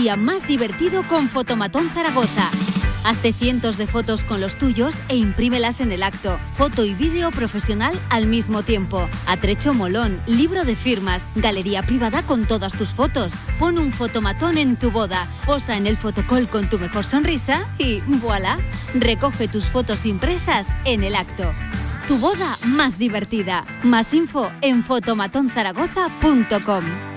[0.00, 2.50] Día más divertido con Fotomatón Zaragoza.
[3.04, 6.40] Hazte cientos de fotos con los tuyos e imprímelas en el acto.
[6.56, 9.10] Foto y vídeo profesional al mismo tiempo.
[9.26, 13.42] Atrecho molón, libro de firmas, galería privada con todas tus fotos.
[13.58, 18.00] Pon un fotomatón en tu boda, posa en el fotocall con tu mejor sonrisa y
[18.00, 18.58] voilà.
[18.94, 21.52] Recoge tus fotos impresas en el acto.
[22.08, 23.66] Tu boda más divertida.
[23.82, 27.09] Más info en fotomatonzaragoza.com.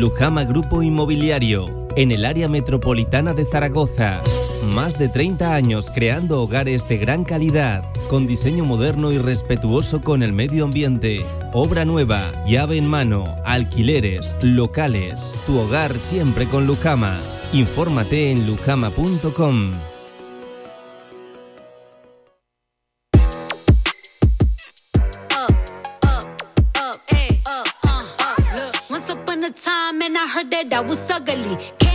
[0.00, 4.22] Lujama Grupo Inmobiliario en el área metropolitana de Zaragoza.
[4.74, 10.22] Más de 30 años creando hogares de gran calidad, con diseño moderno y respetuoso con
[10.22, 11.24] el medio ambiente.
[11.52, 15.34] Obra nueva, llave en mano, alquileres, locales.
[15.46, 17.18] Tu hogar siempre con Lujama.
[17.52, 19.72] Infórmate en lujama.com.
[31.28, 31.85] गली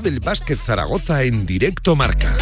[0.00, 2.34] del básquet Zaragoza en directo marca.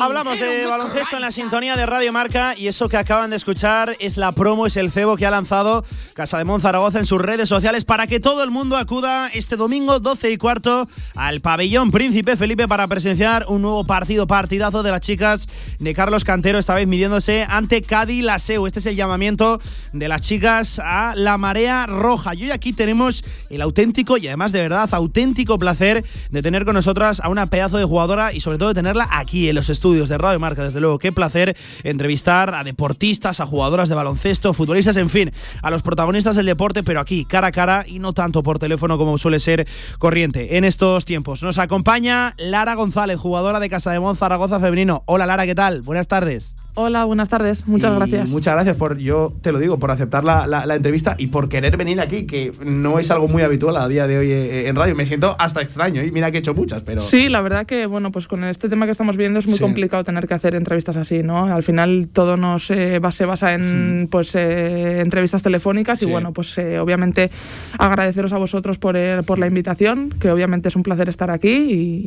[0.00, 3.96] Hablamos de baloncesto en la sintonía de Radio Marca y eso que acaban de escuchar
[4.00, 5.84] es la promo, es el cebo que ha lanzado
[6.14, 10.00] Casa de Zaragoza en sus redes sociales para que todo el mundo acuda este domingo
[10.00, 15.00] 12 y cuarto al pabellón Príncipe Felipe para presenciar un nuevo partido, partidazo de las
[15.00, 15.48] chicas
[15.78, 18.66] de Carlos Cantero, esta vez midiéndose ante Cádiz Laseu.
[18.66, 19.60] Este es el llamamiento
[19.92, 22.34] de las chicas a la marea roja.
[22.34, 26.74] Y hoy aquí tenemos el auténtico y además de verdad auténtico placer de tener con
[26.74, 29.84] nosotras a una pedazo de jugadora y sobre todo de tenerla aquí en los estudios
[29.84, 30.98] estudios de Radio Marca, desde luego.
[30.98, 36.03] Qué placer entrevistar a deportistas, a jugadoras de baloncesto, futbolistas, en fin, a los protagonistas
[36.04, 39.66] del deporte, pero aquí, cara a cara y no tanto por teléfono como suele ser
[39.98, 41.42] corriente en estos tiempos.
[41.42, 45.02] Nos acompaña Lara González, jugadora de Casa de Mon Zaragoza Femenino.
[45.06, 45.82] Hola Lara, ¿qué tal?
[45.82, 46.56] Buenas tardes.
[46.76, 47.68] Hola, buenas tardes.
[47.68, 48.28] Muchas gracias.
[48.30, 51.76] Muchas gracias por, yo te lo digo, por aceptar la, la, entrevista y por querer
[51.76, 54.96] venir aquí, que no es algo muy habitual a día de hoy eh, en radio.
[54.96, 57.00] Me siento hasta extraño y mira que he hecho muchas, pero...
[57.00, 60.02] Sí, la verdad que, bueno, pues con este tema que estamos viendo es muy complicado
[60.02, 61.46] tener que hacer entrevistas así, ¿no?
[61.46, 64.06] Al final todo nos eh, se basa en, hmm.
[64.08, 67.30] pues, eh, entrevistas telefónicas y, bueno, pues obviamente
[67.78, 71.52] agradeceros a vosotros por, por la invitación, que obviamente es un placer estar aquí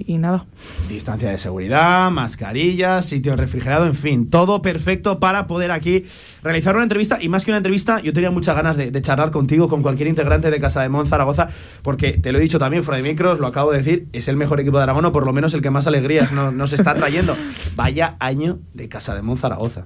[0.05, 0.45] y, y nada.
[0.89, 6.03] Distancia de seguridad, mascarillas, sitio refrigerado, en fin, todo todo perfecto para poder aquí
[6.43, 7.17] realizar una entrevista.
[7.21, 10.51] Y más que una entrevista, yo tenía muchas ganas de, charlar contigo, con cualquier integrante
[10.51, 11.47] de Casa de Mon Zaragoza,
[11.81, 14.35] porque te lo he dicho también fuera de micros, lo acabo de decir, es el
[14.35, 17.35] mejor equipo de Aragón, o por lo menos el que más alegrías nos, está trayendo.
[17.75, 19.85] Vaya año de Casa de Mon Zaragoza.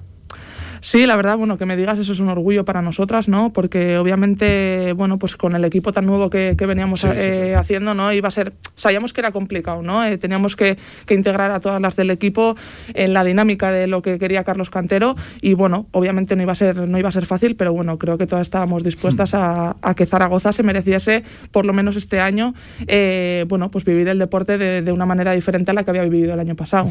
[0.84, 3.52] Sí, la verdad, bueno, que me digas eso es un orgullo para nosotras, ¿no?
[3.52, 8.12] Porque obviamente, bueno, pues con el equipo tan nuevo que, veníamos eh, haciendo, ¿no?
[8.12, 10.04] Iba a ser, sabíamos que era complicado, ¿no?
[10.04, 10.76] Eh, teníamos que,
[11.08, 12.56] integrar a todas las del equipo
[12.94, 16.56] en la dinámica de lo que quería Carlos Cantero y bueno, obviamente no iba a
[16.56, 20.06] ser, no iba a ser fácil, pero bueno, creo que todas estábamos dispuestas a, que
[20.06, 21.22] Zaragoza se mereciese,
[21.52, 22.54] por lo menos este año,
[22.88, 26.02] eh, bueno, pues vivir el deporte de, de, una manera diferente a la que había
[26.02, 26.90] vivido el año pasado.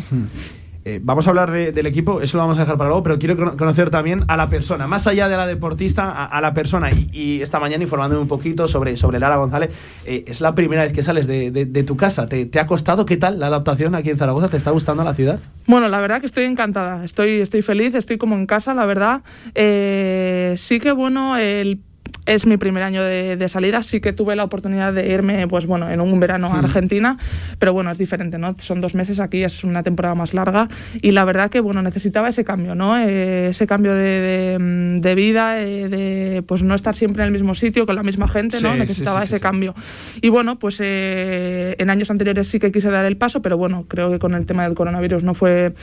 [0.83, 3.55] Eh, vamos a hablar del equipo, eso lo vamos a dejar para luego, pero quiero
[3.55, 6.89] conocer también a la persona, más allá de la deportista, a, la persona.
[6.91, 9.71] Y, esta mañana informándome un poquito sobre, sobre Lara González,
[10.05, 12.27] eh, es la primera vez que sales de, tu casa.
[12.27, 14.49] ¿Te, ha costado qué tal la adaptación aquí en Zaragoza?
[14.49, 15.39] ¿Te está gustando la ciudad?
[15.67, 19.21] Bueno, la verdad que estoy encantada, estoy, estoy feliz, estoy como en casa, la verdad.
[19.55, 21.79] Eh, sí que bueno, el
[22.25, 25.89] es mi primer año de, salida, sí que tuve la oportunidad de irme, pues bueno,
[25.89, 26.65] en un verano a hmm.
[26.65, 27.17] Argentina,
[27.57, 28.55] pero bueno, es diferente, ¿no?
[28.59, 30.69] Son dos meses aquí, es una temporada más larga
[31.01, 32.97] y la verdad que, bueno, necesitaba ese cambio, ¿no?
[32.97, 37.85] Eh, ese cambio de, vida, eh, de pues no estar siempre en el mismo sitio
[37.85, 38.75] con la misma gente, ¿no?
[38.75, 39.73] necesitaba ese cambio.
[40.21, 43.85] Y bueno, pues eh, en años anteriores sí que quise dar el paso, pero bueno,
[43.87, 45.73] creo que con el tema del coronavirus no fue,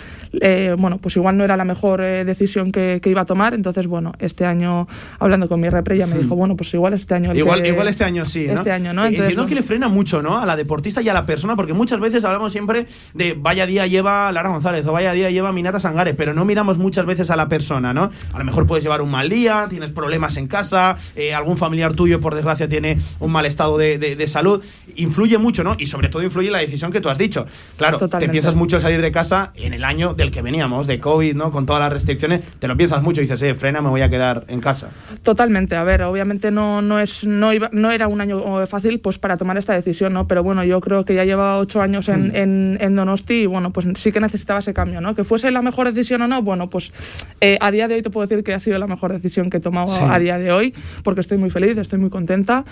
[0.79, 4.45] bueno, pues igual no era la mejor decisión que, iba a tomar, entonces bueno, este
[4.45, 4.87] año
[5.19, 6.28] hablando con mi repre ya me.
[6.29, 7.35] dijo, bueno, pues igual este año.
[7.35, 8.47] igual, igual este año sí.
[8.47, 8.55] ¿no?
[8.55, 9.05] Este año, ¿no?
[9.05, 10.39] Entonces, Entiendo que le frena mucho, ¿no?
[10.39, 13.87] A la deportista y a la persona, porque muchas veces hablamos siempre de vaya día
[13.87, 17.37] lleva Lara González o vaya día lleva Minata Sangares, pero no miramos muchas veces a
[17.37, 18.11] la persona, ¿no?
[18.33, 21.95] A lo mejor puedes llevar un mal día, tienes problemas en casa, eh, algún familiar
[21.95, 24.63] tuyo, por desgracia, tiene un mal estado de, salud.
[24.97, 25.77] Influye mucho, ¿no?
[25.79, 27.47] Y sobre todo influye la decisión que tú has dicho.
[27.77, 31.01] Claro, te piensas mucho en salir de casa en el año del que veníamos, de
[31.01, 31.51] COVID, ¿no?
[31.51, 34.11] Con todas las restricciones, te lo piensas mucho y dices, eh, frena, me voy a
[34.11, 34.91] quedar en casa.
[35.23, 35.77] Totalmente.
[35.77, 36.18] A ver, obviamente
[36.51, 40.13] no, no es no, iba, no era un año fácil pues para tomar esta decisión,
[40.13, 40.27] ¿no?
[40.27, 42.83] Pero bueno, yo creo que ya lleva ocho años en, mm.
[42.83, 45.15] en, Donosti y bueno, pues sí que necesitaba ese cambio, ¿no?
[45.15, 46.93] Que fuese la mejor decisión o no, bueno, pues
[47.41, 49.59] eh, a día de hoy te puedo decir que ha sido la mejor decisión que
[49.59, 52.65] he tomado a día de hoy, porque estoy muy feliz, estoy muy contenta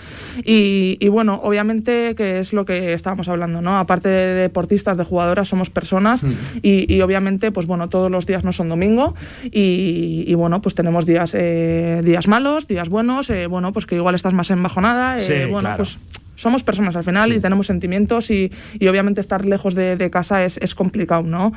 [0.43, 3.77] y, y, bueno, obviamente que es lo que estábamos hablando, ¿no?
[3.77, 6.31] Aparte de deportistas, de jugadoras, somos personas mm.
[6.61, 10.75] y, y, obviamente, pues bueno, todos los días no son domingo y, y bueno, pues
[10.75, 15.21] tenemos días, eh, días malos, días buenos, eh, bueno, pues que igual estás más embajonada.
[15.21, 15.99] Eh, bueno, pues
[16.37, 18.51] somos personas al final y tenemos sentimientos y,
[18.87, 21.51] obviamente estar lejos de, casa es, complicado, ¿no?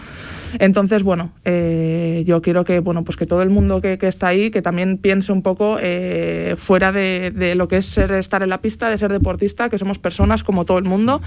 [0.58, 4.50] Entonces, bueno, eh, yo quiero que, bueno, pues que todo el mundo que, está ahí,
[4.50, 8.58] que también piense un poco eh, fuera de, lo que es ser, estar en la
[8.58, 11.20] pista, de ser deportista, que somos personas como todo el mundo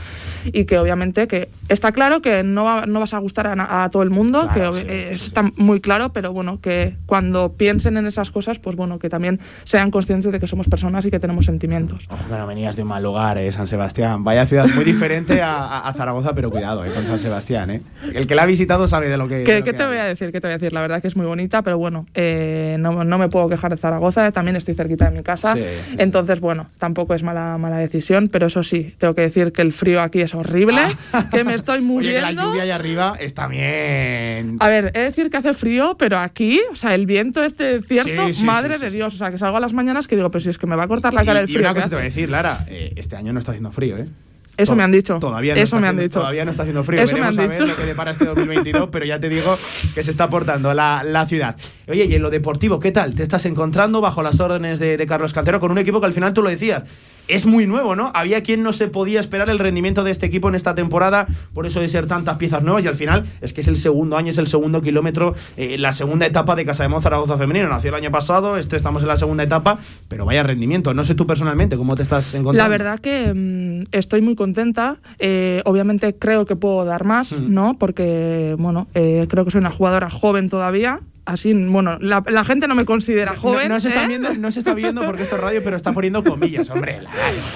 [0.45, 4.09] y que obviamente que está claro que no, no vas a gustar a, todo el
[4.09, 8.97] mundo, que está muy claro, pero bueno, que cuando piensen en esas cosas, pues bueno,
[8.97, 12.07] que también sean conscientes de que somos personas y que tenemos sentimientos.
[12.09, 14.23] Ojo venías de un mal lugar, San Sebastián.
[14.23, 17.69] Vaya ciudad muy diferente a, Zaragoza, pero cuidado eh, con San Sebastián.
[17.69, 17.81] Eh.
[18.13, 19.43] El que la ha visitado sabe de lo que.
[19.43, 20.31] ¿Qué, te voy a decir?
[20.31, 20.73] ¿Qué te voy a decir?
[20.73, 24.31] La verdad que es muy bonita, pero bueno, eh, no, me puedo quejar de Zaragoza.
[24.31, 25.55] También estoy cerquita de mi casa.
[25.97, 29.73] Entonces, bueno, tampoco es mala, mala decisión, pero eso sí, tengo que decir que el
[29.73, 30.81] frío aquí es horrible,
[31.13, 31.29] ah.
[31.31, 32.27] que me estoy muriendo.
[32.27, 34.57] Oye, la lluvia allá arriba está bien.
[34.59, 37.81] A ver, he de decir que hace frío, pero aquí, o sea, el viento este
[37.81, 39.13] cierto, madre de Dios.
[39.13, 40.83] O sea, que salgo a las mañanas que digo, pero si es que me va
[40.83, 41.59] a cortar la cara el frío.
[41.59, 44.07] Y una cosa te voy a decir, Lara, este año no está haciendo frío, ¿eh?
[44.55, 45.17] Eso me han dicho.
[45.17, 46.19] Todavía no Eso me han dicho.
[46.19, 47.01] Todavía no está haciendo frío.
[47.01, 47.65] Eso Veremos me han a dicho.
[47.65, 49.57] ver lo que depara este 2022, pero ya te digo
[49.95, 51.55] que se está aportando la, la, ciudad.
[51.88, 53.15] Oye, y en lo deportivo, ¿qué tal?
[53.15, 56.13] ¿Te estás encontrando bajo las órdenes de, de Carlos Cantero con un equipo que al
[56.13, 56.84] final tú lo decías?
[57.28, 58.11] Es muy nuevo, ¿no?
[58.13, 61.65] Había quien no se podía esperar el rendimiento de este equipo en esta temporada, por
[61.65, 64.32] eso de ser tantas piezas nuevas y al final es que es el segundo año,
[64.32, 67.67] es el segundo kilómetro, eh, la segunda etapa de Casa de Zaragoza Femenino.
[67.69, 70.93] Nació el año pasado, este estamos en la segunda etapa, pero vaya rendimiento.
[70.93, 72.63] No sé tú personalmente cómo te estás encontrando.
[72.63, 74.97] La verdad que mm, estoy muy contenta.
[75.19, 77.34] Eh, obviamente creo que puedo dar más.
[77.41, 77.78] ¿no?
[77.78, 82.76] Porque, bueno, eh, creo que soy una jugadora joven todavía así, bueno, la, gente no
[82.76, 83.69] me considera joven.
[83.69, 84.07] No, se está ¿eh?
[84.07, 86.99] viendo, no se está viendo porque esto es radio, pero está poniendo comillas, hombre.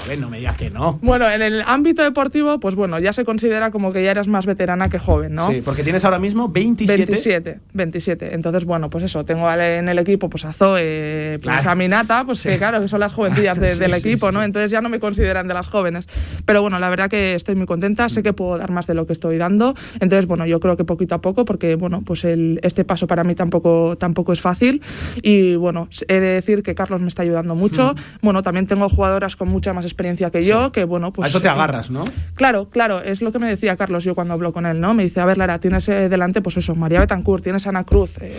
[0.04, 1.00] joven, no me digas que no.
[1.02, 4.46] Bueno, en el ámbito deportivo, pues bueno, ya se considera como que ya eres más
[4.46, 5.50] veterana que joven, ¿no?
[5.50, 6.98] Sí, porque tienes ahora mismo 27.
[6.98, 8.34] 27, 27.
[8.34, 12.44] Entonces, bueno, pues eso, tengo en el equipo pues a Zoe, pues a Minata, pues
[12.44, 14.44] que claro, que son las jovencillas del equipo, ¿no?
[14.44, 16.08] Entonces ya no me consideran de las jóvenes.
[16.46, 19.06] Pero bueno, la verdad que estoy muy contenta, sé que puedo dar más de lo
[19.06, 19.76] que estoy dando.
[20.00, 23.24] Entonces, bueno, yo creo que poquito a poco, porque bueno, pues el, este paso para
[23.24, 24.82] mí tampoco tampoco, tampoco es fácil.
[25.22, 27.96] Y bueno, he de decir que Carlos me está ayudando mucho.
[28.22, 31.28] Bueno, también tengo jugadoras con mucha más experiencia que yo, que bueno, pues...
[31.28, 32.04] A eso te agarras, ¿no?
[32.36, 34.94] Claro, claro, es lo que me decía Carlos yo cuando hablo con él, ¿no?
[34.94, 38.18] Me dice, a ver, Lara, tienes eh, delante, pues eso, María Betancourt, tienes Ana Cruz,
[38.22, 38.34] eh,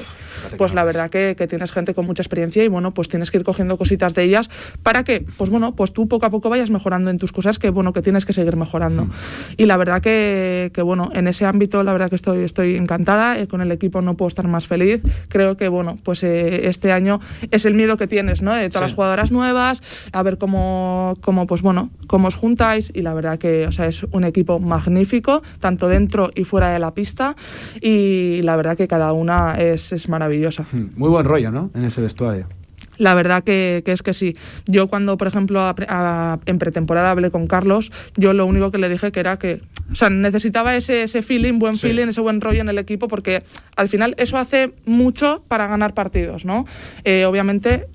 [0.56, 3.38] pues la verdad que, que, tienes gente con mucha experiencia y bueno, pues tienes que
[3.38, 4.50] ir cogiendo cositas de ellas
[4.82, 7.70] para que, pues bueno, pues tú poco a poco vayas mejorando en tus cosas que
[7.70, 9.06] bueno, que tienes que seguir mejorando.
[9.06, 9.10] Mm.
[9.56, 13.38] Y la verdad que, que, bueno, en ese ámbito la verdad que estoy, estoy encantada,
[13.38, 15.02] eh, con el equipo no puedo estar más feliz.
[15.28, 18.54] Creo que bueno, pues eh, este año es el miedo que tienes, ¿no?
[18.54, 19.82] De todas las jugadoras nuevas,
[20.12, 23.86] a ver cómo, cómo, pues bueno, cómo os juntáis y la verdad que, o sea,
[23.86, 27.36] es un equipo magnífico, tanto dentro y fuera de la pista
[27.80, 30.66] y la verdad que cada una es, es maravillosa.
[30.72, 31.70] Muy buen rollo, ¿no?
[31.74, 32.57] En ese vestuario.
[32.98, 34.36] La verdad que, que, es que sí.
[34.66, 38.78] Yo cuando, por ejemplo, a, a, en pretemporada hablé con Carlos, yo lo único que
[38.78, 41.88] le dije que era que o sea, necesitaba ese, ese feeling, buen sí.
[41.88, 43.42] feeling, ese buen rollo en el equipo, porque
[43.76, 46.66] al final eso hace mucho para ganar partidos, ¿no?
[47.04, 47.86] Eh, obviamente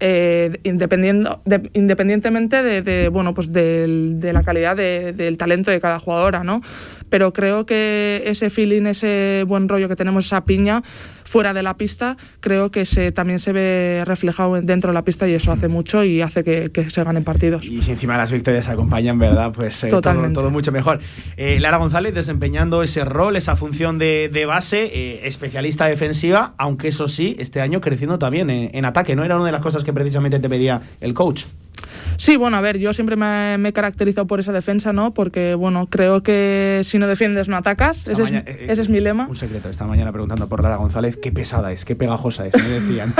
[0.00, 5.98] eh, independiendo, de, independientemente de, de, bueno, pues de la calidad del talento de cada
[5.98, 6.60] jugadora, ¿no?
[7.08, 10.82] Pero creo que ese feeling, ese buen rollo que tenemos, esa piña,
[11.24, 15.28] fuera de la pista, creo que se, también se ve reflejado dentro de la pista
[15.28, 17.64] y eso hace mucho y hace que, que se ganen partidos.
[17.64, 19.52] Y si encima las victorias acompañan, ¿verdad?
[19.54, 21.00] Pues eh, todo, todo, mucho mejor.
[21.36, 26.88] Eh, Lara González desempeñando ese rol, esa función de, de base, eh, especialista defensiva, aunque
[26.88, 29.24] eso sí, este año creciendo también en, en ataque, ¿no?
[29.24, 31.44] Era una de las cosas que precisamente te pedía el coach.
[32.16, 35.14] Sí, bueno, a ver, yo siempre me, me, he caracterizado por esa defensa, ¿no?
[35.14, 38.06] Porque, bueno, creo que si no defiendes, no atacas.
[38.06, 39.26] Ese, mañana, es, eh, ese, es, mi lema.
[39.28, 42.68] Un secreto, esta mañana preguntando por Lara González, qué pesada es, qué pegajosa es, me
[42.68, 43.14] decían.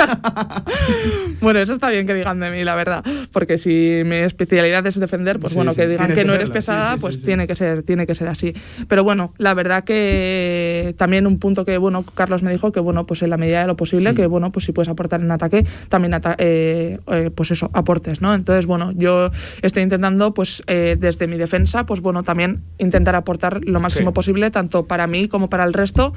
[1.41, 3.03] bueno, eso está bien que digan de mí, la verdad.
[3.31, 6.33] Porque si mi especialidad es defender, pues sí, bueno, sí, que digan que, que, no
[6.33, 8.53] eres pesada, sí, pues tiene, que ser, tiene que ser así.
[8.87, 13.05] Pero bueno, la verdad que también un punto que, bueno, Carlos me dijo que, bueno,
[13.05, 15.65] pues en la medida de lo posible, que, bueno, pues si puedes aportar en ataque,
[15.89, 18.33] también, ata eh, eh, pues eso, aportes, ¿no?
[18.33, 19.31] Entonces, bueno, yo
[19.61, 24.13] estoy intentando, pues eh, desde mi defensa, pues bueno, también intentar aportar lo máximo sí.
[24.13, 26.13] posible, tanto para mí como para el resto,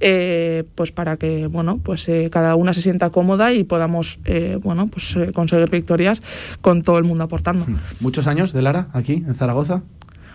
[0.00, 4.18] eh, pues para que, bueno, pues eh, cada una se sienta cómoda y podamos,
[4.62, 6.22] bueno, pues conseguir victorias
[6.60, 7.66] con todo el mundo aportando.
[8.00, 9.82] ¿Muchos años de Lara aquí en Zaragoza?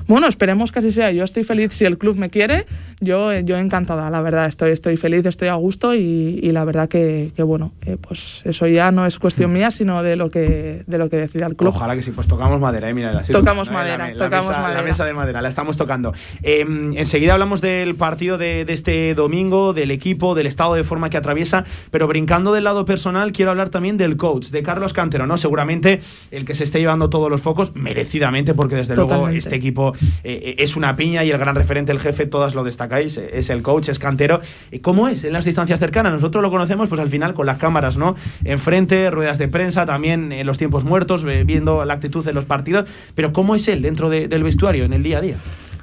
[0.08, 1.12] Bueno, esperemos que así sea.
[1.12, 2.66] Yo estoy feliz si el club me quiere.
[3.00, 4.48] Yo, yo encantada, la verdad.
[4.48, 8.42] Estoy, estoy feliz, estoy a gusto y, y la verdad que, que bueno, eh, pues
[8.44, 11.56] eso ya no es cuestión mía, sino de lo que, de lo que decida el
[11.56, 11.74] club.
[11.76, 12.96] Ojalá que sí, pues tocamos madera, ¿eh?
[12.96, 14.82] Mira, la tocamos madera, la, tocamos mesa, madera.
[14.82, 16.14] La mesa de madera, la estamos tocando.
[16.42, 21.12] Eh, enseguida hablamos del partido de, de, este domingo, del equipo, del estado de forma
[21.12, 25.28] que atraviesa, pero brincando del lado personal, quiero hablar también del coach, de Carlos Cantero,
[25.28, 25.38] ¿no?
[25.38, 26.00] Seguramente
[26.32, 29.24] el que se esté llevando todos los focos, merecidamente, porque desde Totalmente.
[29.24, 29.94] luego este equipo
[30.24, 33.62] eh, es una piña y el gran referente, el jefe, todas lo destacáis, es el
[33.62, 34.40] coach, es cantero.
[34.82, 36.14] ¿Cómo es en las distancias cercanas?
[36.14, 38.16] Nosotros lo conocemos pues al final con las cámaras, ¿no?
[38.44, 42.86] Enfrente, ruedas de prensa, también en los tiempos muertos, viendo la actitud de los partidos,
[43.16, 45.36] pero ¿cómo es él dentro de, del vestuario, en el día a día?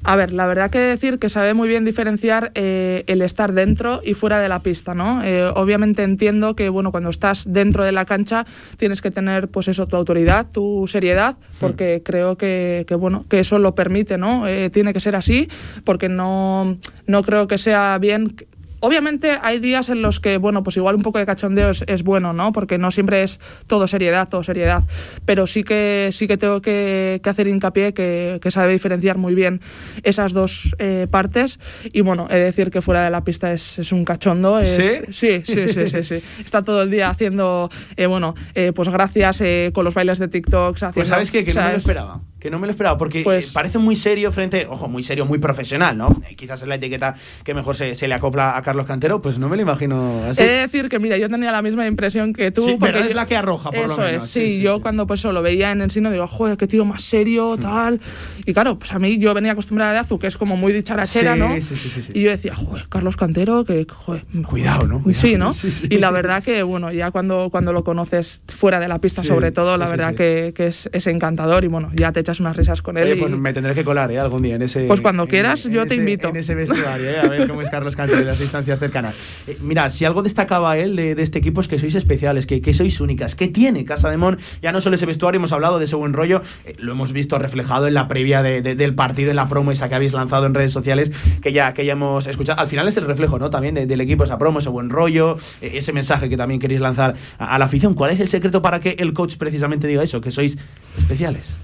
[0.06, 4.02] A ver, la verdad que decir que sabe muy bien diferenciar eh, el estar dentro
[4.04, 5.24] y fuera de la pista, ¿no?
[5.24, 8.44] Eh, obviamente entiendo que, bueno, cuando estás dentro de la cancha
[8.76, 13.40] tienes que tener, pues eso, tu autoridad, tu seriedad, porque creo que, que, bueno, que
[13.40, 14.46] eso lo permite, ¿no?
[14.46, 15.48] Eh, tiene que ser así,
[15.84, 16.76] porque no,
[17.06, 18.36] no creo que sea bien
[18.84, 22.02] Obviamente hay días en los que, bueno, pues igual un poco de cachondeo es, es,
[22.02, 22.52] bueno, ¿no?
[22.52, 24.84] Porque no siempre es todo seriedad, todo seriedad.
[25.24, 29.34] Pero sí que, sí que tengo que, que hacer hincapié que, que, sabe diferenciar muy
[29.34, 29.62] bien
[30.02, 31.58] esas dos eh, partes.
[31.94, 34.60] Y bueno, he de decir que fuera de la pista es, es un cachondo.
[34.60, 35.12] Es, ¿Sí?
[35.12, 35.42] ¿Sí?
[35.46, 39.94] Sí, sí, sí, Está todo el día haciendo, eh, bueno, eh, pues gracias con los
[39.94, 40.76] bailes de TikTok.
[40.76, 41.42] Haciendo, pues sabes qué?
[41.42, 44.30] que no me lo esperaba que no me lo esperaba, porque pues, parece muy serio
[44.30, 46.10] frente, ojo, muy serio, muy profesional, ¿no?
[46.36, 49.48] Quizás es la etiqueta que mejor se, se, le acopla a Carlos Cantero, pues no
[49.48, 50.42] me lo imagino así.
[50.42, 52.60] He de decir que, mira, yo tenía la misma impresión que tú.
[52.60, 54.24] Sí, porque pero es la que arroja, por eso lo menos.
[54.24, 54.82] Es, sí, sí, sí yo sí.
[54.82, 57.98] cuando pues lo veía en Ensino digo, joder, qué tío más serio, tal.
[58.44, 61.36] Y claro, pues a mí yo venía acostumbrada de Azu, que es como muy dicharachera,
[61.36, 61.54] ¿no?
[61.62, 64.26] Sí, sí, sí, Y yo decía, joder, Carlos Cantero, que, joder.
[64.46, 65.02] Cuidado, ¿no?
[65.02, 65.22] Cuidado.
[65.22, 65.52] Sí, ¿no?
[65.88, 69.50] Y la verdad que, bueno, ya cuando, cuando lo conoces fuera de la pista, sobre
[69.50, 72.82] todo, la verdad Que, que es, es encantador y bueno, ya te echas unas risas
[72.82, 73.04] con él.
[73.04, 74.18] Oye, pues me tendré que colar ¿eh?
[74.18, 74.86] algún día en ese.
[74.86, 76.28] Pues cuando quieras, en, yo en te ese, invito.
[76.28, 77.18] En ese vestuario, ¿eh?
[77.22, 79.14] a ver cómo es Carlos Cantero en las distancias cercanas.
[79.46, 82.60] Eh, mira, si algo destacaba él de, de, este equipo es que sois especiales, que,
[82.60, 83.34] que sois únicas.
[83.34, 84.38] ¿Qué tiene Casa de Mon?
[84.62, 87.38] Ya no solo ese vestuario, hemos hablado de ese buen rollo, eh, lo hemos visto
[87.38, 90.46] reflejado en la previa de, de, del partido, en la promo esa que habéis lanzado
[90.46, 91.12] en redes sociales,
[91.42, 92.60] que ya, que ya hemos escuchado.
[92.60, 93.50] Al final es el reflejo, ¿no?
[93.50, 97.14] También del equipo, esa promo, ese buen rollo, eh, ese mensaje que también queréis lanzar
[97.38, 97.94] a, a la afición.
[97.94, 100.56] ¿Cuál es el secreto para que el coach precisamente diga eso, que sois
[100.98, 101.54] especiales?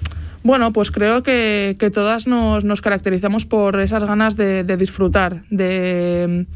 [0.42, 5.42] Bueno, pues creo que, que todas nos, nos, caracterizamos por esas ganas de, de disfrutar,
[5.50, 6.46] de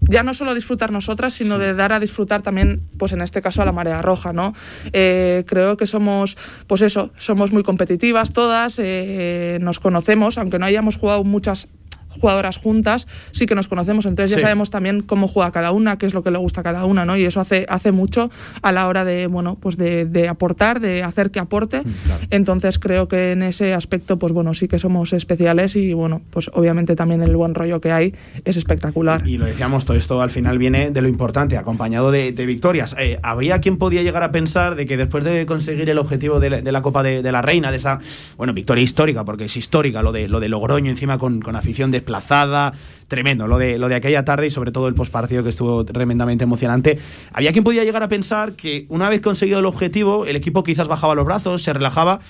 [0.00, 3.62] ya no solo disfrutar nosotras, sino de dar a disfrutar también, pues en este caso
[3.62, 4.54] a la marea roja, ¿no?
[4.92, 6.36] Eh, creo que somos,
[6.66, 11.68] pues eso, somos muy competitivas todas, eh, nos conocemos, aunque no hayamos jugado muchas
[12.08, 16.06] jugadoras juntas, sí que nos conocemos, entonces ya sabemos también cómo juega cada una, qué
[16.06, 17.16] es lo que le gusta a cada una, ¿no?
[17.16, 18.30] Y eso hace, hace mucho
[18.62, 21.80] a la hora de, bueno, pues de, aportar, de hacer que aporte.
[21.80, 21.90] Mm,
[22.30, 26.50] entonces creo que en ese aspecto, pues bueno, sí que somos especiales y bueno, pues
[26.54, 28.14] obviamente también el buen rollo que hay
[28.44, 29.26] es espectacular.
[29.26, 32.96] Y, lo decíamos, todo esto al final viene de lo importante, acompañado de, victorias.
[32.98, 36.50] Eh, ¿Habría quien podía llegar a pensar de que después de conseguir el objetivo de
[36.50, 37.98] la, Copa de, la Reina, de esa,
[38.36, 41.90] bueno, victoria histórica, porque es histórica lo de, lo de Logroño encima con, con afición
[41.90, 42.72] de desplazada,
[43.08, 46.44] tremendo lo de, lo de aquella tarde y sobre todo el postpartido que estuvo tremendamente
[46.44, 46.98] emocionante.
[47.32, 50.88] Había quien podía llegar a pensar que una vez conseguido el objetivo, el equipo quizás
[50.88, 52.20] bajaba los brazos, se relajaba.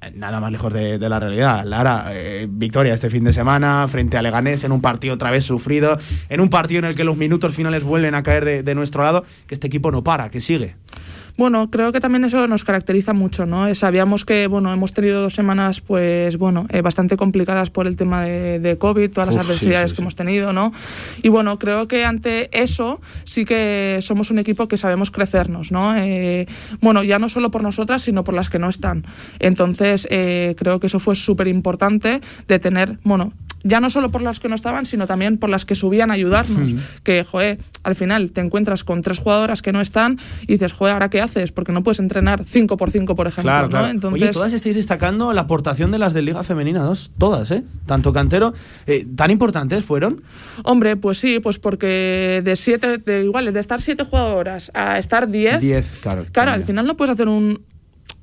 [0.00, 1.64] Eh, nada más lejos de, la realidad.
[1.64, 5.44] Lara, eh, victoria este fin de semana frente a Leganés en un partido otra vez
[5.44, 5.98] sufrido,
[6.28, 9.04] en un partido en el que los minutos finales vuelven a caer de, de nuestro
[9.04, 10.76] lado, que este equipo no para, que sigue.
[11.36, 13.66] Bueno, creo que también eso nos caracteriza mucho, ¿no?
[13.66, 17.96] Eh, sabíamos que, bueno, hemos tenido dos semanas, pues, bueno, eh, bastante complicadas por el
[17.96, 20.72] tema de, COVID, todas las adversidades que hemos tenido, ¿no?
[21.22, 25.96] Y bueno, creo que ante eso sí que somos un equipo que sabemos crecernos, ¿no?
[25.96, 26.46] Eh,
[26.80, 29.04] bueno, ya no solo por nosotras, sino por las que no están.
[29.38, 30.06] Entonces,
[30.56, 33.32] creo que eso fue súper importante de tener, bueno,
[33.64, 36.14] ya no solo por las que no estaban, sino también por las que subían a
[36.14, 36.74] ayudarnos.
[37.02, 40.94] Que, joder, al final te encuentras con tres jugadoras que no están y dices, joder,
[40.94, 41.52] ¿ahora qué haces?
[41.52, 43.50] Porque no puedes entrenar 5 por 5 por ejemplo.
[43.50, 43.86] Claro, ¿no?
[43.86, 44.22] Entonces...
[44.22, 47.62] Oye, todas estáis destacando la aportación de las de Liga Femenina dos todas, ¿eh?
[47.86, 48.54] Tanto cantero,
[48.86, 50.22] eh, ¿tan importantes fueron?
[50.64, 55.28] Hombre, pues sí, pues porque de siete, de, igual, de estar siete jugadoras a estar
[55.28, 55.60] diez.
[55.60, 56.26] Diez, claro.
[56.32, 57.60] Claro, al final no puedes hacer un,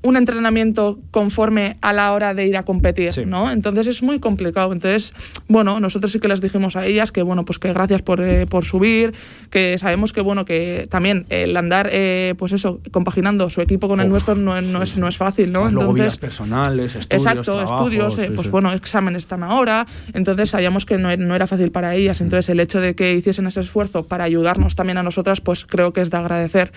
[0.02, 3.50] un entrenamiento conforme a la hora de ir a competir, ¿no?
[3.50, 4.72] Entonces es muy complicado.
[4.72, 5.12] Entonces,
[5.46, 8.46] bueno, nosotros sí que les dijimos a ellas que, bueno, pues que gracias por, eh,
[8.46, 9.12] por subir,
[9.50, 14.00] que sabemos que, bueno, que también el andar, eh, pues eso, compaginando su equipo con
[14.00, 15.68] el nuestro no, no, es, no es fácil, ¿no?
[15.68, 21.14] entonces, personales, estudios, Exacto, estudios, eh, pues bueno, exámenes están ahora, entonces sabíamos que no,
[21.16, 22.22] no, era fácil para ellas.
[22.22, 25.92] Entonces el hecho de que hiciesen ese esfuerzo para ayudarnos también a nosotras, pues creo
[25.92, 26.72] que es de agradecer.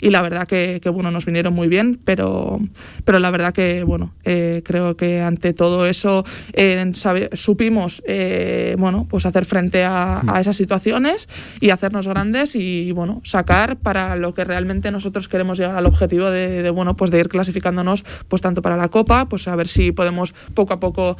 [0.00, 2.60] Y la verdad que, que bueno, nos vinieron muy bien, pero
[3.04, 6.92] pero la verdad que, bueno, eh, creo que ante todo eso eh,
[7.32, 11.28] supimos, eh, bueno, pues hacer frente a, a, esas situaciones
[11.60, 16.30] y hacernos grandes y, bueno, sacar para lo que realmente nosotros queremos llegar al objetivo
[16.30, 19.92] de, bueno, pues de ir clasificándonos, pues tanto para la Copa, pues a ver si
[19.92, 21.16] podemos poco a poco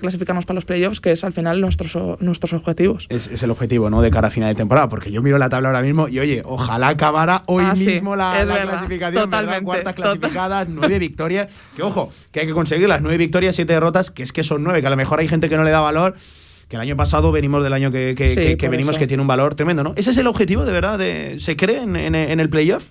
[0.00, 3.06] clasificarnos para los playoffs, que es al final nuestros, nuestros objetivos.
[3.08, 5.68] Es, el objetivo, ¿no?, de cara a final de temporada, porque yo miro la tabla
[5.68, 10.98] ahora mismo y, oye, ojalá acabara hoy ah, mismo la, clasificación, Totalmente, Cuartas clasificadas, nueve
[10.98, 11.52] victorias.
[11.76, 14.62] Que ojo, que hay que conseguir las nueve victorias, siete derrotas, que es que son
[14.62, 16.14] nueve, que a lo mejor hay gente que no le da valor.
[16.68, 18.14] Que el año pasado venimos del año que,
[18.70, 19.92] venimos que tiene un valor tremendo, ¿no?
[19.96, 20.98] ¿Ese es el objetivo de verdad?
[20.98, 22.86] De, ¿Se cree en, el playoff?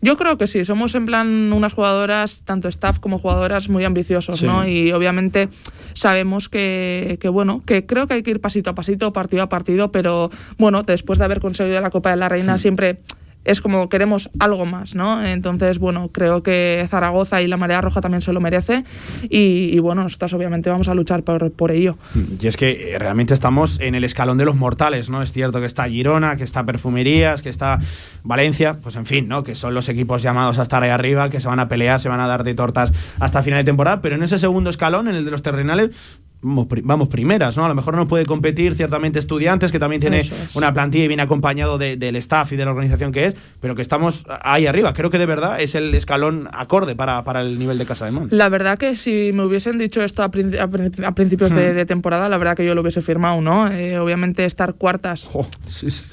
[0.00, 4.42] Yo creo que sí, somos en plan unas jugadoras, tanto staff como jugadoras, muy ambiciosos,
[4.42, 4.66] ¿no?
[4.66, 5.48] Y obviamente
[5.92, 9.92] sabemos que, bueno, que creo que hay que ir pasito a pasito, partido a partido,
[9.92, 13.00] pero bueno, después de haber conseguido la Copa de la Reina, siempre
[13.48, 15.24] es como queremos algo más, ¿no?
[15.24, 18.84] Entonces, bueno, creo que Zaragoza y la Marea Roja también se lo merece
[19.22, 21.96] y, bueno, nosotros obviamente vamos a luchar por, por, ello.
[22.40, 25.22] Y es que eh, realmente estamos en el escalón de los mortales, ¿no?
[25.22, 27.78] Es cierto que está Girona, que está Perfumerías, que está
[28.22, 29.42] Valencia, pues en fin, ¿no?
[29.42, 32.08] Que son los equipos llamados a estar ahí arriba, que se van a pelear, se
[32.08, 35.14] van a dar de tortas hasta final de temporada, pero en ese segundo escalón, en
[35.14, 35.90] el de los terrenales,
[36.40, 37.64] vamos, primeras, ¿no?
[37.64, 40.22] A lo mejor no puede competir ciertamente estudiantes, que también tiene
[40.54, 43.82] una plantilla y viene acompañado del staff y de la organización que es, pero que
[43.82, 44.94] estamos ahí arriba.
[44.94, 48.28] Creo que de verdad es el escalón acorde para, el nivel de Casa de Mon.
[48.30, 51.56] La verdad que si me hubiesen dicho esto a, principios hmm.
[51.56, 53.68] de, temporada, la verdad que yo lo hubiese firmado, ¿no?
[53.68, 55.28] Eh, obviamente estar cuartas,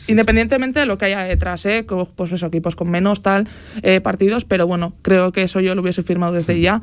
[0.07, 1.85] independientemente de lo que haya detrás, ¿eh?
[2.15, 3.47] Pues esos equipos con menos tal
[3.83, 6.61] eh, partidos, pero bueno, creo que eso yo lo hubiese firmado desde hmm.
[6.61, 6.81] ya.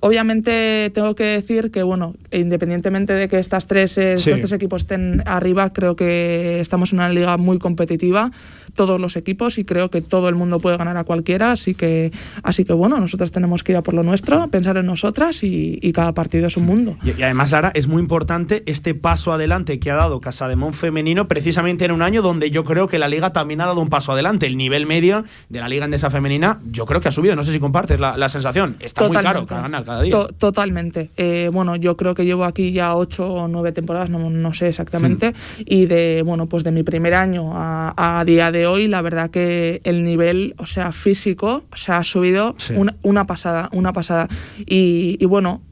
[0.00, 4.82] Obviamente tengo que decir que, bueno, independientemente de que estas tres, eh, estos tres equipos
[4.82, 8.30] estén arriba, creo que estamos en una liga muy competitiva
[8.78, 12.12] todos los equipos y creo que todo el mundo puede ganar a cualquiera, así que,
[12.44, 15.92] así que bueno, nosotros tenemos que ir a por lo nuestro, pensar en nosotras y,
[15.98, 16.96] cada partido es un mundo.
[17.02, 20.74] Y, además, Lara, es muy importante este paso adelante que ha dado Casa de Mon
[20.74, 23.88] femenino precisamente en un año donde yo creo que la liga también ha dado un
[23.88, 24.46] paso adelante.
[24.46, 27.52] El nivel medio de la liga endesa femenina yo creo que ha subido, no sé
[27.52, 30.14] si compartes la, sensación, está muy caro ganar cada día.
[30.38, 31.10] totalmente.
[31.16, 34.68] Eh, bueno, yo creo que llevo aquí ya ocho o nueve temporadas, no, no sé
[34.68, 35.62] exactamente, hmm.
[35.64, 39.30] y de, bueno, pues de mi primer año a, a día de hoy, la verdad
[39.30, 42.56] que el nivel, o sea, físico, se ha subido
[43.02, 44.28] una, pasada, una pasada.
[44.66, 45.62] Y, bueno,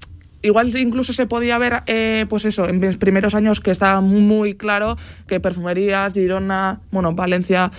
[0.42, 4.54] igual incluso se podía ver, eh, pues eso, en mis primeros años que estaba muy
[4.54, 4.96] claro
[5.26, 7.70] que perfumerías, Girona, bueno, Valencia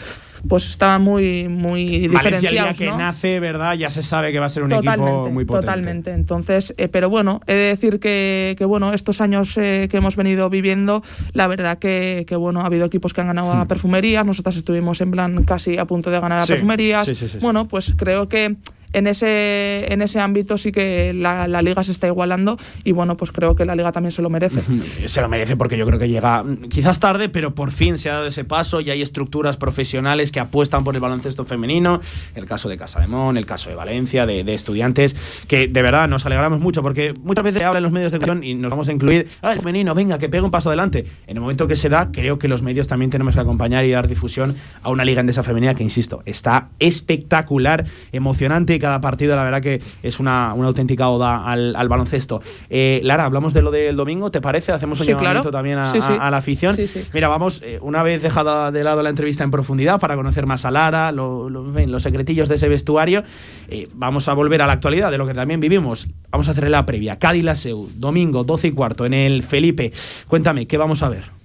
[0.47, 3.75] pues estaba muy muy Valencia, el que nace, ¿verdad?
[3.75, 5.65] Ya se sabe que va a ser un equipo muy potente.
[5.67, 6.11] Totalmente.
[6.11, 10.15] Entonces, eh, pero bueno, he de decir que, que bueno, estos años eh, que hemos
[10.15, 11.03] venido viviendo,
[11.33, 13.67] la verdad que, que, bueno, ha habido equipos que han ganado a hmm.
[13.67, 17.39] perfumerías, nosotras estuvimos en plan casi a punto de ganar a perfumerías.
[17.39, 18.57] bueno, pues creo que
[18.93, 23.31] en ese, en ese ámbito sí que la, liga se está igualando y bueno, pues
[23.31, 24.61] creo que la liga también se lo merece.
[25.05, 28.13] Se lo merece porque yo creo que llega quizás tarde, pero por fin se ha
[28.13, 31.99] dado ese paso y hay estructuras profesionales que apuestan por el baloncesto femenino,
[32.35, 35.15] el caso de Casa de Mon, el caso de Valencia, de, estudiantes,
[35.47, 38.19] que de verdad nos alegramos mucho porque muchas veces se habla en los medios de
[38.19, 41.05] comunicación y nos vamos a incluir, ah, femenino, venga, que pegue un paso adelante.
[41.27, 43.91] En el momento que se da, creo que los medios también tenemos que acompañar y
[43.91, 49.43] dar difusión a una liga endesa femenina que, insisto, está espectacular, emocionante cada partido, la
[49.43, 52.41] verdad que es una, auténtica oda al, baloncesto.
[52.69, 54.71] Eh, Lara, hablamos de lo del domingo, ¿te parece?
[54.71, 56.75] Hacemos un llamamiento también a, la afición.
[57.13, 60.65] Mira, vamos, eh, una vez dejada de lado la entrevista en profundidad para conocer más
[60.65, 63.23] a Lara, los secretillos de ese vestuario,
[63.69, 66.07] eh, vamos a volver a la actualidad de lo que también vivimos.
[66.31, 67.17] Vamos a hacer la previa.
[67.19, 69.91] Cádiz-Laseu, domingo 12 y cuarto en el Felipe.
[70.27, 71.36] Cuéntame, ¿qué vamos a ver?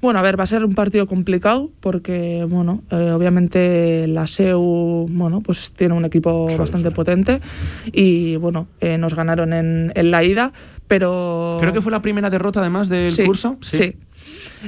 [0.00, 5.06] Bueno, a ver, va a ser un partido complicado porque, bueno, eh, obviamente la SEU,
[5.10, 7.40] bueno, pues tiene un equipo bastante potente
[7.92, 10.52] y, bueno, eh, nos ganaron en, la ida,
[10.88, 11.58] pero...
[11.60, 13.58] Creo que fue la primera derrota además del curso.
[13.60, 13.94] Sí.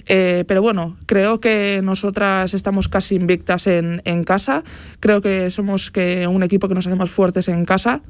[0.06, 4.64] Eh, pero bueno, creo que nosotras estamos casi invictas en, en casa.
[5.00, 8.02] Creo que somos que un equipo que nos hacemos fuertes en casa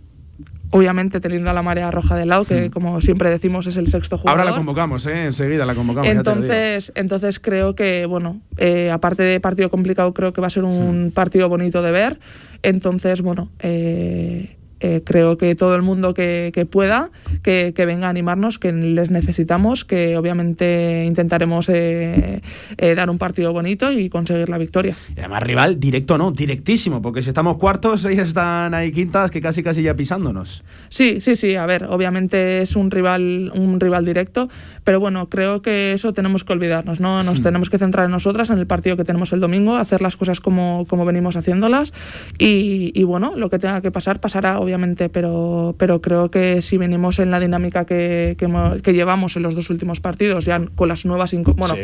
[0.72, 2.70] obviamente teniendo a la marea roja de lado, que hmm.
[2.70, 4.40] como siempre decimos es el sexto jugador.
[4.40, 5.26] Ahora la convocamos, ¿eh?
[5.26, 6.08] enseguida la convocamos.
[6.08, 10.64] Entonces, entonces creo que, bueno, eh, aparte de partido complicado, creo que va a ser
[10.64, 11.10] un hmm.
[11.12, 12.18] partido bonito de ver.
[12.62, 17.10] Entonces, bueno, eh, eh, creo que todo el mundo que, pueda,
[17.44, 22.42] que, venga a animarnos, que les necesitamos, que obviamente intentaremos eh,
[22.78, 24.96] eh, dar un partido bonito y conseguir la victoria.
[25.16, 29.40] Y además, rival directo no, directísimo, porque si estamos cuartos, ellos están ahí quintas que
[29.40, 30.64] casi casi ya pisándonos.
[30.88, 34.48] Sí, sí, sí, a ver, obviamente es un rival, un rival directo,
[34.84, 37.22] pero bueno, creo que eso tenemos que olvidarnos, ¿no?
[37.22, 37.44] Nos hmm.
[37.44, 40.40] tenemos que centrar en nosotras, en el partido que tenemos el domingo, hacer las cosas
[40.40, 41.92] como, como venimos haciéndolas
[42.38, 46.78] y, y bueno, lo que tenga que pasar, pasará obviamente pero, pero creo que si
[46.78, 51.04] venimos en la dinámica que, que, llevamos en los dos últimos partidos, ya con las
[51.04, 51.74] nuevas bueno,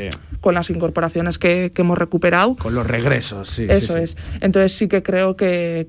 [0.41, 2.57] con las incorporaciones que, que, hemos recuperado.
[2.57, 3.67] Con los regresos, sí.
[3.69, 4.17] Eso es.
[4.41, 5.87] Entonces sí que creo que,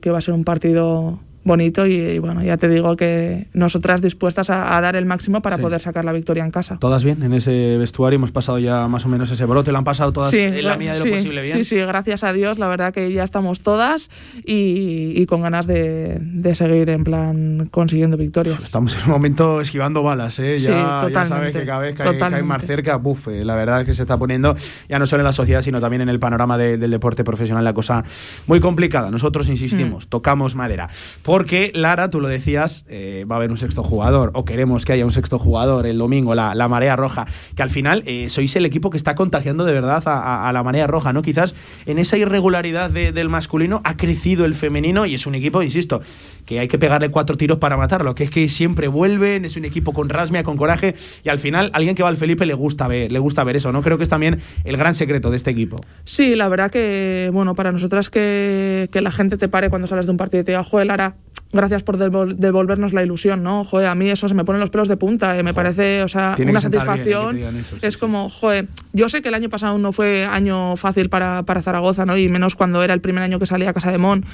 [0.00, 4.50] que va a ser un partido bonito y, bueno, ya te digo que nosotras dispuestas
[4.50, 6.78] a, dar el máximo para poder sacar la victoria en casa.
[6.78, 9.84] Todas bien en ese vestuario, hemos pasado ya más o menos ese brote, lo han
[9.84, 11.56] pasado todas en la medida de lo posible bien.
[11.56, 14.10] Sí, sí, gracias a Dios, la verdad que ya estamos todas
[14.44, 16.20] y, con ganas de,
[16.54, 18.62] seguir en plan consiguiendo victorias.
[18.62, 20.58] Estamos en un momento esquivando balas, ¿eh?
[20.58, 24.02] ya, ya sabes que cada vez que hay, más cerca, bufe, la verdad que se
[24.02, 24.56] está poniendo
[24.88, 27.72] ya no solo en la sociedad, sino también en el panorama del deporte profesional la
[27.72, 28.04] cosa
[28.46, 29.10] muy complicada.
[29.10, 30.08] Nosotros insistimos, mm.
[30.08, 30.88] tocamos madera
[31.30, 34.94] porque, Lara, tú lo decías, eh, va a haber un sexto jugador, o queremos que
[34.94, 38.66] haya un sexto jugador el domingo, la, marea roja, que al final eh, sois el
[38.66, 41.22] equipo que está contagiando de verdad a, la marea roja, ¿no?
[41.22, 41.54] Quizás
[41.86, 46.02] en esa irregularidad del masculino ha crecido el femenino y es un equipo, insisto,
[46.46, 49.64] que hay que pegarle cuatro tiros para matarlo, que es que siempre vuelven, es un
[49.64, 52.88] equipo con rasmia, con coraje, y al final alguien que va al Felipe le gusta
[52.88, 53.82] ver, le gusta ver eso, ¿no?
[53.82, 55.76] Creo que es también el gran secreto de este equipo.
[56.02, 60.06] Sí, la verdad que, bueno, para nosotras que, que la gente te pare cuando sales
[60.06, 61.14] de un partido y te diga, joder, Lara,
[61.52, 63.64] gracias por devolvernos la ilusión, ¿no?
[63.64, 66.08] Joder, a mí eso se me ponen los pelos de punta, eh, me parece, o
[66.08, 67.38] sea, una satisfacción.
[67.82, 71.62] es como, joder, yo sé que el año pasado no fue año fácil para, para
[71.62, 72.16] Zaragoza, ¿no?
[72.16, 74.24] Y menos cuando era el primer año que salía a Casa de Mon.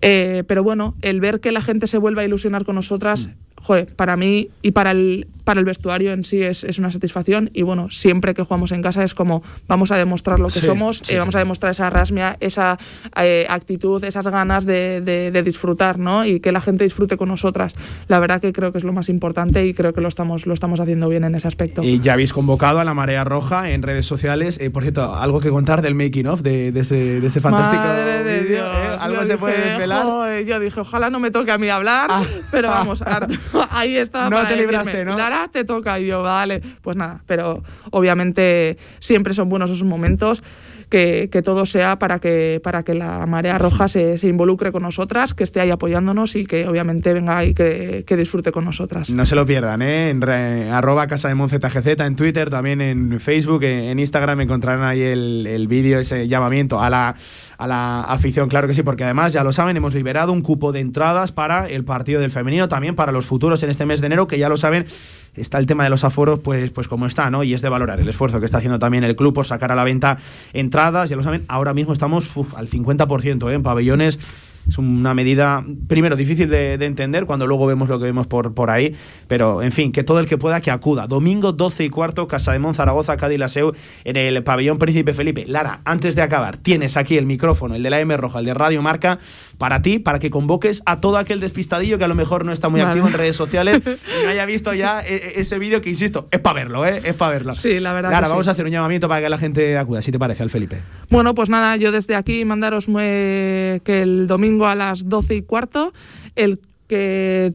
[0.00, 3.47] Eh, pero bueno, el ver que la gente se vuelva a ilusionar con nosotras, mm.
[3.62, 7.50] Joder, para mí y para el, para el vestuario en sí es, es, una satisfacción
[7.54, 11.02] y bueno, siempre que jugamos en casa es como vamos a demostrar lo que somos,
[11.08, 12.78] eh, vamos a demostrar esa rasmia, esa
[13.20, 16.26] eh, actitud, esas ganas de, de, disfrutar, ¿no?
[16.26, 17.74] Y que la gente disfrute con nosotras.
[18.08, 20.52] La verdad que creo que es lo más importante y creo que lo estamos, lo
[20.52, 21.82] estamos haciendo bien en ese aspecto.
[21.82, 24.58] Y ya habéis convocado a la Marea Roja en redes sociales.
[24.60, 27.82] Eh, por cierto, algo que contar del making of de, de, ese, de ese, fantástico
[27.82, 28.68] Madre de Dios,
[29.00, 30.04] ¿Algo se puede desvelar?
[30.44, 32.22] yo dije, ojalá no me toque a mí hablar, ah.
[32.50, 33.02] pero vamos,
[33.70, 34.30] ahí está.
[34.30, 35.16] No te libraste, ¿no?
[35.50, 35.98] te toca.
[36.00, 40.42] Y yo, vale, pues nada, pero obviamente siempre son buenos esos momentos
[40.88, 45.44] que, todo sea para que, para que la marea roja se, involucre con nosotras, que
[45.44, 49.10] esté ahí apoyándonos y que obviamente venga y que, disfrute con nosotras.
[49.10, 50.10] No se lo pierdan, ¿eh?
[50.10, 55.46] En arroba casa de MonZGZ, en Twitter, también en Facebook, en Instagram encontrarán ahí el,
[55.46, 57.14] el vídeo, ese llamamiento a la
[57.58, 60.70] a la afición, claro que sí, porque además, ya lo saben, hemos liberado un cupo
[60.70, 64.06] de entradas para el partido del femenino, también para los futuros en este mes de
[64.06, 64.86] enero, que ya lo saben,
[65.40, 67.42] está el tema de los aforos, pues, pues como está, ¿no?
[67.42, 69.74] Y es de valorar el esfuerzo que está haciendo también el club por sacar a
[69.74, 70.18] la venta
[70.52, 73.54] entradas, ya lo saben, ahora mismo estamos al 50% ¿eh?
[73.54, 74.18] en pabellones
[74.68, 78.70] es una medida, primero, difícil de, entender cuando luego vemos lo que vemos por, por
[78.70, 78.94] ahí,
[79.26, 81.06] pero en fin, que todo el que pueda que acuda.
[81.06, 83.72] Domingo 12 y cuarto, Casa de Zaragoza, Cádiz Laseu,
[84.04, 85.46] en el pabellón Príncipe Felipe.
[85.46, 88.54] Lara, antes de acabar, tienes aquí el micrófono, el de la M Roja, el de
[88.54, 89.18] Radio Marca,
[89.58, 92.68] para ti, para que convoques a todo aquel despistadillo que a lo mejor no está
[92.68, 95.90] muy activo en redes sociales y no haya visto ya e, e, ese vídeo que,
[95.90, 97.02] insisto, es para verlo, ¿eh?
[97.04, 97.54] Es para verlo.
[97.54, 98.10] Sí, la verdad.
[98.10, 100.50] Lara, vamos a hacer un llamamiento para que la gente acuda, si te parece, al
[100.50, 100.80] Felipe.
[101.10, 105.92] Bueno, pues nada, yo desde aquí mandaros que el domingo a las 12 y cuarto,
[106.36, 107.52] el que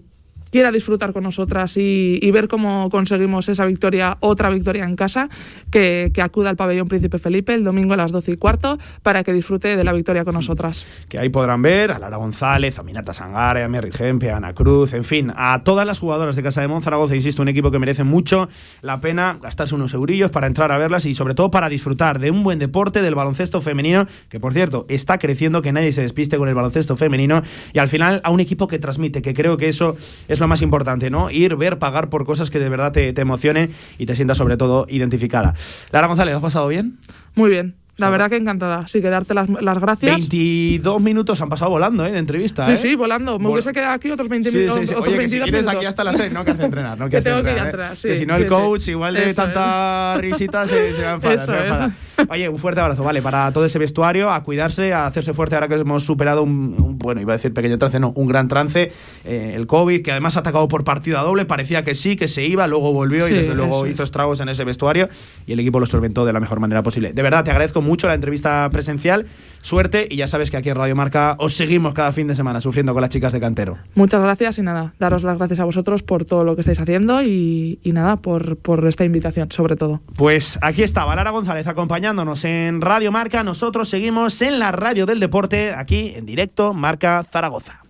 [0.54, 5.28] quiera disfrutar con nosotras y, ver cómo conseguimos esa victoria, otra victoria en casa,
[5.72, 9.34] que, acuda al pabellón Príncipe Felipe el domingo a las 12 y cuarto para que
[9.34, 10.86] disfrute de la victoria con nosotras.
[11.10, 14.54] Que ahí podrán ver a Lara González, a Minata Sangare, a Mary Gempe, a Ana
[14.54, 17.80] Cruz, en fin, a todas las jugadoras de Casa de Monzaragoza, insisto, un equipo que
[17.80, 18.48] merece mucho
[18.84, 22.30] la pena gastarse unos eurillos para entrar a verlas y sobre todo para disfrutar de
[22.30, 26.38] un buen deporte, del baloncesto femenino, que por cierto está creciendo, que nadie se despiste
[26.38, 27.42] con el baloncesto femenino
[27.74, 29.98] y al final a un equipo que transmite, que creo que eso
[30.28, 31.30] es lo más importante, ¿no?
[31.30, 34.58] Ir, ver, pagar por cosas que de verdad te, te emocionen y te sientas sobre
[34.58, 35.56] todo identificada.
[35.92, 36.98] Lara González, ¿has pasado bien?
[37.36, 37.83] Muy bien.
[37.98, 38.88] La verdad que encantada.
[38.88, 40.16] Sí, que darte las, las, gracias.
[40.16, 42.12] 22 minutos han pasado volando, ¿eh?
[42.12, 42.66] De entrevista.
[42.66, 42.78] Sí, ¿eh?
[42.78, 43.38] sí, volando.
[43.38, 44.80] Me hubiese quedado aquí otros 20 minutos.
[44.80, 46.98] Sí, sí, Otros Oye, si quieres aquí hasta las 3, no que hace entrenar.
[46.98, 48.08] No que, tengo entrenar, que ir a entrenar, sí.
[48.08, 51.36] Que si no, el coach, igual de tanta risita, se, se va a enfadar.
[51.36, 51.92] Eso, se eso.
[52.30, 55.68] Oye, un fuerte abrazo, vale, para todo ese vestuario, a cuidarse, a hacerse fuerte ahora
[55.68, 58.92] que hemos superado un, bueno, iba a decir pequeño trance, no, un gran trance,
[59.26, 62.46] eh, el COVID, que además ha atacado por partida doble, parecía que sí, que se
[62.46, 65.10] iba, luego volvió y desde luego hizo estragos en ese vestuario
[65.46, 67.14] y el equipo lo solventó de la mejor manera posible.
[67.14, 69.26] De verdad, te agradezco mucho la entrevista presencial,
[69.62, 72.62] suerte y ya sabes que aquí en Radio Marca os seguimos cada fin de semana
[72.62, 73.78] sufriendo con las chicas de Cantero.
[73.96, 77.22] Muchas gracias y nada, daros las gracias a vosotros por todo lo que estáis haciendo
[77.22, 80.02] y, nada, por, por esta invitación, sobre todo.
[80.16, 83.44] Pues aquí estaba Lara González acompañándonos en Radio Marca.
[83.44, 87.84] Nosotros seguimos en la radio del deporte, aquí en directo, Marca Zaragoza.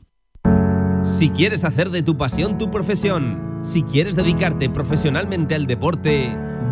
[1.03, 6.37] Si quieres hacer de tu pasión tu profesión, si quieres dedicarte profesionalmente al deporte,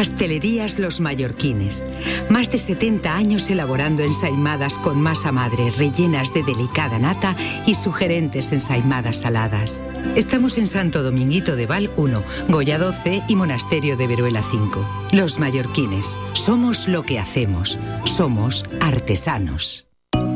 [0.00, 1.84] Pastelerías Los Mallorquines.
[2.30, 7.36] Más de 70 años elaborando ensaimadas con masa madre rellenas de delicada nata
[7.66, 9.84] y sugerentes ensaimadas saladas.
[10.16, 15.10] Estamos en Santo Dominguito de Val 1, Goya 12 y Monasterio de Veruela 5.
[15.12, 16.18] Los Mallorquines.
[16.32, 17.78] Somos lo que hacemos.
[18.06, 19.89] Somos artesanos.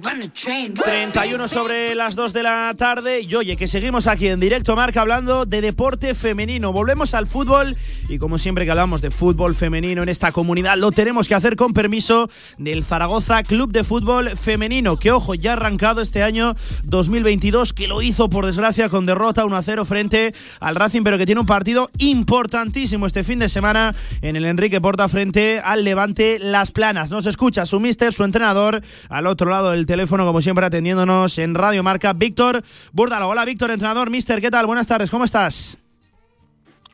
[0.00, 5.00] 31 sobre las 2 de la tarde y oye que seguimos aquí en directo marca
[5.00, 6.72] hablando de deporte femenino.
[6.72, 7.76] Volvemos al fútbol
[8.08, 11.56] y como siempre que hablamos de fútbol femenino en esta comunidad lo tenemos que hacer
[11.56, 12.28] con permiso
[12.58, 16.54] del Zaragoza Club de Fútbol Femenino que ojo ya ha arrancado este año
[16.84, 21.40] 2022 que lo hizo por desgracia con derrota 1-0 frente al Racing pero que tiene
[21.40, 26.70] un partido importantísimo este fin de semana en el Enrique Porta frente al Levante Las
[26.70, 27.10] Planas.
[27.10, 31.54] Nos escucha su mister, su entrenador al otro lado del teléfono, como siempre, atendiéndonos en
[31.54, 33.28] Radio Marca, Víctor Búrdalo.
[33.28, 34.66] Hola, Víctor, entrenador, mister, ¿qué tal?
[34.66, 35.78] Buenas tardes, ¿cómo estás?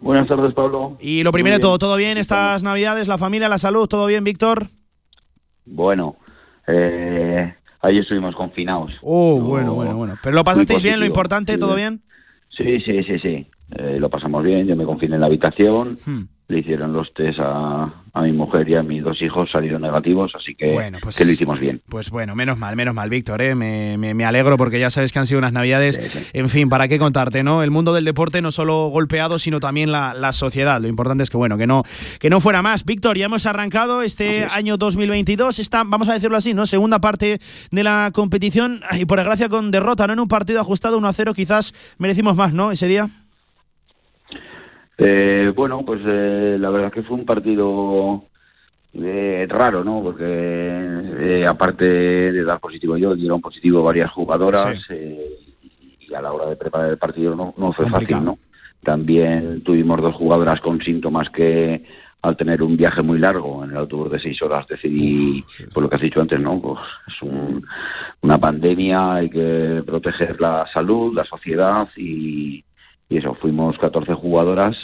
[0.01, 0.97] Buenas tardes, Pablo.
[1.01, 3.07] Y lo primero de todo, ¿todo bien estas Navidades?
[3.07, 3.87] ¿La familia, la salud?
[3.87, 4.69] ¿Todo bien, Víctor?
[5.65, 6.17] Bueno,
[6.67, 8.93] eh, ahí estuvimos confinados.
[9.03, 10.19] Oh, bueno, bueno, bueno.
[10.23, 12.03] ¿Pero lo pasasteis bien, lo importante, todo bien?
[12.57, 13.47] Sí, sí, sí, sí.
[13.77, 15.99] Eh, lo pasamos bien, yo me confiné en la habitación.
[16.05, 16.23] Hmm
[16.53, 20.33] le hicieron los test a, a, mi mujer y a mis dos hijos, salieron negativos,
[20.35, 21.81] así que, pues que lo hicimos bien.
[21.89, 23.55] Pues bueno, menos mal, menos mal, Víctor, ¿eh?
[23.55, 26.99] me, me, alegro porque ya sabes que han sido unas navidades, en fin, ¿para qué
[26.99, 27.43] contarte?
[27.43, 30.81] no El mundo del deporte no solo golpeado, sino también la, la, sociedad.
[30.81, 31.83] Lo importante es que, bueno, que no,
[32.21, 32.85] que no fuera más.
[32.85, 36.67] Víctor, ya hemos arrancado este año 2022, esta, vamos a decirlo así, ¿no?
[36.67, 37.39] Segunda parte
[37.71, 40.13] de la competición y por desgracia con derrota, ¿no?
[40.13, 42.73] En un partido ajustado 1 a 0 quizás merecimos más, ¿no?
[42.73, 43.22] Ese día.
[45.05, 48.25] Eh, bueno, pues eh, la verdad que fue un partido
[48.95, 50.03] eh, raro, ¿no?
[50.03, 56.51] Porque eh, aparte de dar positivo yo, dieron positivo varias jugadoras y a la hora
[56.51, 58.39] de preparar el partido no, no fue fácil, ¿no?
[58.83, 61.83] También tuvimos dos jugadoras con síntomas que
[62.23, 65.89] al tener un viaje muy largo en el autobús de seis horas decidí, por lo
[65.89, 66.61] que has dicho antes, ¿no?
[66.61, 67.29] Pues es
[68.21, 72.63] una pandemia, hay que proteger la salud, la sociedad y,
[73.13, 74.75] y eso, fuimos 14 jugadoras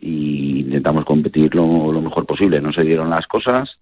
[0.00, 2.60] y intentamos competir lo, lo, mejor posible.
[2.60, 3.78] No se dieron las cosas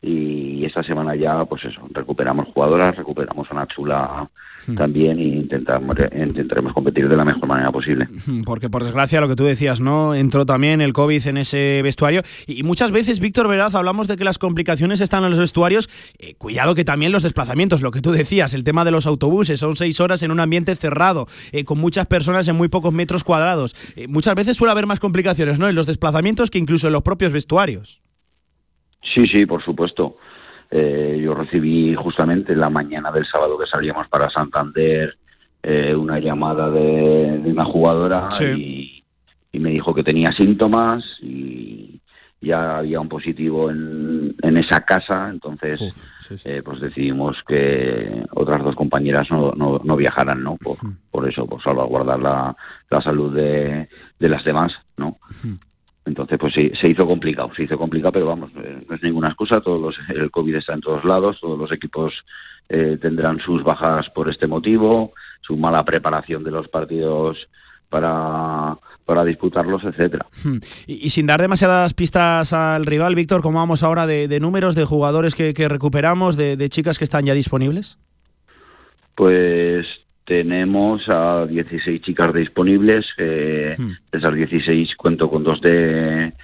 [0.00, 4.30] y esta semana ya, pues eso, recuperamos jugadoras, recuperamos a una chula
[4.68, 4.76] hmm.
[4.76, 8.06] también e intentamos, intentaremos competir de la mejor manera posible.
[8.26, 10.14] Hmm, porque por desgracia, lo que tú decías, ¿no?
[10.14, 14.22] Entró también el COVID en ese vestuario y muchas veces, Víctor Veraz, hablamos de que
[14.22, 15.88] las complicaciones están en los vestuarios.
[16.20, 19.58] Eh, cuidado que también los desplazamientos, lo que tú decías, el tema de los autobuses,
[19.58, 23.24] son seis horas en un ambiente cerrado, eh, con muchas personas en muy pocos metros
[23.24, 23.74] cuadrados.
[23.96, 25.68] Eh, muchas veces suele haber más complicaciones, ¿no?
[25.68, 28.00] En los desplazamientos que incluso en los propios vestuarios.
[29.02, 30.16] Sí, sí, por supuesto.
[30.70, 35.16] Eh, yo recibí justamente la mañana del sábado que salíamos para Santander
[35.62, 39.02] eh, una llamada de, una jugadora y,
[39.52, 42.00] me dijo que tenía síntomas y
[42.40, 45.80] ya había un positivo en, en esa casa, entonces
[46.44, 50.56] eh, pues decidimos que otras dos compañeras no, no, no viajaran, ¿no?
[50.56, 50.76] Por,
[51.10, 52.56] por eso, por salvaguardar la,
[52.88, 53.88] la salud de,
[54.20, 55.18] de las demás, ¿no?
[56.08, 59.28] Entonces, pues sí, se hizo complicado, se hizo complicado, pero vamos, eh, no es ninguna
[59.28, 62.14] excusa, todos los, el COVID está en todos lados, todos los equipos
[62.70, 65.12] eh, tendrán sus bajas por este motivo,
[65.42, 67.36] su mala preparación de los partidos
[67.90, 70.26] para, para disputarlos, etcétera.
[70.42, 70.58] Hmm.
[70.86, 75.34] Y, sin dar demasiadas pistas al rival, Víctor, ¿cómo vamos ahora de, números de jugadores
[75.34, 77.98] que, recuperamos, de, de, chicas que están ya disponibles?
[79.14, 79.86] Pues
[80.28, 83.06] tenemos a 16 chicas disponibles.
[83.16, 83.92] Eh, hmm.
[84.12, 86.34] De esas 16 cuento con dos de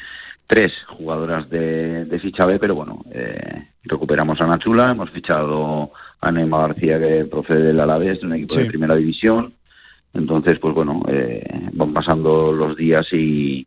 [0.46, 6.32] tres jugadoras de, de ficha B, pero bueno, eh, recuperamos a Nachula, hemos fichado a
[6.32, 9.52] Neymar García que procede del Alavés, de un equipo de primera división.
[10.14, 11.42] Entonces, pues bueno, eh,
[11.72, 13.66] van pasando los días y,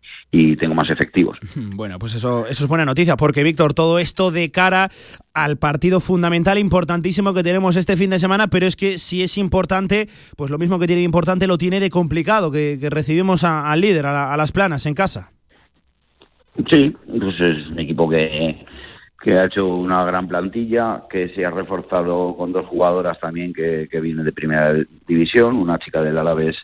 [0.57, 1.37] tengo más efectivos.
[1.77, 4.89] Bueno, pues eso, eso es buena noticia, porque Víctor, todo esto de cara
[5.33, 9.37] al partido fundamental, importantísimo que tenemos este fin de semana, pero es que si es
[9.37, 13.79] importante, pues lo mismo que tiene de importante lo tiene de complicado, que, recibimos al
[13.79, 15.31] líder, a, a las planas en casa.
[16.71, 18.65] Sí, pues es un equipo que
[19.19, 23.87] que ha hecho una gran plantilla, que se ha reforzado con dos jugadoras también que,
[23.89, 24.73] que vienen de primera
[25.07, 26.55] división, una chica del Alavés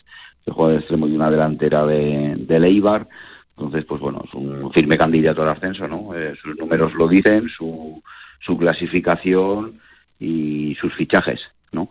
[0.44, 3.08] que juega de extremo y una delantera de, de Leibar.
[3.56, 6.14] Entonces, pues bueno, es un firme candidato al ascenso, ¿no?
[6.14, 8.02] Eh, sus números lo dicen, su,
[8.40, 9.80] su clasificación
[10.18, 11.40] y sus fichajes,
[11.72, 11.88] ¿no?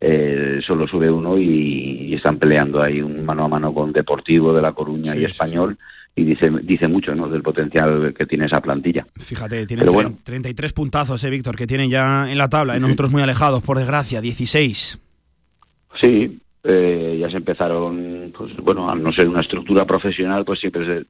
[0.00, 4.62] Eh, solo sube uno y, están peleando ahí un mano a mano con Deportivo de
[4.62, 5.78] La Coruña y Español
[6.16, 7.28] y dice dice mucho ¿no?
[7.28, 9.06] del potencial que tiene esa plantilla.
[9.16, 9.84] Fíjate, tiene
[10.22, 13.78] 33 puntazos, eh, Víctor, que tienen ya en la tabla, en nosotros muy alejados, por
[13.78, 14.98] desgracia, 16.
[16.00, 21.04] Sí, eh, ya se empezaron, pues bueno, al no ser una estructura profesional, pues siempre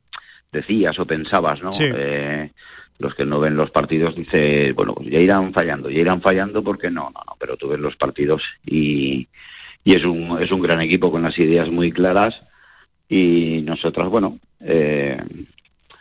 [0.50, 1.70] decías o pensabas, ¿no?
[1.80, 2.50] Eh,
[2.98, 6.62] los que no ven los partidos dice, bueno, pues ya irán fallando, ya irán fallando
[6.62, 9.26] porque no, no, no, pero tú ves los partidos y,
[9.84, 12.34] y es un, es un gran equipo con las ideas muy claras
[13.14, 15.16] y nosotros, bueno, eh,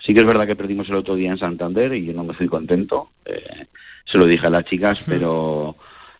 [0.03, 2.33] sí que es verdad que perdimos el otro día en Santander y yo no me
[2.33, 3.09] fui contento.
[3.25, 3.67] Eh,
[4.05, 5.75] se lo dije a las chicas, pero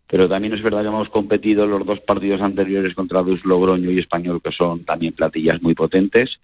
[0.07, 3.97] pero también es verdad que hemos competido los dos partidos anteriores contra Dus Logroño y
[3.97, 6.39] Español, que son también platillas muy potentes,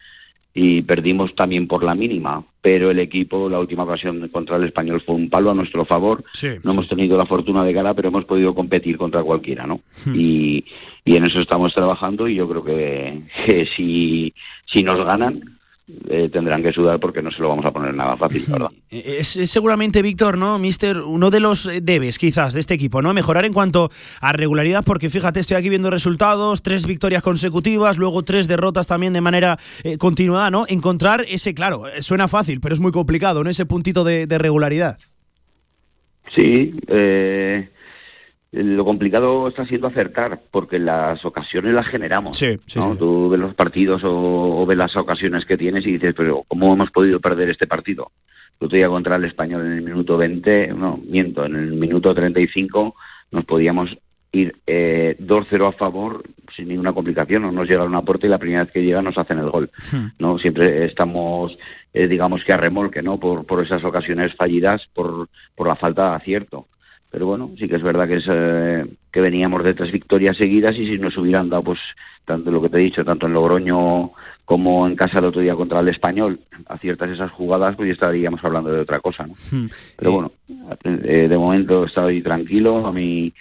[0.61, 2.43] y perdimos también por la mínima.
[2.61, 6.21] Pero el equipo, la última ocasión contra el Español fue un palo a nuestro favor.
[6.63, 9.79] no hemos tenido la fortuna de cara, pero hemos podido competir contra cualquiera, ¿no?
[10.05, 10.13] Hmm.
[10.13, 10.65] Y,
[11.05, 14.33] y, en eso estamos trabajando y yo creo que, que si,
[14.65, 15.58] si nos ganan,
[16.07, 18.69] eh, tendrán que sudar porque no se lo vamos a poner nada fácil, ¿verdad?
[18.89, 20.97] Es, seguramente, Víctor, ¿no, Mister?
[20.99, 23.13] Uno de los eh, debes, quizás, de este equipo, ¿no?
[23.13, 23.89] Mejorar en cuanto
[24.21, 29.13] a regularidad, porque fíjate, estoy aquí viendo resultados, tres victorias consecutivas, luego tres derrotas también
[29.13, 30.65] de manera eh, continuada, ¿no?
[30.67, 33.49] Encontrar ese, claro, suena fácil, pero es muy complicado, ¿no?
[33.49, 34.97] Ese puntito de, de regularidad.
[36.35, 37.69] Sí, eh
[38.51, 42.37] lo complicado está siendo acertar, porque las ocasiones las generamos.
[42.37, 42.57] Sí,
[42.97, 46.89] Tú ves los partidos o, ves las ocasiones que tienes y dices, pero ¿cómo hemos
[46.89, 48.11] podido perder este partido?
[48.57, 52.95] Otro día contra el español en el minuto 20, no, miento, en el minuto 35
[53.31, 53.95] nos podíamos
[54.31, 56.23] ir eh, 2-0 a favor
[56.55, 59.17] sin ninguna complicación, no nos llega una puerta y la primera vez que llega nos
[59.17, 59.69] hacen el gol.
[59.91, 60.07] Hmm.
[60.17, 61.57] no Siempre estamos,
[61.93, 63.19] eh, digamos que a remolque, ¿no?
[63.19, 66.67] Por, por esas ocasiones fallidas, por, por la falta de acierto
[67.11, 70.75] pero bueno, sí que es verdad que, es, eh, que veníamos de tres victorias seguidas
[70.75, 71.79] y si nos hubieran dado, pues,
[72.25, 74.11] tanto lo que te he dicho, tanto en Logroño
[74.45, 78.43] como en casa el otro día contra el Español, aciertas esas jugadas, pues ya estaríamos
[78.43, 79.33] hablando de otra cosa, ¿no?
[79.51, 79.69] Hmm.
[79.95, 80.31] Pero bueno,
[80.83, 83.33] eh, de momento estoy tranquilo, a mí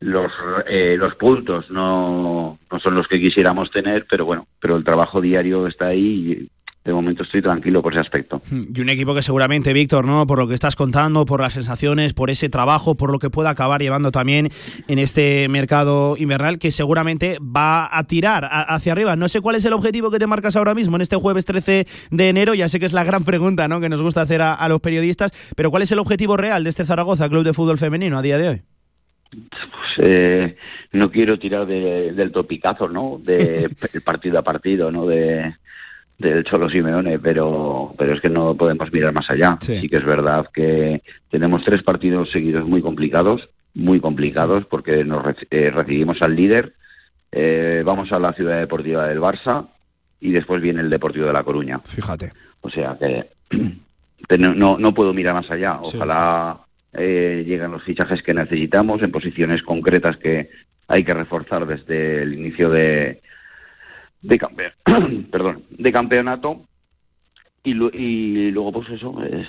[0.00, 0.30] los
[0.68, 5.20] eh, los puntos no, no son los que quisiéramos tener, pero bueno, pero el trabajo
[5.20, 6.50] diario está ahí y
[6.88, 8.40] de momento estoy tranquilo por ese aspecto.
[8.50, 8.62] Hmm.
[8.74, 10.26] Y un equipo que seguramente, Víctor, ¿no?
[10.26, 13.50] Por lo que estás contando, por las sensaciones, por ese trabajo, por lo que pueda
[13.50, 14.48] acabar llevando también
[14.88, 19.16] en este mercado invernal, que seguramente va a tirar hacia arriba.
[19.16, 21.84] No sé cuál es el objetivo que te marcas ahora mismo en este jueves 13
[22.10, 22.54] de enero.
[22.54, 23.80] Ya sé que es la gran pregunta, ¿no?
[23.80, 26.86] Que nos gusta hacer a, los periodistas, pero ¿cuál es el objetivo real de este
[26.86, 28.62] Zaragoza Club de Fútbol Femenino a día de hoy?
[29.30, 30.56] Pues, eh,
[30.92, 33.20] no quiero tirar del topicazo, ¿no?
[33.22, 33.68] De
[34.04, 35.06] partido a partido, ¿no?
[35.06, 35.54] De
[36.18, 39.56] del Cholo Simeone, pero, pero es que no podemos mirar más allá.
[39.60, 39.88] Sí.
[39.88, 45.70] que es verdad que tenemos tres partidos seguidos muy complicados, muy complicados, porque nos eh,
[45.70, 46.74] recibimos al líder,
[47.30, 49.68] eh, vamos a la ciudad deportiva del Barça
[50.20, 51.78] y después viene el Deportivo de La Coruña.
[51.84, 52.32] Fíjate.
[52.62, 53.28] O sea que
[54.38, 55.78] no, no puedo mirar más allá.
[55.80, 56.58] Ojalá
[56.94, 60.50] eh, lleguen los fichajes que necesitamos en posiciones concretas que
[60.88, 63.20] hay que reforzar desde el inicio de,
[64.22, 64.38] de,
[65.30, 66.62] perdón, de campeonato
[67.62, 69.48] y, y luego pues eso es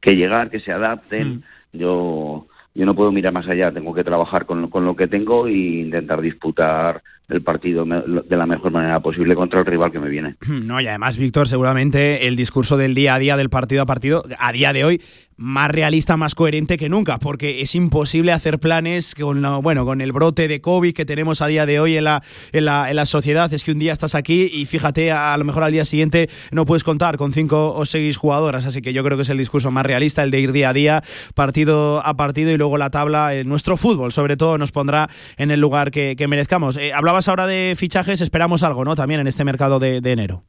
[0.00, 1.36] que llegar, que se adapten.
[1.36, 1.42] Hmm.
[1.72, 2.46] Yo
[2.78, 5.52] yo no puedo mirar más allá, tengo que trabajar con, con lo que tengo e
[5.52, 10.36] intentar disputar el partido de la mejor manera posible contra el rival que me viene.
[10.48, 14.22] No, y además, Víctor, seguramente el discurso del día a día, del partido a partido,
[14.38, 15.02] a día de hoy,
[15.38, 20.12] más realista, más coherente que nunca, porque es imposible hacer planes con, bueno, con el
[20.12, 23.06] brote de COVID que tenemos a día de hoy en la, en la, en la
[23.06, 23.50] sociedad.
[23.52, 26.66] Es que un día estás aquí y fíjate, a, lo mejor al día siguiente no
[26.66, 29.70] puedes contar con cinco o seis jugadoras, así que yo creo que es el discurso
[29.70, 31.02] más realista, el de ir día a día,
[31.34, 35.50] partido a partido y luego la tabla, en nuestro fútbol sobre todo, nos pondrá en
[35.50, 36.76] el lugar que, merezcamos.
[36.76, 38.96] Eh, hablabas ahora de fichajes, esperamos algo, ¿no?
[38.96, 40.44] También en este mercado de enero.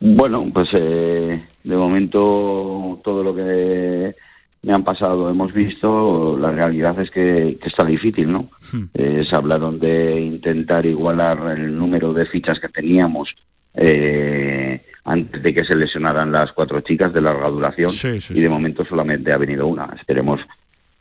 [0.00, 4.14] Bueno, pues eh, de momento todo lo que
[4.62, 8.50] me han pasado hemos visto, la realidad es que, está difícil, ¿no?
[8.72, 8.84] Hmm.
[8.94, 13.34] Eh, se hablaron de intentar igualar el número de fichas que teníamos
[13.74, 17.90] eh, antes de que se lesionaran las cuatro chicas de larga duración
[18.30, 19.94] y de momento solamente ha venido una.
[19.98, 20.40] Esperemos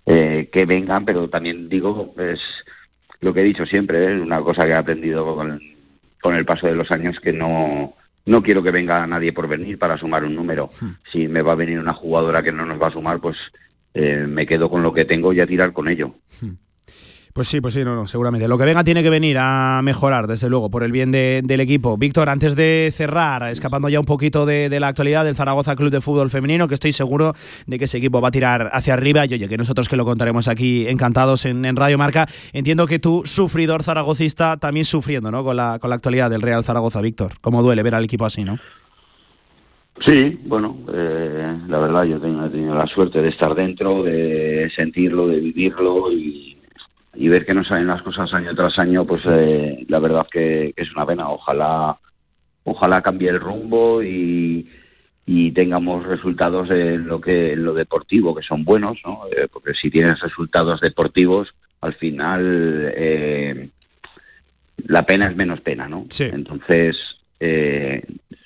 [0.05, 2.41] que vengan, pero también digo, es
[3.21, 5.61] lo que he dicho siempre, es una cosa que he aprendido con,
[6.21, 7.93] con el paso de los años que no
[8.25, 10.69] no quiero que venga nadie por venir para sumar un número.
[10.79, 10.91] Hmm.
[11.11, 13.37] Si me va a venir una jugadora que no nos va a sumar, pues
[13.93, 16.15] eh, me quedo con lo que tengo y a tirar con ello.
[17.33, 18.47] Pues sí, pues sí, no, no, seguramente.
[18.47, 21.97] Lo que venga tiene que venir a mejorar, desde luego, por el bien del equipo.
[21.97, 25.99] Víctor, antes de cerrar, escapando ya un poquito de, la actualidad del Zaragoza Club de
[25.99, 27.33] Fútbol Femenino, que estoy seguro
[27.65, 29.25] de que ese equipo va a tirar hacia arriba.
[29.25, 32.27] Y oye, que nosotros que lo contaremos aquí encantados en, Radio Marca.
[32.51, 35.43] Entiendo que tú, sufridor zaragocista, también sufriendo, ¿no?
[35.43, 37.31] Con la, con la actualidad del Real Zaragoza, Víctor.
[37.41, 38.59] Cómo duele ver al equipo así, ¿no?
[40.05, 45.27] Sí, bueno, eh, la verdad yo he tenido la suerte de estar dentro, de sentirlo,
[45.27, 46.52] de vivirlo y
[47.15, 50.73] y ver que no salen las cosas año tras año, pues eh, la verdad que,
[50.75, 51.29] es una pena.
[51.29, 51.95] Ojalá,
[52.63, 54.67] ojalá cambie el rumbo y,
[55.25, 59.21] y tengamos resultados en lo que en lo deportivo que son buenos, ¿no?
[59.31, 63.69] Eh, porque si tienes resultados deportivos, al final eh,
[64.87, 66.05] la pena es menos pena, ¿no?
[66.19, 66.97] Entonces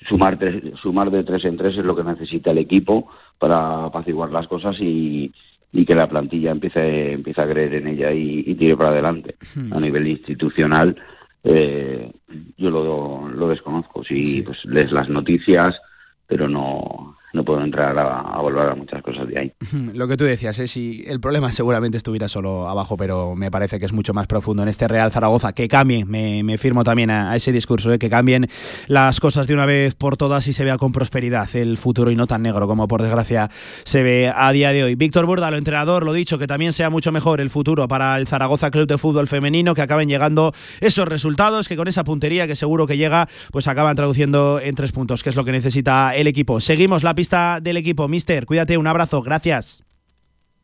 [0.08, 0.36] sumar
[0.82, 3.08] sumar de tres en tres es lo que necesita el equipo
[3.38, 5.32] para apaciguar las cosas y
[5.72, 9.36] y que la plantilla empiece, empiece a creer en ella y, tire para adelante.
[9.54, 9.72] Hmm.
[9.74, 10.96] A nivel institucional,
[11.44, 12.10] eh,
[12.56, 14.02] yo lo, lo desconozco.
[14.04, 15.78] Sí, pues lees las noticias,
[16.26, 19.52] pero no, no puedo entrar a, a a muchas cosas de ahí.
[19.94, 23.78] Lo que tú decías, es si el problema seguramente estuviera solo abajo, pero me parece
[23.78, 25.52] que es mucho más profundo en este Real Zaragoza.
[25.52, 27.98] Que cambien, me, firmo también a, ese discurso, ¿eh?
[27.98, 28.48] que cambien
[28.88, 32.16] las cosas de una vez por todas y se vea con prosperidad el futuro y
[32.16, 33.48] no tan negro como por desgracia
[33.84, 34.94] se ve a día de hoy.
[34.96, 38.26] Víctor Burda, lo entrenador, lo dicho, que también sea mucho mejor el futuro para el
[38.26, 42.56] Zaragoza Club de Fútbol Femenino, que acaben llegando esos resultados, que con esa puntería que
[42.56, 46.26] seguro que llega, pues acaban traduciendo en tres puntos, que es lo que necesita el
[46.26, 46.60] equipo.
[46.60, 48.08] Seguimos la pista del equipo.
[48.08, 49.84] Mister, cuídate, un abrazo, gracias.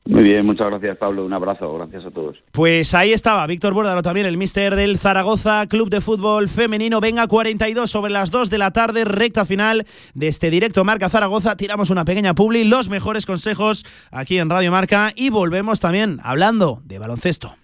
[0.06, 2.36] Muy bien, muchas gracias Pablo, un abrazo, gracias a todos.
[2.52, 7.00] Pues ahí estaba Víctor Bórdalo también, el mister del Zaragoza Club de Fútbol Femenino.
[7.00, 11.56] Venga, 42 sobre las 2 de la tarde, recta final de este directo Marca Zaragoza.
[11.56, 16.82] Tiramos una pequeña publi, los mejores consejos aquí en Radio Marca y volvemos también hablando
[16.84, 17.56] de baloncesto.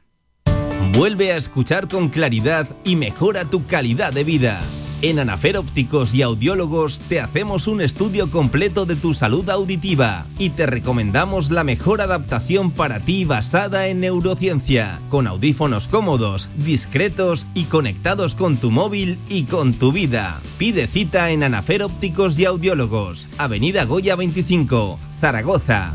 [0.94, 4.60] Vuelve a escuchar con claridad y mejora tu calidad de vida.
[5.02, 10.50] En Anafer Ópticos y Audiólogos te hacemos un estudio completo de tu salud auditiva y
[10.50, 17.64] te recomendamos la mejor adaptación para ti basada en neurociencia, con audífonos cómodos, discretos y
[17.64, 20.38] conectados con tu móvil y con tu vida.
[20.58, 25.94] Pide cita en Anafer Ópticos y Audiólogos, Avenida Goya 25, Zaragoza.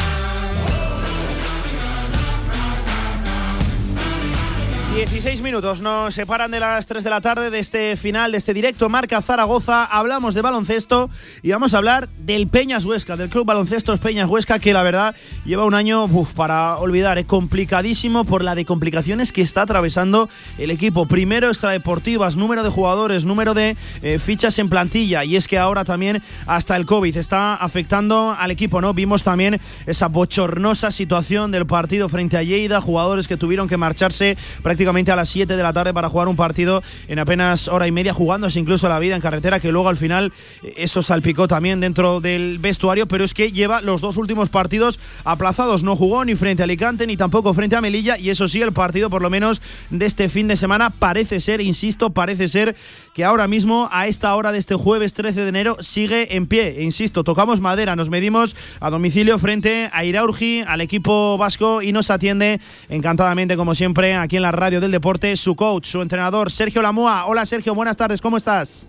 [4.93, 8.53] 16 minutos nos separan de las 3 de la tarde de este final, de este
[8.53, 9.85] directo Marca Zaragoza.
[9.85, 11.09] Hablamos de baloncesto
[11.41, 15.15] y vamos a hablar del Peñas Huesca, del Club Baloncesto Peñas Huesca, que la verdad
[15.45, 20.71] lleva un año para olvidar, es complicadísimo por la de complicaciones que está atravesando el
[20.71, 21.05] equipo.
[21.05, 25.85] Primero extradeportivas, número de jugadores, número de eh, fichas en plantilla y es que ahora
[25.85, 28.93] también hasta el COVID está afectando al equipo, ¿no?
[28.93, 34.37] Vimos también esa bochornosa situación del partido frente a Lleida, jugadores que tuvieron que marcharse
[34.61, 37.91] prácticamente a las 7 de la tarde para jugar un partido en apenas hora y
[37.91, 40.33] media, jugándose incluso la vida en carretera, que luego al final
[40.63, 44.99] eh, eso salpicó también dentro del vestuario, pero es que lleva los dos últimos partidos
[45.23, 45.83] aplazados.
[45.83, 48.73] No jugó ni frente a Alicante ni tampoco frente a Melilla, y eso sí, el
[48.73, 52.75] partido por lo menos de este fin de semana parece ser, insisto, parece ser
[53.13, 56.79] que ahora mismo, a esta hora de este jueves 13 de enero, sigue en pie.
[56.79, 61.91] E insisto, tocamos madera, nos medimos a domicilio frente a Iraurgi, al equipo vasco, y
[61.91, 62.59] nos atiende
[62.89, 67.25] encantadamente, como siempre, aquí en la radio del Deporte, su coach, su entrenador, Sergio Lamua.
[67.25, 68.87] Hola Sergio, buenas tardes, ¿cómo estás?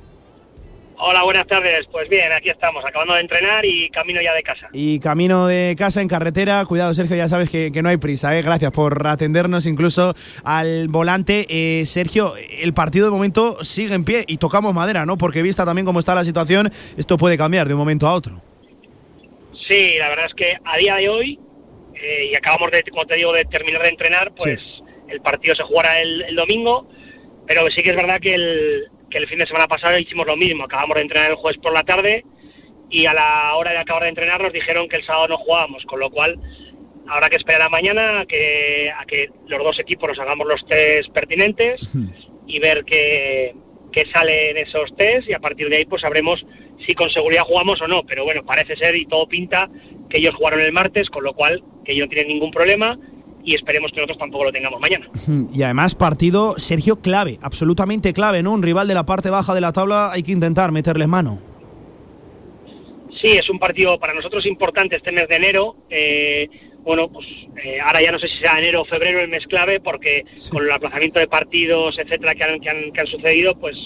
[0.99, 1.81] Hola, buenas tardes.
[1.91, 4.69] Pues bien, aquí estamos, acabando de entrenar y camino ya de casa.
[4.73, 6.65] Y camino de casa en carretera.
[6.67, 8.37] Cuidado, Sergio, ya sabes que, no hay prisa.
[8.39, 8.43] ¿eh?
[8.43, 10.15] Gracias por atendernos incluso
[10.45, 11.47] al volante.
[11.49, 15.19] Eh, Sergio, el partido de momento sigue en pie y tocamos madera, ¿no?
[15.19, 18.41] Porque vista también cómo está la situación, esto puede cambiar de un momento a otro.
[19.69, 21.39] Sí, la verdad es que a día de hoy,
[21.95, 24.61] eh, y acabamos de, como te digo, de terminar de entrenar, pues
[25.09, 26.89] el partido se jugará el, domingo,
[27.47, 30.37] pero sí que es verdad que el, que el fin de semana pasado hicimos lo
[30.37, 32.25] mismo, acabamos de entrenar el jueves por la tarde
[32.89, 35.85] y a la hora de acabar de entrenar nos dijeron que el sábado no jugábamos,
[35.85, 36.39] con lo cual
[37.07, 40.65] habrá que esperar a mañana a que, a que los dos equipos nos hagamos los
[40.67, 41.81] test pertinentes
[42.47, 43.55] y ver qué,
[43.93, 46.45] qué sale en esos test y a partir de ahí pues sabremos
[46.87, 49.69] si con seguridad jugamos o no, pero bueno, parece ser y todo pinta
[50.09, 52.99] que ellos jugaron el martes, con lo cual que ellos no tienen ningún problema
[53.45, 55.09] y esperemos que nosotros tampoco lo tengamos mañana.
[55.53, 58.53] Y además partido, Sergio, clave, absolutamente clave, ¿no?
[58.53, 61.41] Un rival de la parte baja de la tabla hay que intentar meterles mano.
[63.21, 65.77] Sí, es un partido para nosotros importante este mes de enero.
[65.91, 66.49] Eh,
[66.83, 67.27] bueno, pues
[67.63, 70.65] eh, ahora ya no sé si será enero o febrero el mes clave, porque con
[70.65, 73.77] el aplazamiento de partidos, etcétera, que han, que han, que han sucedido, pues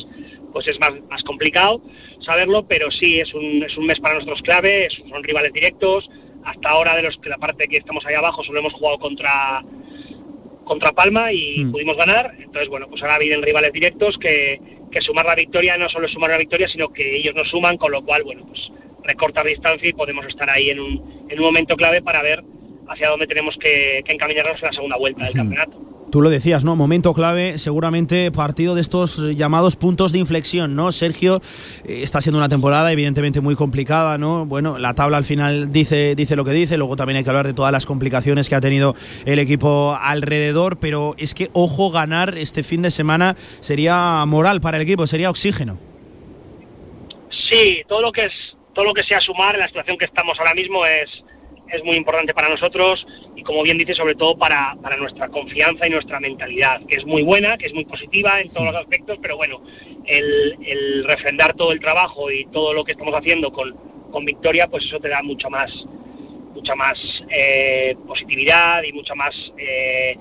[0.52, 1.82] pues es más, más complicado
[2.24, 6.08] saberlo, pero sí es un, es un mes para nosotros clave, son rivales directos,
[6.46, 9.62] hasta ahora de los que la parte que estamos ahí abajo solo hemos jugado contra
[10.64, 11.72] contra Palma y hmm.
[11.72, 12.34] pudimos ganar.
[12.38, 14.60] Entonces, bueno, pues ahora vienen rivales directos que,
[14.90, 17.76] que sumar la victoria no solo es sumar la victoria, sino que ellos nos suman,
[17.76, 18.60] con lo cual, bueno, pues
[19.04, 22.42] recortar distancia y podemos estar ahí en un, en un momento clave para ver
[22.88, 25.95] hacia dónde tenemos que, encaminarnos en la segunda vuelta del campeonato.
[26.10, 26.76] Tú lo decías, ¿no?
[26.76, 30.92] Momento clave, seguramente partido de estos llamados puntos de inflexión, ¿no?
[30.92, 31.40] Sergio
[31.84, 34.46] eh, está siendo una temporada evidentemente muy complicada, ¿no?
[34.46, 37.46] Bueno, la tabla al final dice, dice lo que dice, luego también hay que hablar
[37.46, 42.38] de todas las complicaciones que ha tenido el equipo alrededor, pero es que, ojo, ganar
[42.38, 45.76] este fin de semana sería moral para el equipo, sería oxígeno.
[47.50, 48.32] Sí, todo lo que es
[48.76, 51.08] todo lo que sea sumar en la situación que estamos ahora mismo es,
[51.72, 55.86] es muy importante para nosotros y como bien dice sobre todo para, para, nuestra confianza
[55.86, 59.18] y nuestra mentalidad, que es muy buena, que es muy positiva en todos los aspectos,
[59.20, 59.60] pero bueno,
[60.06, 63.74] el, refrendar todo el trabajo y todo lo que estamos haciendo con,
[64.10, 65.70] con victoria, pues eso te da mucha más
[66.56, 66.98] mucha más
[67.30, 70.16] eh, positividad y mucha más eh,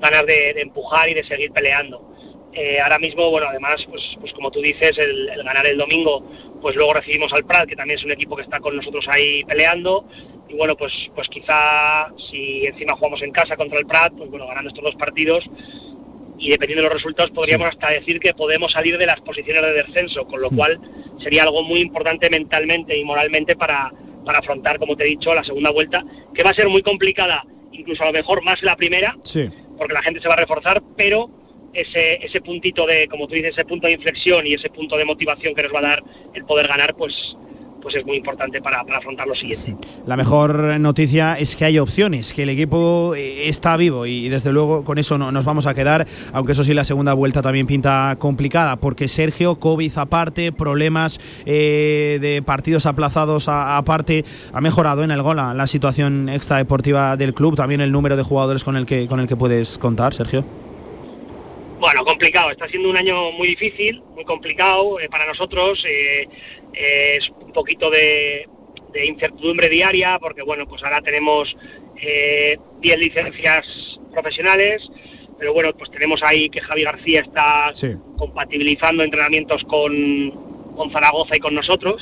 [0.00, 2.11] ganas de, empujar y de seguir peleando.
[2.54, 6.22] Eh, ahora mismo, bueno, además, pues, pues como tú dices, el, el, ganar el domingo,
[6.60, 9.42] pues luego recibimos al Prat, que también es un equipo que está con nosotros ahí
[9.44, 10.06] peleando,
[10.48, 14.46] y bueno, pues, pues quizá si encima jugamos en casa contra el Prat, pues bueno,
[14.46, 15.44] ganando estos dos partidos
[16.38, 19.72] y dependiendo de los resultados podríamos hasta decir que podemos salir de las posiciones de
[19.72, 20.78] descenso, con lo cual
[21.22, 23.90] sería algo muy importante mentalmente y moralmente para,
[24.24, 26.02] para afrontar, como te he dicho, la segunda vuelta,
[26.34, 29.16] que va a ser muy complicada, incluso a lo mejor más la primera,
[29.78, 31.30] porque la gente se va a reforzar, pero
[31.72, 35.04] ese, ese puntito de, como tú dices, ese punto de inflexión y ese punto de
[35.04, 36.02] motivación que nos va a dar
[36.34, 37.14] el poder ganar, pues
[37.82, 39.76] pues es muy importante para, afrontar lo siguiente.
[40.06, 44.52] La mejor noticia es que hay opciones, que el equipo eh, está vivo y desde
[44.52, 47.66] luego con eso no, nos vamos a quedar, aunque eso sí la segunda vuelta también
[47.66, 55.10] pinta complicada, porque Sergio, COVID aparte, problemas eh, de partidos aplazados aparte, ha mejorado en
[55.10, 59.08] el Gola la situación extradeportiva del club, también el número de jugadores con el que,
[59.08, 60.44] con el que puedes contar, Sergio.
[61.82, 62.52] Bueno, complicado.
[62.52, 65.84] Está siendo un año muy difícil, muy complicado eh, para nosotros.
[65.84, 66.28] Eh,
[66.74, 68.48] eh, es un poquito de,
[69.04, 71.52] incertidumbre diaria porque, bueno, pues ahora tenemos
[71.96, 73.66] 10 licencias
[74.12, 74.80] profesionales,
[75.36, 77.70] pero bueno, pues tenemos ahí que Javi García está
[78.16, 82.00] compatibilizando entrenamientos con, con Zaragoza y con nosotros.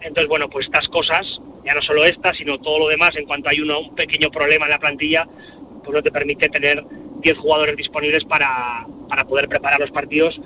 [0.00, 1.26] Entonces, bueno, pues estas cosas,
[1.66, 4.64] ya no solo estas, sino todo lo demás, en cuanto hay uno, un pequeño problema
[4.64, 5.28] en la plantilla,
[5.84, 6.82] pues no te permite tener
[7.20, 10.38] 10 jugadores disponibles para, para poder preparar los partidos,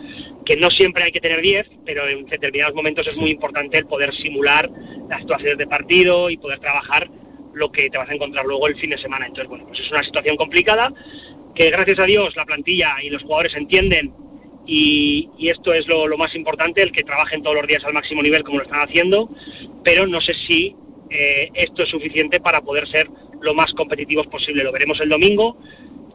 [0.44, 3.86] que no siempre hay que tener 10, pero en determinados momentos es muy importante el
[3.86, 4.70] poder simular
[5.08, 7.08] las situaciones de partido y poder trabajar
[7.54, 9.26] lo que te vas a encontrar luego el fin de semana.
[9.26, 10.92] Entonces, bueno, pues es una situación complicada
[11.54, 14.12] que gracias a Dios la plantilla y los jugadores entienden
[14.66, 18.42] y, esto es lo, más importante, el que trabajen todos los días al máximo nivel
[18.42, 19.28] como lo están haciendo,
[19.84, 20.74] pero no sé si
[21.10, 23.08] eh, esto es suficiente para poder ser
[23.40, 24.64] lo más competitivos posible.
[24.64, 25.58] Lo veremos el domingo,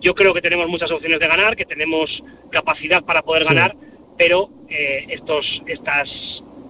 [0.02, 2.10] yo creo que tenemos muchas opciones de ganar, que tenemos
[2.52, 3.76] capacidad para poder ganar,
[4.18, 6.10] pero eh, estos, estas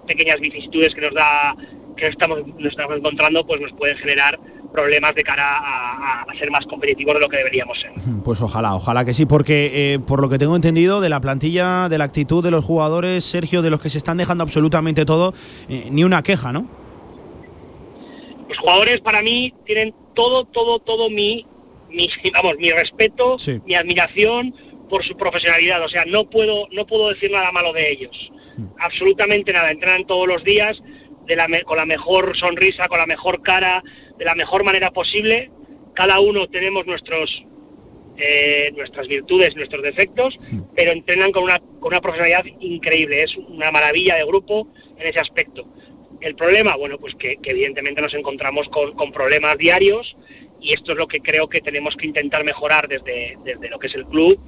[0.06, 1.54] pequeñas vicisitudes que nos da
[1.96, 4.38] que estamos, nos estamos encontrando, pues nos pueden generar
[4.72, 7.90] problemas de cara a, ser más competitivos de lo que deberíamos ser.
[8.24, 11.88] Pues ojalá, ojalá que sí, porque eh, por lo que tengo entendido de la plantilla,
[11.88, 15.32] de la actitud de los jugadores, Sergio, de los que se están dejando absolutamente todo,
[15.68, 16.68] eh, ni una queja, ¿no?
[18.48, 21.46] Los jugadores para mí tienen todo, todo, todo mi
[21.90, 24.54] mi, vamos, mi respeto, mi admiración
[24.88, 25.82] por su profesionalidad.
[25.84, 28.32] O sea, no puedo, no puedo decir nada malo de ellos.
[28.78, 29.70] Absolutamente nada.
[29.70, 30.76] Entrenan todos los días
[31.26, 33.82] de la, con la mejor sonrisa, con la mejor cara,
[34.18, 35.50] de la mejor manera posible.
[35.94, 37.44] Cada uno tenemos nuestros
[38.22, 40.36] eh, nuestras virtudes, nuestros defectos,
[40.76, 43.22] pero entrenan con una, con una profesionalidad increíble.
[43.22, 44.68] Es una maravilla de grupo
[44.98, 45.64] en ese aspecto.
[46.20, 50.14] El problema, bueno, pues que, evidentemente nos encontramos con, con problemas diarios
[50.60, 53.86] y esto es lo que creo que tenemos que intentar mejorar desde, desde lo que
[53.86, 54.38] es el club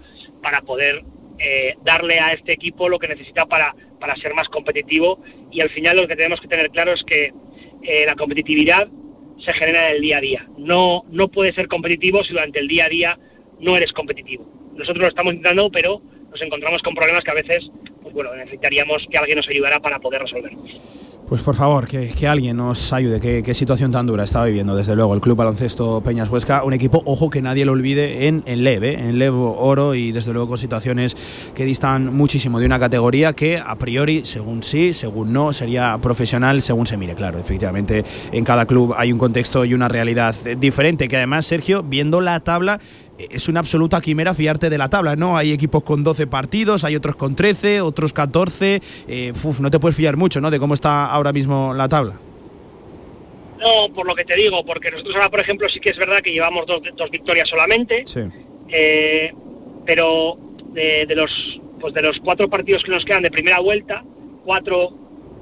[0.42, 1.02] para poder
[1.38, 5.70] eh, darle a este equipo lo que necesita para, para ser más competitivo y al
[5.70, 7.32] final lo que tenemos que tener claro es que
[7.82, 8.88] eh, la competitividad
[9.44, 10.46] se genera en el día a día.
[10.58, 13.18] No, no puedes ser competitivo si durante el día a día
[13.58, 14.46] no eres competitivo.
[14.74, 17.70] Nosotros lo estamos intentando, pero nos encontramos con problemas que a veces
[18.02, 21.11] pues bueno, necesitaríamos que alguien nos ayudara para poder resolverlos.
[21.32, 23.18] Pues por favor, que, alguien nos ayude.
[23.18, 26.62] ¿Qué, situación tan dura está viviendo, desde luego, el Club Baloncesto Peñas Huesca.
[26.62, 29.08] Un equipo, ojo, que nadie lo olvide, en, en LEV, ¿eh?
[29.08, 31.16] en LEV Oro y desde luego con situaciones
[31.54, 36.60] que distan muchísimo de una categoría que a priori, según sí, según no, sería profesional,
[36.60, 37.14] según se mire.
[37.14, 41.08] Claro, efectivamente, en cada club hay un contexto y una realidad diferente.
[41.08, 42.78] Que además, Sergio, viendo la tabla,
[43.30, 45.36] es una absoluta quimera fiarte de la tabla, ¿no?
[45.36, 48.80] Hay equipos con 12 partidos, hay otros con 13, otros 14.
[49.08, 50.50] Eh, no te puedes fiar mucho, ¿no?
[50.50, 52.18] De cómo está ahora mismo la tabla.
[53.58, 56.18] No, por lo que te digo, porque nosotros ahora, por ejemplo, sí que es verdad
[56.18, 58.02] que llevamos dos, dos victorias solamente.
[58.06, 58.22] Sí.
[58.68, 59.32] Eh,
[59.86, 60.36] pero
[60.72, 61.30] de, los
[61.80, 64.02] pues de los cuatro partidos que nos quedan de primera vuelta,
[64.44, 64.96] cuatro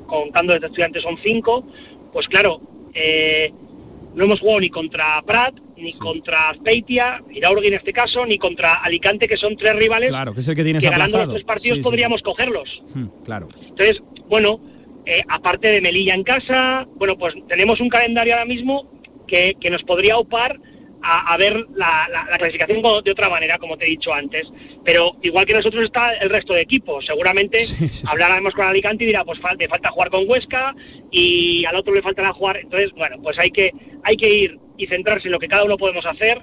[0.07, 1.65] contando desde estudiantes son cinco,
[2.13, 2.61] pues claro,
[2.95, 3.53] eh,
[4.15, 8.83] no hemos jugado ni contra Prat, ni contra Azpeitia, Iraurgi en este caso, ni contra
[8.83, 11.79] Alicante, que son tres rivales claro, que es el que, tienes ganando los tres partidos
[11.81, 12.69] podríamos cogerlos.
[12.95, 13.49] Hmm, claro.
[13.63, 14.61] Entonces, bueno,
[15.07, 18.91] eh, aparte de Melilla en casa, bueno, pues tenemos un calendario ahora mismo
[19.27, 20.59] que, que nos podría upar
[21.03, 24.47] a, ver la, clasificación de otra manera, como te he dicho antes.
[24.85, 27.05] Pero igual que nosotros está el resto de equipos.
[27.07, 27.59] Seguramente
[28.07, 30.75] hablaremos con Alicante y dirá, pues le falta jugar con Huesca
[31.11, 32.59] y al otro le faltará jugar.
[32.59, 33.71] Entonces, bueno, pues hay que,
[34.03, 36.41] hay que ir y centrarse en lo que cada uno podemos hacer.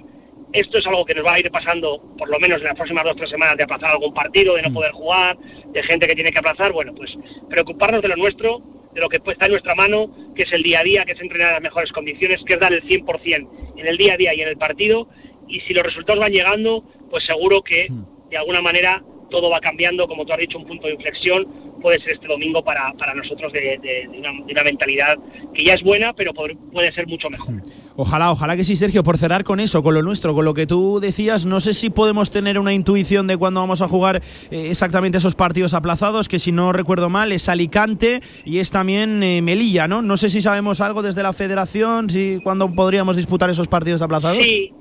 [0.52, 3.04] Esto es algo que nos va a ir pasando, por lo menos en las próximas
[3.04, 4.74] dos o tres semanas, de aplazar algún partido, de no mm.
[4.74, 6.72] poder jugar, de gente que tiene que aplazar.
[6.72, 7.10] Bueno, pues
[7.48, 8.62] preocuparnos de lo nuestro
[8.94, 11.20] de lo que está en nuestra mano, que es el día a día, que es
[11.20, 14.34] entrenar en las mejores condiciones, que es dar el 100% en el día a día
[14.34, 15.08] y en el partido.
[15.46, 17.88] Y si los resultados van llegando, pues seguro que
[18.30, 21.46] de alguna manera todo va cambiando, como tú has dicho, un punto de inflexión
[21.80, 25.16] puede ser este domingo para, para nosotros de, una, mentalidad
[25.54, 27.54] que ya es buena, pero puede ser mucho mejor.
[28.00, 30.68] Ojalá, ojalá que sí, Sergio, por cerrar con eso, con lo nuestro, con lo que
[30.68, 34.22] tú decías, no sé si podemos tener una intuición de cuándo vamos a jugar
[34.52, 39.20] eh, exactamente esos partidos aplazados, que si no recuerdo mal es Alicante y es también
[39.24, 40.00] eh, Melilla, ¿no?
[40.00, 44.44] No sé si sabemos algo desde la federación, si cuándo podríamos disputar esos partidos aplazados.
[44.44, 44.72] Sí,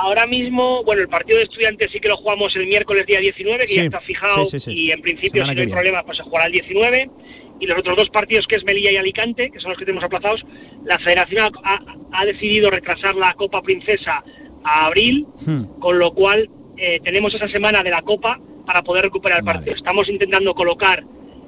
[0.00, 3.64] Ahora mismo, bueno, el partido de estudiantes sí que lo jugamos el miércoles día 19,
[3.66, 6.52] que ya está fijado y en principio si no hay problema pues se jugará el
[6.52, 7.10] 19.
[7.58, 10.04] Y los otros dos partidos que es Melilla y Alicante, que son los que tenemos
[10.04, 10.44] aplazados,
[10.84, 14.22] la federación ha, decidido retrasar la Copa Princesa
[14.62, 15.80] a abril, hmm.
[15.80, 19.74] con lo cual eh, tenemos esa semana de la Copa para poder recuperar el partido.
[19.74, 21.02] Estamos intentando colocar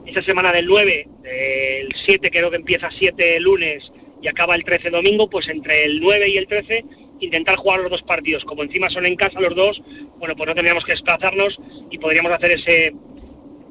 [0.06, 3.84] esa semana del 9, del 7 creo que empieza 7 lunes
[4.20, 6.84] y acaba el 13 domingo, pues entre el 9 y el 13
[7.20, 8.44] intentar jugar los dos partidos.
[8.44, 9.80] Como encima son en casa los dos,
[10.18, 11.56] bueno, pues no tendríamos que desplazarnos
[11.90, 12.92] y podríamos hacer ese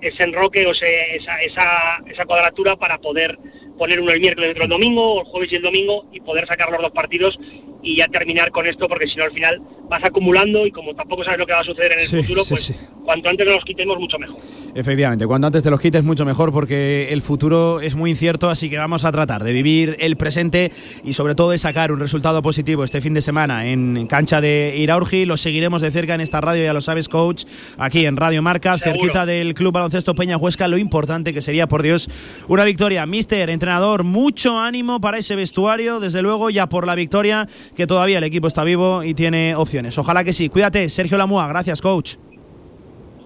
[0.02, 3.38] ese enroque o esa, esa, esa cuadratura para poder
[3.78, 6.48] poner uno el miércoles, otro el domingo, o el jueves y el domingo, y poder
[6.48, 7.38] sacar los dos partidos
[7.82, 11.24] y ya terminar con esto, porque si no al final vas acumulando y como tampoco
[11.24, 12.74] sabes lo que va a suceder en el futuro, pues
[13.04, 14.38] cuanto antes los quitemos, mucho mejor.
[14.76, 18.70] Efectivamente, cuanto antes te los quites, mucho mejor, porque el futuro es muy incierto, así
[18.70, 20.72] que vamos a tratar de vivir el presente
[21.04, 24.76] y sobre todo de sacar un resultado positivo este fin de semana en cancha de
[24.78, 25.26] Iraurgi.
[25.26, 27.46] Lo seguiremos de cerca en esta radio, ya lo sabes, coach,
[27.78, 30.68] aquí en Radio Marca, cerquita del Club Baloncesto Peña Huesca.
[30.68, 32.10] Lo importante que sería, por Dios,
[32.48, 33.06] una victoria.
[33.06, 33.70] Mister, entre
[34.04, 38.48] mucho ánimo para ese vestuario, desde luego ya por la victoria, que todavía el equipo
[38.48, 39.98] está vivo y tiene opciones.
[39.98, 40.50] Ojalá que sí.
[40.50, 42.16] Cuídate, Sergio Lamua, gracias coach.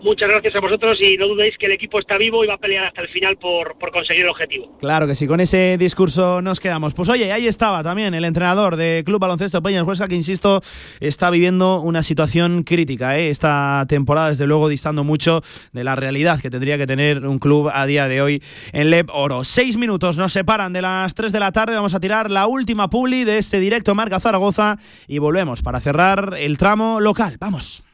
[0.03, 2.57] Muchas gracias a vosotros y no dudéis que el equipo está vivo y va a
[2.57, 4.77] pelear hasta el final por, por, conseguir el objetivo.
[4.77, 6.93] Claro que sí, con ese discurso nos quedamos.
[6.93, 10.61] Pues oye, ahí estaba también el entrenador de Club Baloncesto Peñas Huesca, que insisto,
[10.99, 13.17] está viviendo una situación crítica.
[13.17, 13.29] ¿eh?
[13.29, 17.69] Esta temporada, desde luego, distando mucho de la realidad que tendría que tener un club
[17.73, 18.43] a día de hoy
[18.73, 19.45] en Leb Oro.
[19.45, 21.75] Seis minutos nos separan de las tres de la tarde.
[21.75, 24.77] Vamos a tirar la última publi de este directo Marca Zaragoza
[25.07, 27.37] y volvemos para cerrar el tramo local.
[27.39, 27.85] Vamos.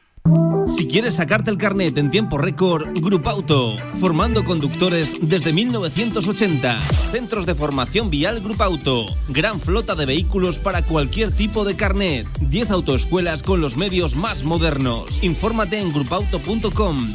[0.68, 2.88] Si quieres sacarte el carnet en tiempo récord,
[3.24, 6.80] Auto, formando conductores desde 1980.
[7.10, 12.26] Centros de formación vial Auto, gran flota de vehículos para cualquier tipo de carnet.
[12.40, 15.22] 10 autoescuelas con los medios más modernos.
[15.22, 17.14] Infórmate en grupauto.com.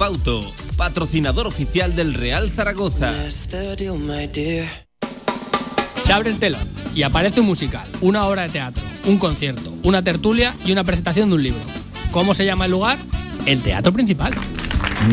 [0.00, 0.40] Auto,
[0.76, 3.30] patrocinador oficial del Real Zaragoza.
[3.30, 3.68] Se
[6.12, 10.56] abre el telón y aparece un musical, una obra de teatro, un concierto, una tertulia
[10.64, 11.60] y una presentación de un libro.
[12.14, 12.96] ¿Cómo se llama el lugar?
[13.44, 14.32] El Teatro Principal.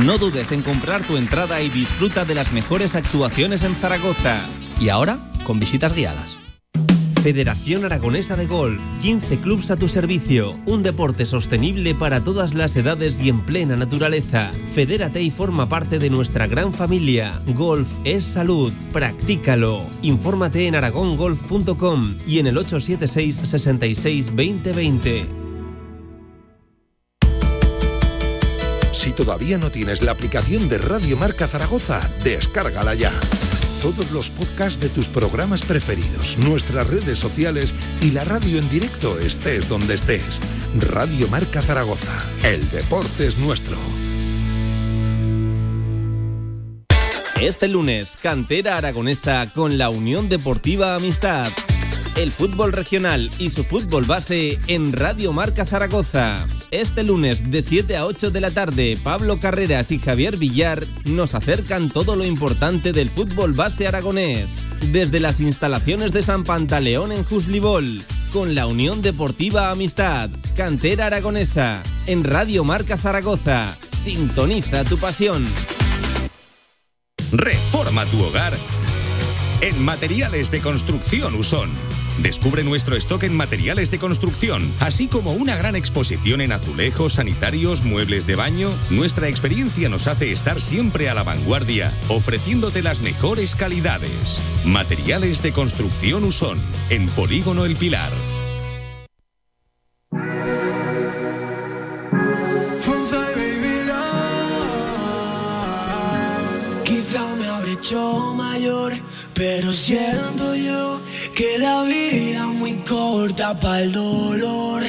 [0.05, 4.45] No dudes en comprar tu entrada y disfruta de las mejores actuaciones en Zaragoza.
[4.79, 6.37] Y ahora, con visitas guiadas.
[7.23, 12.75] Federación Aragonesa de Golf, 15 clubs a tu servicio, un deporte sostenible para todas las
[12.75, 14.51] edades y en plena naturaleza.
[14.71, 17.33] Fedérate y forma parte de nuestra gran familia.
[17.55, 19.81] Golf es salud, practícalo.
[20.03, 25.40] Infórmate en aragongolf.com y en el 876 66 2020.
[28.91, 33.17] Si todavía no tienes la aplicación de Radio Marca Zaragoza, descárgala ya.
[33.81, 39.17] Todos los podcasts de tus programas preferidos, nuestras redes sociales y la radio en directo
[39.17, 40.39] estés donde estés.
[40.77, 42.23] Radio Marca Zaragoza.
[42.43, 43.77] El deporte es nuestro.
[47.41, 51.47] Este lunes, Cantera Aragonesa con la Unión Deportiva Amistad.
[52.15, 56.45] El fútbol regional y su fútbol base en Radio Marca Zaragoza.
[56.71, 61.35] Este lunes de 7 a 8 de la tarde, Pablo Carreras y Javier Villar nos
[61.35, 64.65] acercan todo lo importante del fútbol base aragonés.
[64.89, 71.83] Desde las instalaciones de San Pantaleón en Juslibol, con la Unión Deportiva Amistad, Cantera Aragonesa,
[72.07, 73.75] en Radio Marca Zaragoza.
[73.91, 75.45] Sintoniza tu pasión.
[77.33, 78.53] Reforma tu hogar
[79.59, 81.69] en Materiales de Construcción Usón.
[82.19, 87.83] Descubre nuestro stock en materiales de construcción, así como una gran exposición en azulejos, sanitarios,
[87.83, 88.69] muebles de baño.
[88.89, 94.11] Nuestra experiencia nos hace estar siempre a la vanguardia, ofreciéndote las mejores calidades.
[94.65, 96.59] Materiales de construcción Usón,
[96.89, 98.11] en Polígono El Pilar.
[106.83, 108.93] Quizá me habré hecho mayor,
[109.33, 111.01] pero siento yo
[111.33, 114.83] que la vida muy corta para el dolor.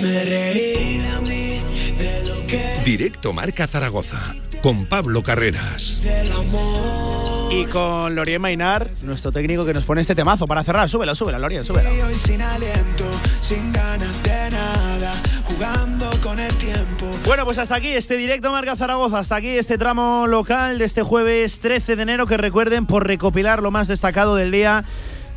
[0.00, 1.60] Me reí de mí,
[1.98, 6.00] de lo que Directo Marca Zaragoza, con Pablo Carreras.
[6.02, 7.52] del amor.
[7.52, 10.88] Y con Lorien Mainar, nuestro técnico que nos pone este temazo para cerrar.
[10.88, 11.88] Súbelo, súbelo, Lorien, súbelo.
[11.94, 13.04] Y hoy sin aliento,
[13.40, 17.06] sin ganas de nada, jugando con el tiempo.
[17.24, 21.02] Bueno, pues hasta aquí este directo Marca Zaragoza, hasta aquí este tramo local de este
[21.02, 24.84] jueves 13 de enero que recuerden por recopilar lo más destacado del día.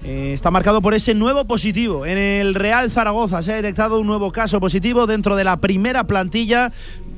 [0.03, 2.05] Eh, está marcado por ese nuevo positivo.
[2.05, 6.05] En el Real Zaragoza se ha detectado un nuevo caso positivo dentro de la primera
[6.05, 6.71] plantilla.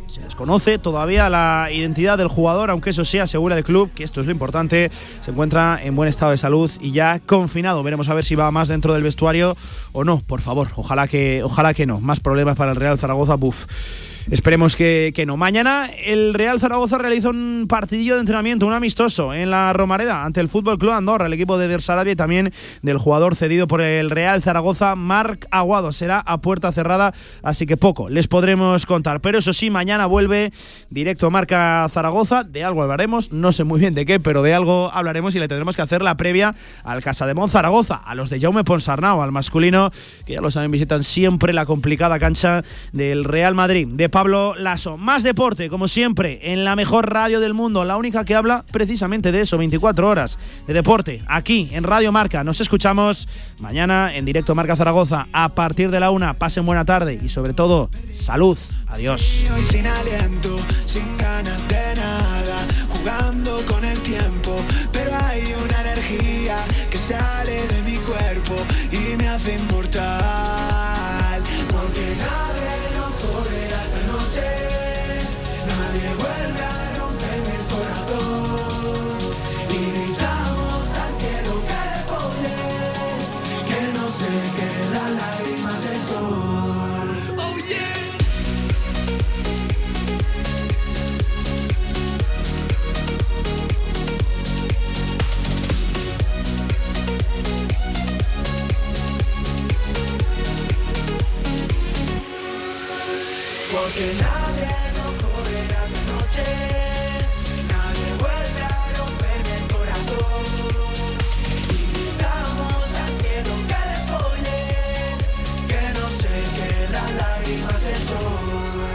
[0.07, 4.21] Se desconoce todavía la identidad del jugador, aunque eso sí asegura el club, que esto
[4.21, 4.89] es lo importante,
[5.23, 7.83] se encuentra en buen estado de salud y ya confinado.
[7.83, 9.55] Veremos a ver si va más dentro del vestuario
[9.91, 10.69] o no, por favor.
[10.75, 12.01] Ojalá que, ojalá que no.
[12.01, 13.67] Más problemas para el Real Zaragoza, buf.
[14.31, 15.37] Esperemos que, que no.
[15.37, 20.39] Mañana el Real Zaragoza realiza un partidillo de entrenamiento, un amistoso en la Romareda ante
[20.39, 22.53] el Fútbol Club Andorra, el equipo de Der Sarabia y también
[22.83, 25.91] del jugador cedido por el Real Zaragoza, Marc Aguado.
[25.93, 27.11] Será a puerta cerrada,
[27.41, 29.19] así que poco les podremos contar.
[29.19, 30.51] Pero eso sí, mañana vuelve
[30.91, 32.43] directo Marca Zaragoza.
[32.43, 35.47] De algo hablaremos, no sé muy bien de qué, pero de algo hablaremos y le
[35.47, 36.53] tendremos que hacer la previa
[36.83, 39.89] al Casa de Mon Zaragoza, a los de Jaume Ponsarnau, al masculino,
[40.27, 44.97] que ya lo saben, visitan siempre la complicada cancha del Real Madrid, de Pablo Lasso.
[44.97, 49.31] Más deporte, como siempre, en la mejor radio del mundo, la única que habla precisamente
[49.31, 50.37] de eso, 24 horas
[50.67, 52.43] de deporte, aquí en Radio Marca.
[52.43, 53.29] Nos escuchamos
[53.59, 56.33] mañana en directo Marca Zaragoza a partir de la una.
[56.33, 58.57] Pasen buena tarde y sobre todo, salud.
[58.87, 59.45] Adiós.
[103.89, 106.45] Porque nadie nos correrá esta noche,
[107.73, 110.45] nadie vuelve a romperme el corazón.
[111.73, 114.61] Y gritamos al cielo que le folle,
[115.69, 118.85] que no se quede las lágrimas el sol.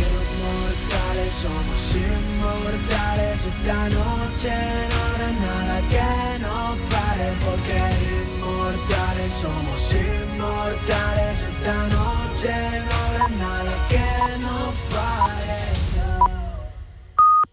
[0.00, 4.54] Inmortales somos inmortales esta noche,
[4.88, 6.10] no habrá nada que
[6.44, 7.76] nos pare porque
[8.24, 12.52] inmortales somos inmortales esta noche,
[12.88, 12.99] no
[13.30, 13.79] habrá nada que nos pare.